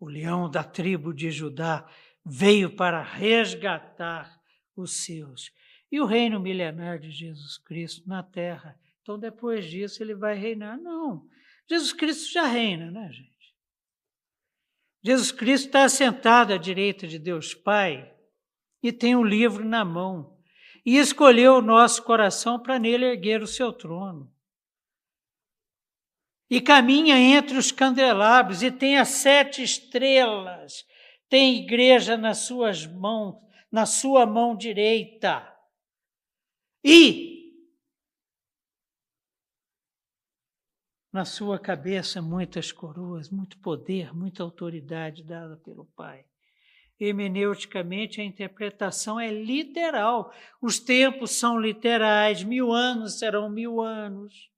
o 0.01 0.09
leão 0.09 0.49
da 0.49 0.63
tribo 0.63 1.13
de 1.13 1.29
Judá, 1.29 1.87
veio 2.25 2.75
para 2.75 3.03
resgatar 3.03 4.41
os 4.75 5.05
seus. 5.05 5.51
E 5.91 5.99
o 5.99 6.05
reino 6.05 6.39
milenar 6.39 6.99
de 6.99 7.11
Jesus 7.11 7.57
Cristo 7.57 8.07
na 8.07 8.23
terra. 8.23 8.79
Então, 9.01 9.19
depois 9.19 9.65
disso, 9.65 10.01
ele 10.01 10.15
vai 10.15 10.35
reinar? 10.35 10.77
Não. 10.77 11.27
Jesus 11.69 11.91
Cristo 11.91 12.31
já 12.31 12.45
reina, 12.45 12.89
né, 12.89 13.11
gente? 13.11 13.31
Jesus 15.03 15.31
Cristo 15.31 15.65
está 15.65 15.89
sentado 15.89 16.53
à 16.53 16.57
direita 16.57 17.07
de 17.07 17.19
Deus 17.19 17.53
Pai 17.53 18.13
e 18.81 18.91
tem 18.91 19.15
um 19.15 19.23
livro 19.23 19.65
na 19.65 19.83
mão. 19.83 20.37
E 20.85 20.97
escolheu 20.97 21.55
o 21.55 21.61
nosso 21.61 22.03
coração 22.03 22.59
para 22.59 22.79
nele 22.79 23.05
erguer 23.05 23.41
o 23.41 23.47
seu 23.47 23.73
trono 23.73 24.31
e 26.51 26.59
caminha 26.59 27.17
entre 27.17 27.57
os 27.57 27.71
candelabros 27.71 28.61
e 28.61 28.69
tem 28.69 28.97
as 28.97 29.07
sete 29.07 29.63
estrelas, 29.63 30.85
tem 31.29 31.63
igreja 31.63 32.17
nas 32.17 32.39
suas 32.39 32.85
mãos, 32.85 33.37
na 33.71 33.85
sua 33.85 34.25
mão 34.25 34.53
direita. 34.53 35.49
E 36.83 37.31
na 41.11 41.25
sua 41.25 41.59
cabeça 41.59 42.21
muitas 42.21 42.71
coroas, 42.71 43.29
muito 43.29 43.57
poder, 43.59 44.13
muita 44.15 44.43
autoridade 44.43 45.23
dada 45.23 45.57
pelo 45.57 45.85
Pai. 45.85 46.25
Hermeneuticamente, 46.99 48.21
a 48.21 48.23
interpretação 48.23 49.19
é 49.19 49.31
literal. 49.31 50.31
Os 50.61 50.79
tempos 50.79 51.31
são 51.31 51.59
literais, 51.59 52.43
mil 52.43 52.71
anos 52.71 53.17
serão 53.17 53.49
mil 53.49 53.81
anos. 53.81 54.51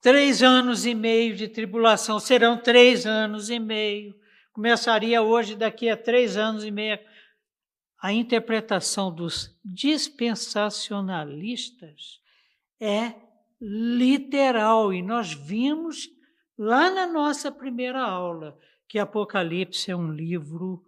Três 0.00 0.42
anos 0.42 0.86
e 0.86 0.94
meio 0.94 1.36
de 1.36 1.48
tribulação 1.48 2.18
serão 2.18 2.56
três 2.62 3.04
anos 3.06 3.50
e 3.50 3.58
meio. 3.58 4.19
Começaria 4.52 5.22
hoje, 5.22 5.54
daqui 5.54 5.88
a 5.88 5.96
três 5.96 6.36
anos 6.36 6.64
e 6.64 6.72
meio. 6.72 6.98
A 8.02 8.12
interpretação 8.12 9.14
dos 9.14 9.56
dispensacionalistas 9.64 12.20
é 12.80 13.14
literal, 13.60 14.92
e 14.92 15.02
nós 15.02 15.34
vimos 15.34 16.08
lá 16.58 16.90
na 16.90 17.06
nossa 17.06 17.52
primeira 17.52 18.02
aula 18.02 18.58
que 18.88 18.98
Apocalipse 18.98 19.88
é 19.90 19.96
um 19.96 20.10
livro 20.10 20.84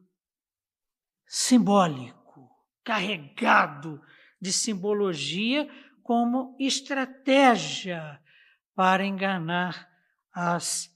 simbólico, 1.24 2.50
carregado 2.82 4.02
de 4.40 4.52
simbologia 4.52 5.68
como 6.02 6.56
estratégia 6.58 8.20
para 8.74 9.04
enganar 9.04 9.88
as 10.32 10.90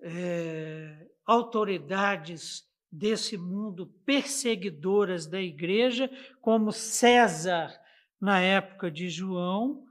é, 0.00 1.08
autoridades 1.28 2.66
desse 2.90 3.36
mundo 3.36 3.86
perseguidoras 4.06 5.26
da 5.26 5.40
igreja, 5.40 6.10
como 6.40 6.72
César 6.72 7.78
na 8.18 8.40
época 8.40 8.90
de 8.90 9.10
João, 9.10 9.86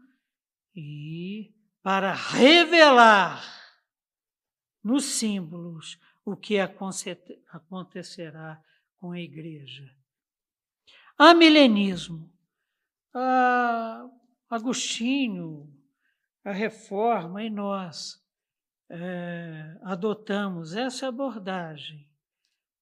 e 0.75 1.53
para 1.83 2.11
revelar 2.11 3.43
nos 4.83 5.05
símbolos 5.05 5.99
o 6.25 6.35
que 6.35 6.57
acontecerá 6.59 8.59
com 8.97 9.11
a 9.11 9.19
igreja. 9.19 9.87
Há 11.17 11.35
milenismo. 11.35 12.33
Ah, 13.13 14.09
Agostinho, 14.49 15.71
a 16.43 16.51
reforma 16.51 17.43
e 17.43 17.49
nós 17.49 18.21
é, 18.89 19.77
adotamos 19.81 20.73
essa 20.73 21.07
abordagem, 21.07 22.07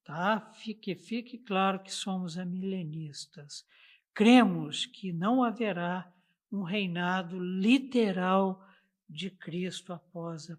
tá? 0.03 0.51
Fique, 0.53 0.95
fique 0.95 1.37
claro 1.37 1.79
que 1.81 1.91
somos 1.91 2.37
amilenistas. 2.37 3.65
Cremos 4.13 4.85
que 4.85 5.11
não 5.11 5.43
haverá 5.43 6.11
um 6.51 6.63
reinado 6.63 7.39
literal 7.39 8.63
de 9.09 9.29
Cristo 9.29 9.93
após 9.93 10.49
a 10.49 10.57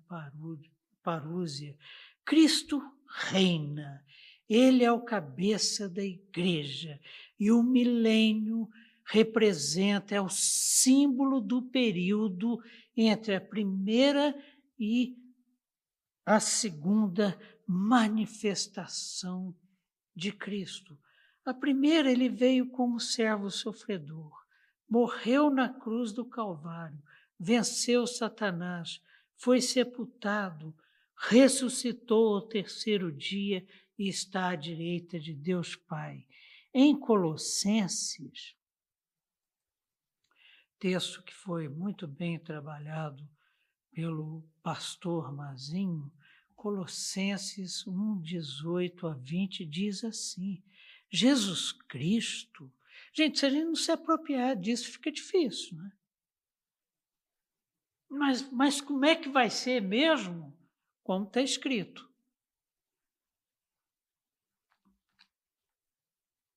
parúzia. 1.02 1.76
Cristo 2.24 2.82
reina, 3.30 4.04
ele 4.48 4.84
é 4.84 4.92
o 4.92 5.00
cabeça 5.00 5.88
da 5.88 6.04
igreja 6.04 7.00
e 7.38 7.50
o 7.50 7.62
milênio 7.62 8.68
representa, 9.04 10.14
é 10.14 10.20
o 10.20 10.28
símbolo 10.28 11.40
do 11.40 11.62
período 11.62 12.60
entre 12.96 13.36
a 13.36 13.40
primeira 13.40 14.36
e 14.78 15.16
a 16.26 16.40
segunda 16.40 17.38
manifestação 17.64 19.56
de 20.14 20.32
Cristo. 20.32 20.98
A 21.44 21.54
primeira, 21.54 22.10
ele 22.10 22.28
veio 22.28 22.68
como 22.68 22.98
servo 22.98 23.48
sofredor, 23.48 24.32
morreu 24.90 25.48
na 25.48 25.68
cruz 25.68 26.10
do 26.10 26.24
Calvário, 26.24 27.00
venceu 27.38 28.08
Satanás, 28.08 29.00
foi 29.36 29.60
sepultado, 29.60 30.76
ressuscitou 31.16 32.34
ao 32.34 32.42
terceiro 32.42 33.12
dia 33.12 33.64
e 33.96 34.08
está 34.08 34.48
à 34.48 34.56
direita 34.56 35.20
de 35.20 35.32
Deus 35.32 35.76
Pai. 35.76 36.26
Em 36.74 36.98
Colossenses, 36.98 38.56
texto 40.80 41.22
que 41.22 41.32
foi 41.32 41.68
muito 41.68 42.08
bem 42.08 42.36
trabalhado 42.36 43.35
pelo 43.96 44.42
pastor 44.62 45.32
Mazinho, 45.32 46.12
Colossenses 46.54 47.86
1, 47.86 48.20
18 48.20 49.06
a 49.06 49.14
20 49.14 49.64
diz 49.64 50.04
assim: 50.04 50.62
Jesus 51.08 51.72
Cristo. 51.72 52.70
Gente, 53.14 53.38
se 53.38 53.46
a 53.46 53.48
gente 53.48 53.64
não 53.64 53.74
se 53.74 53.90
apropriar 53.90 54.54
disso, 54.54 54.92
fica 54.92 55.10
difícil, 55.10 55.78
né? 55.78 55.90
Mas, 58.06 58.50
mas 58.52 58.82
como 58.82 59.02
é 59.06 59.16
que 59.16 59.30
vai 59.30 59.48
ser 59.48 59.80
mesmo? 59.80 60.54
Como 61.02 61.24
está 61.24 61.40
escrito. 61.40 62.06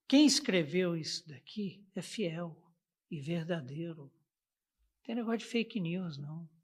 Quem 0.10 0.26
escreveu 0.26 0.98
isso 0.98 1.26
daqui 1.26 1.88
é 1.96 2.02
fiel 2.02 2.62
e 3.10 3.22
verdadeiro. 3.22 4.04
Não 4.04 5.04
tem 5.04 5.16
negócio 5.16 5.40
de 5.40 5.46
fake 5.46 5.80
news, 5.80 6.18
não. 6.18 6.59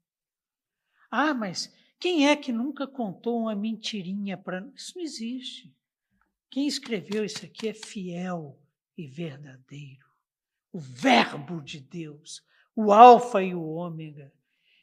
Ah, 1.10 1.34
mas 1.34 1.72
quem 1.98 2.28
é 2.28 2.36
que 2.36 2.52
nunca 2.52 2.86
contou 2.86 3.40
uma 3.40 3.54
mentirinha 3.54 4.36
para. 4.36 4.66
Isso 4.74 4.92
não 4.96 5.02
existe. 5.02 5.74
Quem 6.50 6.66
escreveu 6.66 7.24
isso 7.24 7.44
aqui 7.44 7.68
é 7.68 7.74
fiel 7.74 8.58
e 8.96 9.06
verdadeiro. 9.06 10.06
O 10.72 10.78
Verbo 10.78 11.60
de 11.62 11.80
Deus, 11.80 12.42
o 12.74 12.92
Alfa 12.92 13.42
e 13.42 13.54
o 13.54 13.62
Ômega. 13.62 14.32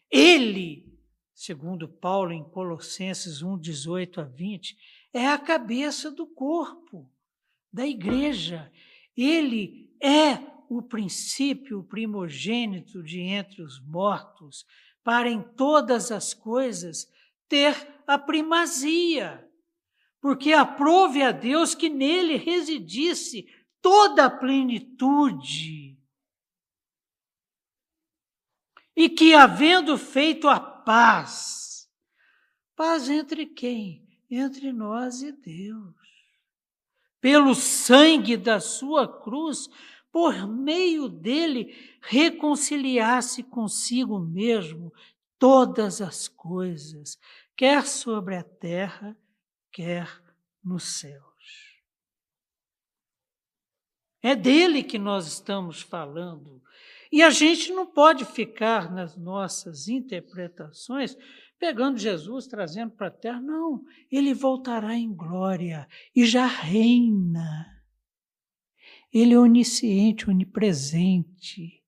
Ele, 0.09 0.91
segundo 1.33 1.87
Paulo 1.87 2.31
em 2.31 2.43
Colossenses 2.43 3.41
1, 3.41 3.57
18 3.57 4.21
a 4.21 4.23
20, 4.23 4.77
é 5.13 5.27
a 5.27 5.37
cabeça 5.37 6.11
do 6.11 6.27
corpo 6.27 7.09
da 7.71 7.87
igreja. 7.87 8.71
Ele 9.15 9.91
é 9.99 10.37
o 10.69 10.81
princípio 10.81 11.83
primogênito 11.83 13.03
de 13.03 13.19
entre 13.19 13.61
os 13.61 13.79
mortos, 13.79 14.65
para 15.03 15.29
em 15.29 15.41
todas 15.41 16.11
as 16.11 16.33
coisas 16.33 17.11
ter 17.47 17.75
a 18.07 18.17
primazia. 18.17 19.47
Porque 20.21 20.53
aprove 20.53 21.21
a 21.21 21.31
Deus 21.31 21.75
que 21.75 21.89
nele 21.89 22.37
residisse 22.37 23.47
toda 23.81 24.25
a 24.25 24.29
plenitude. 24.29 25.97
E 28.95 29.09
que, 29.09 29.33
havendo 29.33 29.97
feito 29.97 30.47
a 30.47 30.59
paz, 30.59 31.89
paz 32.75 33.09
entre 33.09 33.45
quem? 33.45 34.07
Entre 34.29 34.71
nós 34.71 35.21
e 35.21 35.31
Deus 35.31 36.03
pelo 37.23 37.55
sangue 37.55 38.35
da 38.35 38.59
sua 38.59 39.07
cruz, 39.07 39.69
por 40.13 40.47
meio 40.47 41.09
dele, 41.09 41.75
reconciliasse 41.99 43.41
consigo 43.41 44.19
mesmo 44.19 44.93
todas 45.39 46.01
as 46.01 46.27
coisas, 46.27 47.17
quer 47.57 47.87
sobre 47.87 48.35
a 48.35 48.43
terra, 48.43 49.17
quer 49.71 50.07
nos 50.63 50.99
céus. 50.99 51.23
É 54.21 54.35
dele 54.35 54.83
que 54.83 54.99
nós 54.99 55.25
estamos 55.25 55.81
falando. 55.81 56.61
E 57.11 57.23
a 57.23 57.31
gente 57.31 57.73
não 57.73 57.87
pode 57.87 58.23
ficar 58.23 58.93
nas 58.93 59.17
nossas 59.17 59.87
interpretações 59.87 61.17
pegando 61.57 61.97
Jesus, 61.97 62.45
trazendo 62.45 62.91
para 62.91 63.07
a 63.07 63.11
terra. 63.11 63.41
Não, 63.41 63.83
ele 64.11 64.31
voltará 64.31 64.93
em 64.93 65.11
glória 65.11 65.87
e 66.15 66.23
já 66.23 66.45
reina. 66.45 67.72
Ele 69.13 69.33
é 69.33 69.39
onisciente, 69.39 70.29
onipresente. 70.29 71.81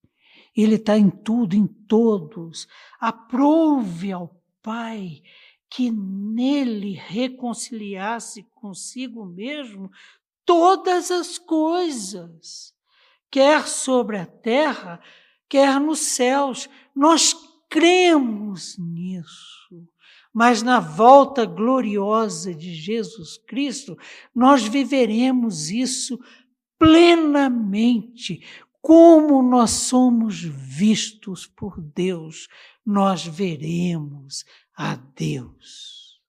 Ele 0.56 0.76
está 0.76 0.98
em 0.98 1.10
tudo, 1.10 1.56
em 1.56 1.66
todos. 1.66 2.68
Aprove 3.00 4.12
ao 4.12 4.42
Pai 4.62 5.22
que 5.70 5.92
nele 5.92 6.94
reconciliasse 6.94 8.44
consigo 8.56 9.26
mesmo 9.26 9.92
todas 10.46 11.12
as 11.12 11.38
coisas, 11.38 12.74
quer 13.30 13.68
sobre 13.68 14.18
a 14.18 14.26
terra, 14.26 15.02
quer 15.50 15.80
nos 15.80 16.00
céus. 16.00 16.70
Nós 16.96 17.36
cremos 17.70 18.78
nisso. 18.78 19.86
Mas 20.34 20.62
na 20.62 20.80
volta 20.80 21.46
gloriosa 21.46 22.54
de 22.54 22.74
Jesus 22.74 23.38
Cristo, 23.38 23.98
nós 24.34 24.64
viveremos 24.64 25.70
isso 25.70 26.20
plenamente. 26.78 28.46
Como 28.82 29.42
nós 29.42 29.72
somos 29.72 30.42
vistos 30.42 31.48
por 31.48 31.82
Deus, 31.82 32.48
nós 32.86 33.26
veremos 33.26 34.46
a 34.74 34.96
Deus. 34.96 36.22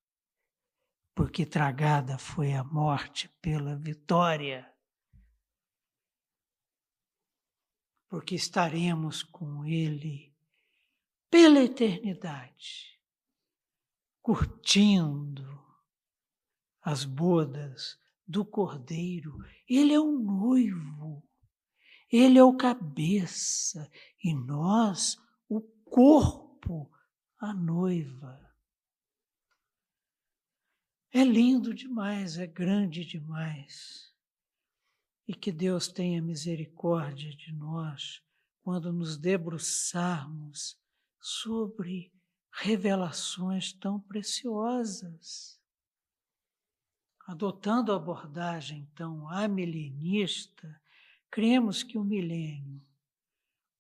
Porque 1.14 1.44
tragada 1.44 2.18
foi 2.18 2.54
a 2.54 2.64
morte 2.64 3.28
pela 3.40 3.76
vitória. 3.76 4.70
Porque 8.08 8.34
estaremos 8.34 9.22
com 9.22 9.64
Ele 9.64 10.34
pela 11.28 11.60
eternidade, 11.60 12.98
curtindo 14.22 15.62
as 16.80 17.04
bodas 17.04 17.98
do 18.26 18.44
Cordeiro. 18.44 19.36
Ele 19.68 19.92
é 19.92 20.00
o 20.00 20.18
noivo, 20.18 21.22
ele 22.10 22.38
é 22.38 22.44
o 22.44 22.56
cabeça 22.56 23.90
e 24.22 24.34
nós, 24.34 25.16
o 25.48 25.60
corpo, 25.60 26.90
a 27.38 27.52
noiva. 27.52 28.46
É 31.12 31.24
lindo 31.24 31.72
demais, 31.72 32.36
é 32.36 32.46
grande 32.46 33.04
demais. 33.04 34.12
E 35.26 35.34
que 35.34 35.50
Deus 35.50 35.88
tenha 35.88 36.22
misericórdia 36.22 37.34
de 37.34 37.52
nós 37.52 38.22
quando 38.62 38.92
nos 38.92 39.16
debruçarmos 39.16 40.76
sobre 41.20 42.12
revelações 42.52 43.72
tão 43.72 44.00
preciosas. 44.00 45.55
Adotando 47.26 47.92
a 47.92 47.96
abordagem 47.96 48.88
então 48.92 49.28
amilenista, 49.28 50.80
cremos 51.28 51.82
que 51.82 51.98
o 51.98 52.04
milênio 52.04 52.80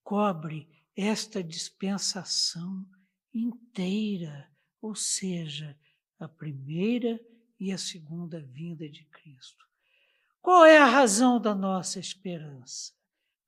cobre 0.02 0.68
esta 0.96 1.44
dispensação 1.44 2.84
inteira, 3.32 4.50
ou 4.82 4.96
seja, 4.96 5.78
a 6.18 6.26
primeira 6.26 7.20
e 7.60 7.70
a 7.70 7.78
segunda 7.78 8.40
vinda 8.40 8.88
de 8.88 9.04
Cristo. 9.04 9.64
Qual 10.42 10.64
é 10.64 10.78
a 10.78 10.86
razão 10.86 11.40
da 11.40 11.54
nossa 11.54 12.00
esperança? 12.00 12.95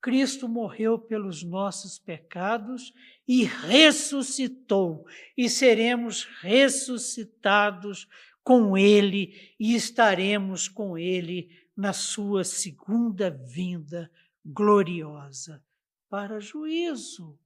Cristo 0.01 0.47
morreu 0.47 0.97
pelos 0.97 1.43
nossos 1.43 1.99
pecados 1.99 2.93
e 3.27 3.43
ressuscitou, 3.43 5.05
e 5.37 5.49
seremos 5.49 6.23
ressuscitados 6.41 8.07
com 8.43 8.77
Ele 8.77 9.55
e 9.59 9.75
estaremos 9.75 10.67
com 10.67 10.97
Ele 10.97 11.49
na 11.75 11.93
sua 11.93 12.43
segunda 12.43 13.29
vinda 13.29 14.11
gloriosa 14.45 15.63
para 16.09 16.39
juízo. 16.39 17.37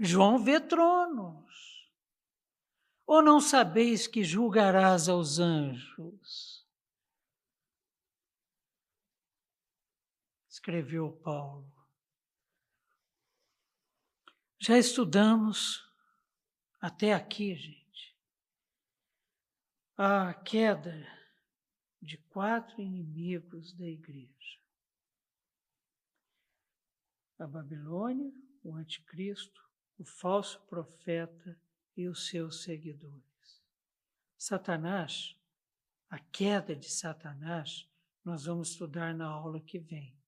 João 0.00 0.38
vê 0.38 0.60
tronos. 0.60 1.90
Ou 3.06 3.20
não 3.22 3.40
sabeis 3.40 4.06
que 4.06 4.22
julgarás 4.22 5.08
aos 5.08 5.38
anjos? 5.38 6.59
Escreveu 10.60 11.10
Paulo. 11.22 11.72
Já 14.58 14.76
estudamos 14.76 15.82
até 16.78 17.14
aqui, 17.14 17.54
gente, 17.54 18.14
a 19.96 20.34
queda 20.34 21.06
de 22.02 22.18
quatro 22.18 22.82
inimigos 22.82 23.72
da 23.72 23.86
igreja: 23.86 24.60
a 27.38 27.46
Babilônia, 27.46 28.30
o 28.62 28.74
Anticristo, 28.74 29.66
o 29.96 30.04
falso 30.04 30.60
profeta 30.66 31.58
e 31.96 32.06
os 32.06 32.28
seus 32.28 32.64
seguidores. 32.64 33.64
Satanás, 34.36 35.34
a 36.10 36.18
queda 36.18 36.76
de 36.76 36.90
Satanás, 36.90 37.88
nós 38.22 38.44
vamos 38.44 38.72
estudar 38.72 39.14
na 39.14 39.26
aula 39.26 39.58
que 39.58 39.78
vem. 39.78 40.19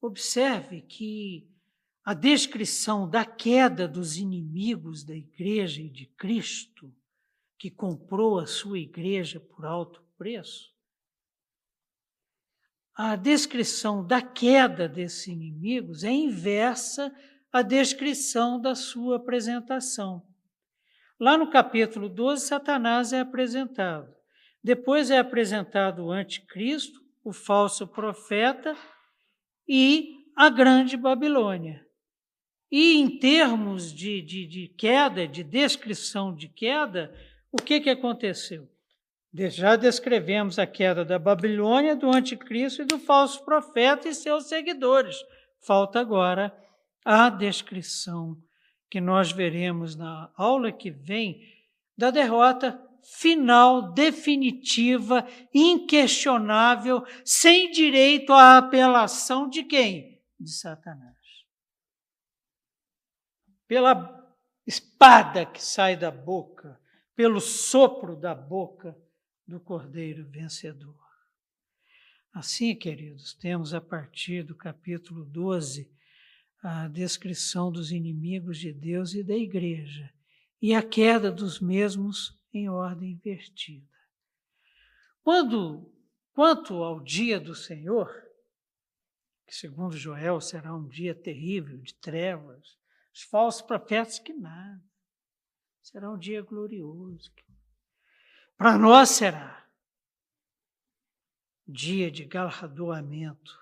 Observe 0.00 0.82
que 0.82 1.48
a 2.04 2.14
descrição 2.14 3.08
da 3.08 3.24
queda 3.24 3.86
dos 3.86 4.16
inimigos 4.16 5.04
da 5.04 5.14
igreja 5.14 5.82
e 5.82 5.90
de 5.90 6.06
Cristo, 6.06 6.94
que 7.58 7.70
comprou 7.70 8.38
a 8.38 8.46
sua 8.46 8.78
igreja 8.78 9.40
por 9.40 9.66
alto 9.66 10.02
preço, 10.16 10.72
a 12.94 13.14
descrição 13.14 14.04
da 14.04 14.20
queda 14.20 14.88
desses 14.88 15.28
inimigos 15.28 16.02
é 16.02 16.10
inversa 16.10 17.14
à 17.52 17.62
descrição 17.62 18.60
da 18.60 18.74
sua 18.74 19.16
apresentação. 19.16 20.26
Lá 21.18 21.36
no 21.36 21.50
capítulo 21.50 22.08
12, 22.08 22.46
Satanás 22.46 23.12
é 23.12 23.20
apresentado. 23.20 24.12
Depois 24.62 25.10
é 25.10 25.18
apresentado 25.18 26.06
o 26.06 26.10
anticristo, 26.10 27.00
o 27.22 27.32
falso 27.32 27.86
profeta 27.86 28.76
e 29.68 30.24
a 30.34 30.48
grande 30.48 30.96
Babilônia. 30.96 31.84
E 32.70 32.96
em 32.96 33.18
termos 33.18 33.92
de, 33.92 34.22
de, 34.22 34.46
de 34.46 34.68
queda, 34.68 35.26
de 35.26 35.42
descrição 35.42 36.34
de 36.34 36.48
queda, 36.48 37.14
o 37.50 37.56
que, 37.56 37.80
que 37.80 37.90
aconteceu? 37.90 38.68
Já 39.34 39.76
descrevemos 39.76 40.58
a 40.58 40.66
queda 40.66 41.04
da 41.04 41.18
Babilônia, 41.18 41.94
do 41.94 42.08
anticristo 42.14 42.82
e 42.82 42.86
do 42.86 42.98
falso 42.98 43.44
profeta 43.44 44.08
e 44.08 44.14
seus 44.14 44.48
seguidores. 44.48 45.16
Falta 45.60 46.00
agora 46.00 46.56
a 47.04 47.28
descrição 47.28 48.36
que 48.90 49.00
nós 49.00 49.32
veremos 49.32 49.96
na 49.96 50.30
aula 50.36 50.72
que 50.72 50.90
vem 50.90 51.42
da 51.96 52.10
derrota 52.10 52.80
final, 53.02 53.92
definitiva, 53.92 55.26
inquestionável, 55.54 57.04
sem 57.24 57.70
direito 57.70 58.32
à 58.32 58.58
apelação 58.58 59.48
de 59.48 59.62
quem? 59.64 60.22
De 60.38 60.50
Satanás. 60.50 61.16
Pela 63.66 64.18
espada 64.66 65.46
que 65.46 65.62
sai 65.62 65.96
da 65.96 66.10
boca, 66.10 66.80
pelo 67.14 67.40
sopro 67.40 68.14
da 68.14 68.34
boca 68.34 68.96
do 69.46 69.58
Cordeiro 69.58 70.28
vencedor. 70.28 70.98
Assim, 72.32 72.74
queridos, 72.74 73.34
temos 73.34 73.74
a 73.74 73.80
partir 73.80 74.42
do 74.42 74.54
capítulo 74.54 75.24
12 75.24 75.90
a 76.62 76.88
descrição 76.88 77.72
dos 77.72 77.90
inimigos 77.90 78.58
de 78.58 78.72
Deus 78.72 79.14
e 79.14 79.22
da 79.22 79.34
igreja 79.34 80.12
e 80.60 80.74
a 80.74 80.82
queda 80.82 81.30
dos 81.30 81.60
mesmos 81.60 82.37
em 82.52 82.68
ordem 82.68 83.12
invertida. 83.12 83.86
Quando, 85.22 85.92
quanto 86.32 86.82
ao 86.82 87.00
dia 87.00 87.38
do 87.38 87.54
Senhor, 87.54 88.10
que 89.46 89.54
segundo 89.54 89.96
Joel 89.96 90.40
será 90.40 90.74
um 90.74 90.86
dia 90.86 91.14
terrível 91.14 91.78
de 91.78 91.94
trevas, 91.94 92.78
os 93.12 93.22
falsos 93.22 93.62
profetas 93.62 94.18
que 94.18 94.32
nada, 94.32 94.82
será 95.82 96.10
um 96.10 96.18
dia 96.18 96.42
glorioso. 96.42 97.32
Para 98.56 98.76
nós 98.78 99.10
será 99.10 99.66
dia 101.66 102.10
de 102.10 102.24
galardoamento 102.24 103.58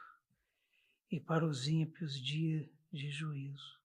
e 1.11 1.21
para 1.21 1.45
os 1.45 1.67
ímpios 1.67 2.21
dia 2.21 2.69
de 2.93 3.11
juízo. 3.11 3.81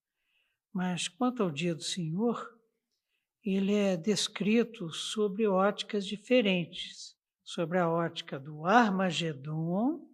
Mas 0.71 1.07
quanto 1.07 1.43
ao 1.43 1.51
dia 1.51 1.75
do 1.75 1.83
Senhor, 1.83 2.59
ele 3.43 3.73
é 3.73 3.97
descrito 3.97 4.91
sobre 4.91 5.47
óticas 5.47 6.05
diferentes, 6.05 7.15
sobre 7.43 7.79
a 7.79 7.89
ótica 7.89 8.39
do 8.39 8.65
Armagedon, 8.65 10.07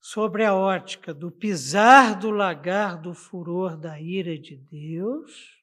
sobre 0.00 0.44
a 0.44 0.54
ótica 0.54 1.14
do 1.14 1.30
pisar 1.30 2.18
do 2.18 2.30
lagar 2.30 3.00
do 3.00 3.14
furor 3.14 3.76
da 3.76 3.98
ira 4.00 4.38
de 4.38 4.56
Deus, 4.56 5.62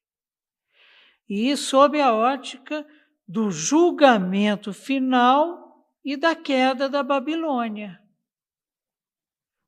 e 1.29 1.55
sobre 1.55 2.01
a 2.01 2.13
ótica 2.13 2.85
do 3.27 3.51
julgamento 3.51 4.73
final 4.73 5.87
e 6.03 6.17
da 6.17 6.35
queda 6.35 6.89
da 6.89 7.03
Babilônia. 7.03 8.01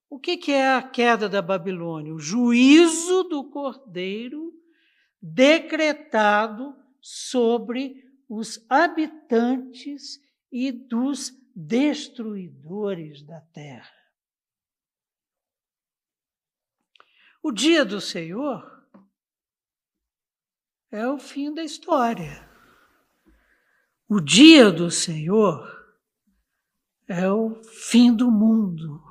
O 0.09 0.19
que, 0.19 0.37
que 0.37 0.51
é 0.51 0.75
a 0.75 0.81
queda 0.81 1.29
da 1.29 1.41
Babilônia? 1.41 2.13
O 2.13 2.19
juízo 2.19 3.23
do 3.23 3.49
cordeiro 3.49 4.53
decretado 5.25 6.75
sobre 6.99 8.03
os 8.27 8.65
habitantes 8.69 10.21
e 10.51 10.69
dos 10.69 11.31
destruidores 11.55 13.23
da 13.23 13.39
terra. 13.39 14.03
O 17.41 17.53
dia 17.53 17.85
do 17.85 18.01
Senhor 18.01 18.85
é 20.91 21.07
o 21.07 21.17
fim 21.17 21.53
da 21.53 21.63
história. 21.63 22.49
O 24.09 24.19
dia 24.19 24.71
do 24.71 24.91
Senhor 24.91 25.65
é 27.07 27.29
o 27.31 27.63
fim 27.63 28.13
do 28.13 28.29
mundo. 28.29 29.01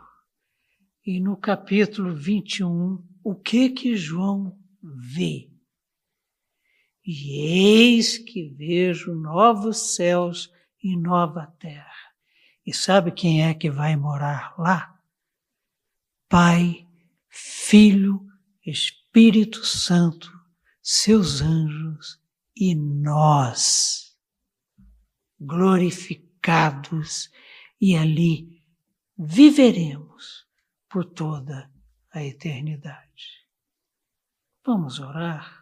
E 1.05 1.19
no 1.21 1.37
capítulo 1.37 2.15
21, 2.15 3.03
o 3.25 3.35
que 3.35 3.71
que 3.71 3.97
João 3.97 4.59
vê? 4.83 5.52
E 7.05 7.33
eis 7.41 8.19
que 8.19 8.49
vejo 8.49 9.15
novos 9.15 9.95
céus 9.95 10.53
e 10.83 10.97
nova 10.97 11.47
terra. 11.59 12.13
E 12.65 12.73
sabe 12.73 13.11
quem 13.11 13.45
é 13.45 13.55
que 13.55 13.71
vai 13.71 13.97
morar 13.97 14.55
lá? 14.59 15.01
Pai, 16.29 16.87
Filho, 17.29 18.25
Espírito 18.65 19.65
Santo, 19.65 20.33
seus 20.81 21.41
anjos 21.41 22.21
e 22.57 22.75
nós, 22.75 24.17
glorificados, 25.41 27.31
e 27.81 27.97
ali 27.97 28.63
viveremos 29.19 30.47
por 30.89 31.05
toda 31.05 31.71
a 32.13 32.23
eternidade. 32.23 33.47
Vamos 34.65 35.01
orar? 35.01 35.62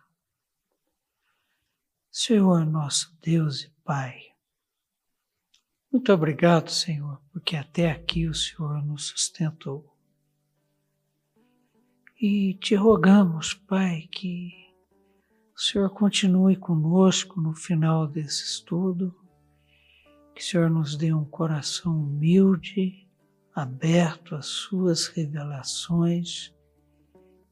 Senhor 2.13 2.67
nosso 2.67 3.17
Deus 3.23 3.63
e 3.63 3.71
Pai, 3.85 4.21
muito 5.93 6.13
obrigado, 6.13 6.69
Senhor, 6.69 7.21
porque 7.33 7.55
até 7.55 7.89
aqui 7.89 8.27
o 8.27 8.35
Senhor 8.35 8.85
nos 8.85 9.07
sustentou. 9.07 9.97
E 12.21 12.55
te 12.55 12.75
rogamos, 12.75 13.55
Pai, 13.55 14.09
que 14.11 14.53
o 15.55 15.61
Senhor 15.61 15.89
continue 15.91 16.57
conosco 16.57 17.41
no 17.41 17.55
final 17.55 18.09
desse 18.09 18.45
estudo, 18.45 19.15
que 20.35 20.41
o 20.41 20.45
Senhor 20.45 20.69
nos 20.69 20.97
dê 20.97 21.13
um 21.13 21.25
coração 21.25 21.97
humilde 21.97 23.09
aberto 23.55 24.35
às 24.35 24.47
suas 24.47 25.07
revelações 25.07 26.53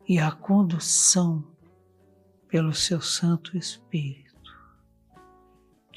e 0.09 0.18
à 0.18 0.32
condução 0.32 1.44
pelo 2.48 2.74
seu 2.74 3.00
Santo 3.00 3.56
Espírito. 3.56 4.27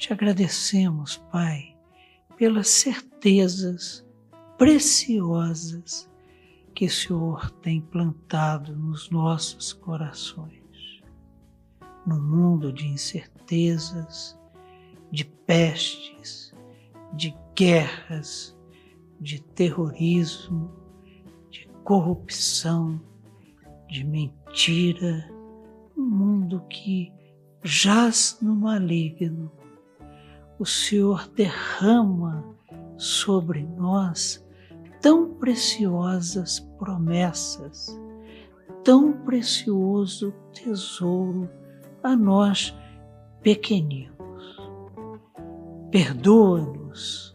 Te 0.02 0.12
agradecemos, 0.12 1.18
Pai, 1.30 1.76
pelas 2.36 2.66
certezas 2.66 4.04
preciosas 4.58 6.10
que 6.74 6.86
o 6.86 6.90
Senhor 6.90 7.52
tem 7.60 7.80
plantado 7.80 8.74
nos 8.74 9.10
nossos 9.10 9.72
corações. 9.72 11.04
No 12.04 12.20
mundo 12.20 12.72
de 12.72 12.88
incertezas, 12.88 14.36
de 15.12 15.24
pestes, 15.24 16.52
de 17.12 17.32
guerras, 17.54 18.58
de 19.20 19.40
terrorismo, 19.40 20.68
de 21.48 21.68
corrupção, 21.84 23.00
de 23.88 24.02
mentira, 24.02 25.32
um 25.96 26.02
mundo 26.02 26.60
que 26.68 27.12
jaz 27.62 28.36
no 28.42 28.56
maligno. 28.56 29.61
O 30.62 30.64
Senhor 30.64 31.28
derrama 31.34 32.44
sobre 32.96 33.64
nós 33.64 34.46
tão 35.00 35.34
preciosas 35.34 36.60
promessas, 36.78 38.00
tão 38.84 39.12
precioso 39.12 40.32
tesouro 40.52 41.50
a 42.00 42.14
nós 42.14 42.72
pequeninos. 43.42 44.56
Perdoa-nos 45.90 47.32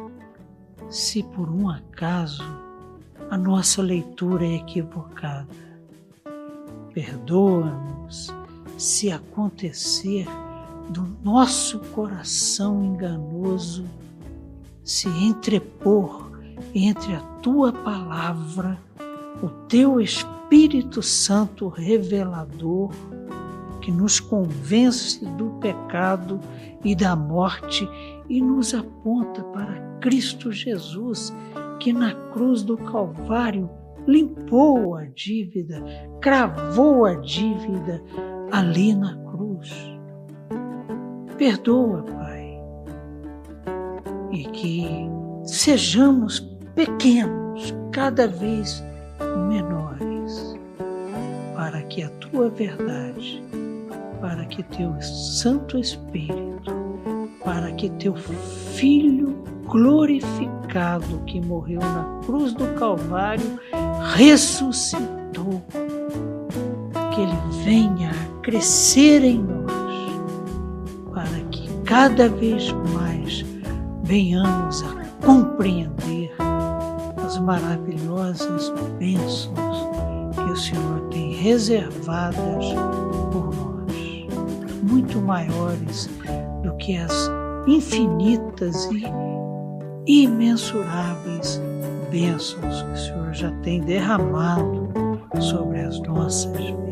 se 0.90 1.22
por 1.22 1.50
um 1.50 1.70
acaso 1.70 2.46
a 3.30 3.38
nossa 3.38 3.82
leitura 3.82 4.46
é 4.46 4.56
equivocada. 4.56 5.54
Perdoa-nos 6.94 8.30
se 8.78 9.12
acontecer 9.12 10.26
do 10.90 11.08
nosso 11.24 11.80
coração 11.94 12.84
enganoso 12.84 13.86
se 14.84 15.10
entrepor 15.10 16.32
entre 16.74 17.14
a 17.14 17.20
tua 17.42 17.74
palavra, 17.74 18.80
o 19.44 19.50
teu 19.68 20.00
Espírito 20.00 21.02
Santo 21.02 21.68
revelador, 21.68 22.92
que 23.82 23.92
nos 23.92 24.20
convence 24.20 25.26
do 25.26 25.50
pecado 25.60 26.40
e 26.84 26.96
da 26.96 27.16
morte 27.16 27.88
e 28.30 28.42
nos 28.42 28.74
aponta 28.74 29.44
para 29.44 29.98
Cristo 30.00 30.52
Jesus, 30.52 31.34
que 31.80 31.92
na 31.92 32.14
cruz 32.32 32.64
do 32.64 32.78
Calvário 32.78 33.70
limpou 34.08 34.96
a 34.96 35.06
dívida, 35.06 35.84
cravou 36.22 37.06
a 37.06 37.16
dívida 37.16 38.02
ali 38.52 38.94
na 38.94 39.16
cruz. 39.16 39.97
Perdoa, 41.38 42.04
Pai, 42.04 42.60
e 44.32 44.44
que 44.46 44.88
sejamos 45.44 46.40
pequenos, 46.74 47.76
cada 47.92 48.28
vez 48.28 48.84
menores, 49.48 50.56
para 51.56 51.82
que 51.84 52.04
a 52.04 52.10
tua 52.10 52.50
verdade, 52.50 53.44
para 54.20 54.46
que 54.46 54.64
teu 54.64 55.00
Santo 55.02 55.78
Espírito, 55.78 56.74
para 57.44 57.72
que 57.74 57.90
teu 57.92 58.16
Filho 58.16 59.44
glorificado 59.68 61.20
que 61.26 61.40
morreu 61.42 61.82
na 61.82 62.22
cruz 62.26 62.54
do 62.54 62.66
Calvário 62.80 63.60
ressuscitou, 64.16 65.62
que 67.14 67.22
ele 67.22 67.64
venha 67.64 68.10
a 68.12 68.42
crescer 68.42 69.24
em 69.24 69.40
nós, 69.40 69.77
cada 71.88 72.28
vez 72.28 72.70
mais 72.94 73.46
venhamos 74.04 74.84
a 74.84 75.26
compreender 75.26 76.34
as 77.26 77.40
maravilhosas 77.40 78.72
bênçãos 79.00 79.88
que 80.36 80.52
o 80.52 80.56
Senhor 80.56 81.08
tem 81.10 81.34
reservadas 81.34 82.66
por 83.32 83.56
nós, 83.56 84.84
muito 84.84 85.22
maiores 85.22 86.10
do 86.62 86.76
que 86.76 86.98
as 86.98 87.32
infinitas 87.66 88.90
e 90.06 90.24
imensuráveis 90.24 91.62
bênçãos 92.12 92.82
que 92.82 92.92
o 92.92 92.98
Senhor 92.98 93.34
já 93.34 93.52
tem 93.62 93.80
derramado 93.82 94.90
sobre 95.40 95.80
as 95.80 96.00
nossas 96.02 96.46
vidas. 96.54 96.87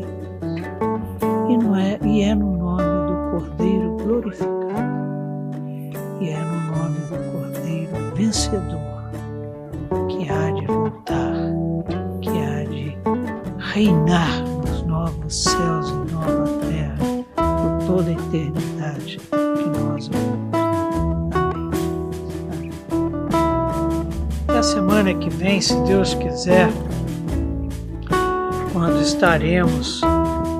Vencedor 8.48 9.10
que 10.08 10.30
há 10.30 10.50
de 10.50 10.66
voltar, 10.66 11.52
que 12.20 12.30
há 12.30 12.64
de 12.64 12.96
reinar 13.72 14.42
nos 14.42 14.82
novos 14.82 15.42
céus 15.44 15.90
e 15.90 16.12
nova 16.12 16.46
terra 16.60 16.96
por 17.34 17.86
toda 17.86 18.10
a 18.10 18.12
eternidade 18.12 19.18
que 19.18 19.80
nós 19.80 20.10
amamos. 20.12 20.46
semana 24.62 25.14
que 25.14 25.30
vem, 25.30 25.60
se 25.60 25.76
Deus 25.82 26.14
quiser, 26.14 26.68
quando 28.72 29.00
estaremos 29.00 30.00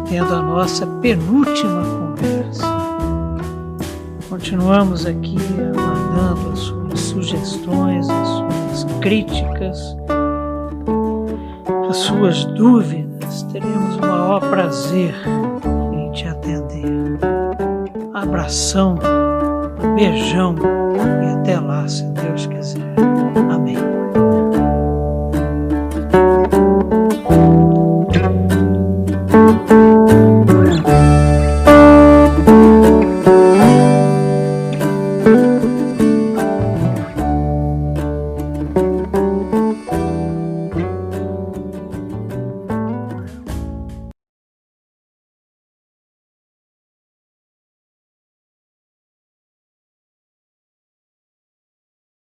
tendo 0.09 0.33
a 0.33 0.43
nossa 0.43 0.87
penúltima 0.87 1.83
conversa. 1.83 2.67
Continuamos 4.29 5.07
aqui 5.07 5.37
aguardando 5.75 6.53
as 6.53 6.59
suas 6.61 6.76
sugestões, 7.17 8.09
as 8.11 8.29
suas 8.29 8.85
críticas, 9.01 9.97
as 11.89 11.97
suas 11.97 12.45
dúvidas. 12.45 13.43
Teremos 13.53 13.97
o 13.97 14.01
maior 14.01 14.41
prazer 14.41 15.15
em 15.95 16.13
te 16.13 16.29
atender. 16.29 17.19
Abração, 18.13 18.99
beijão 19.95 20.57
e 21.23 21.41
até 21.41 21.59
lá. 21.59 21.87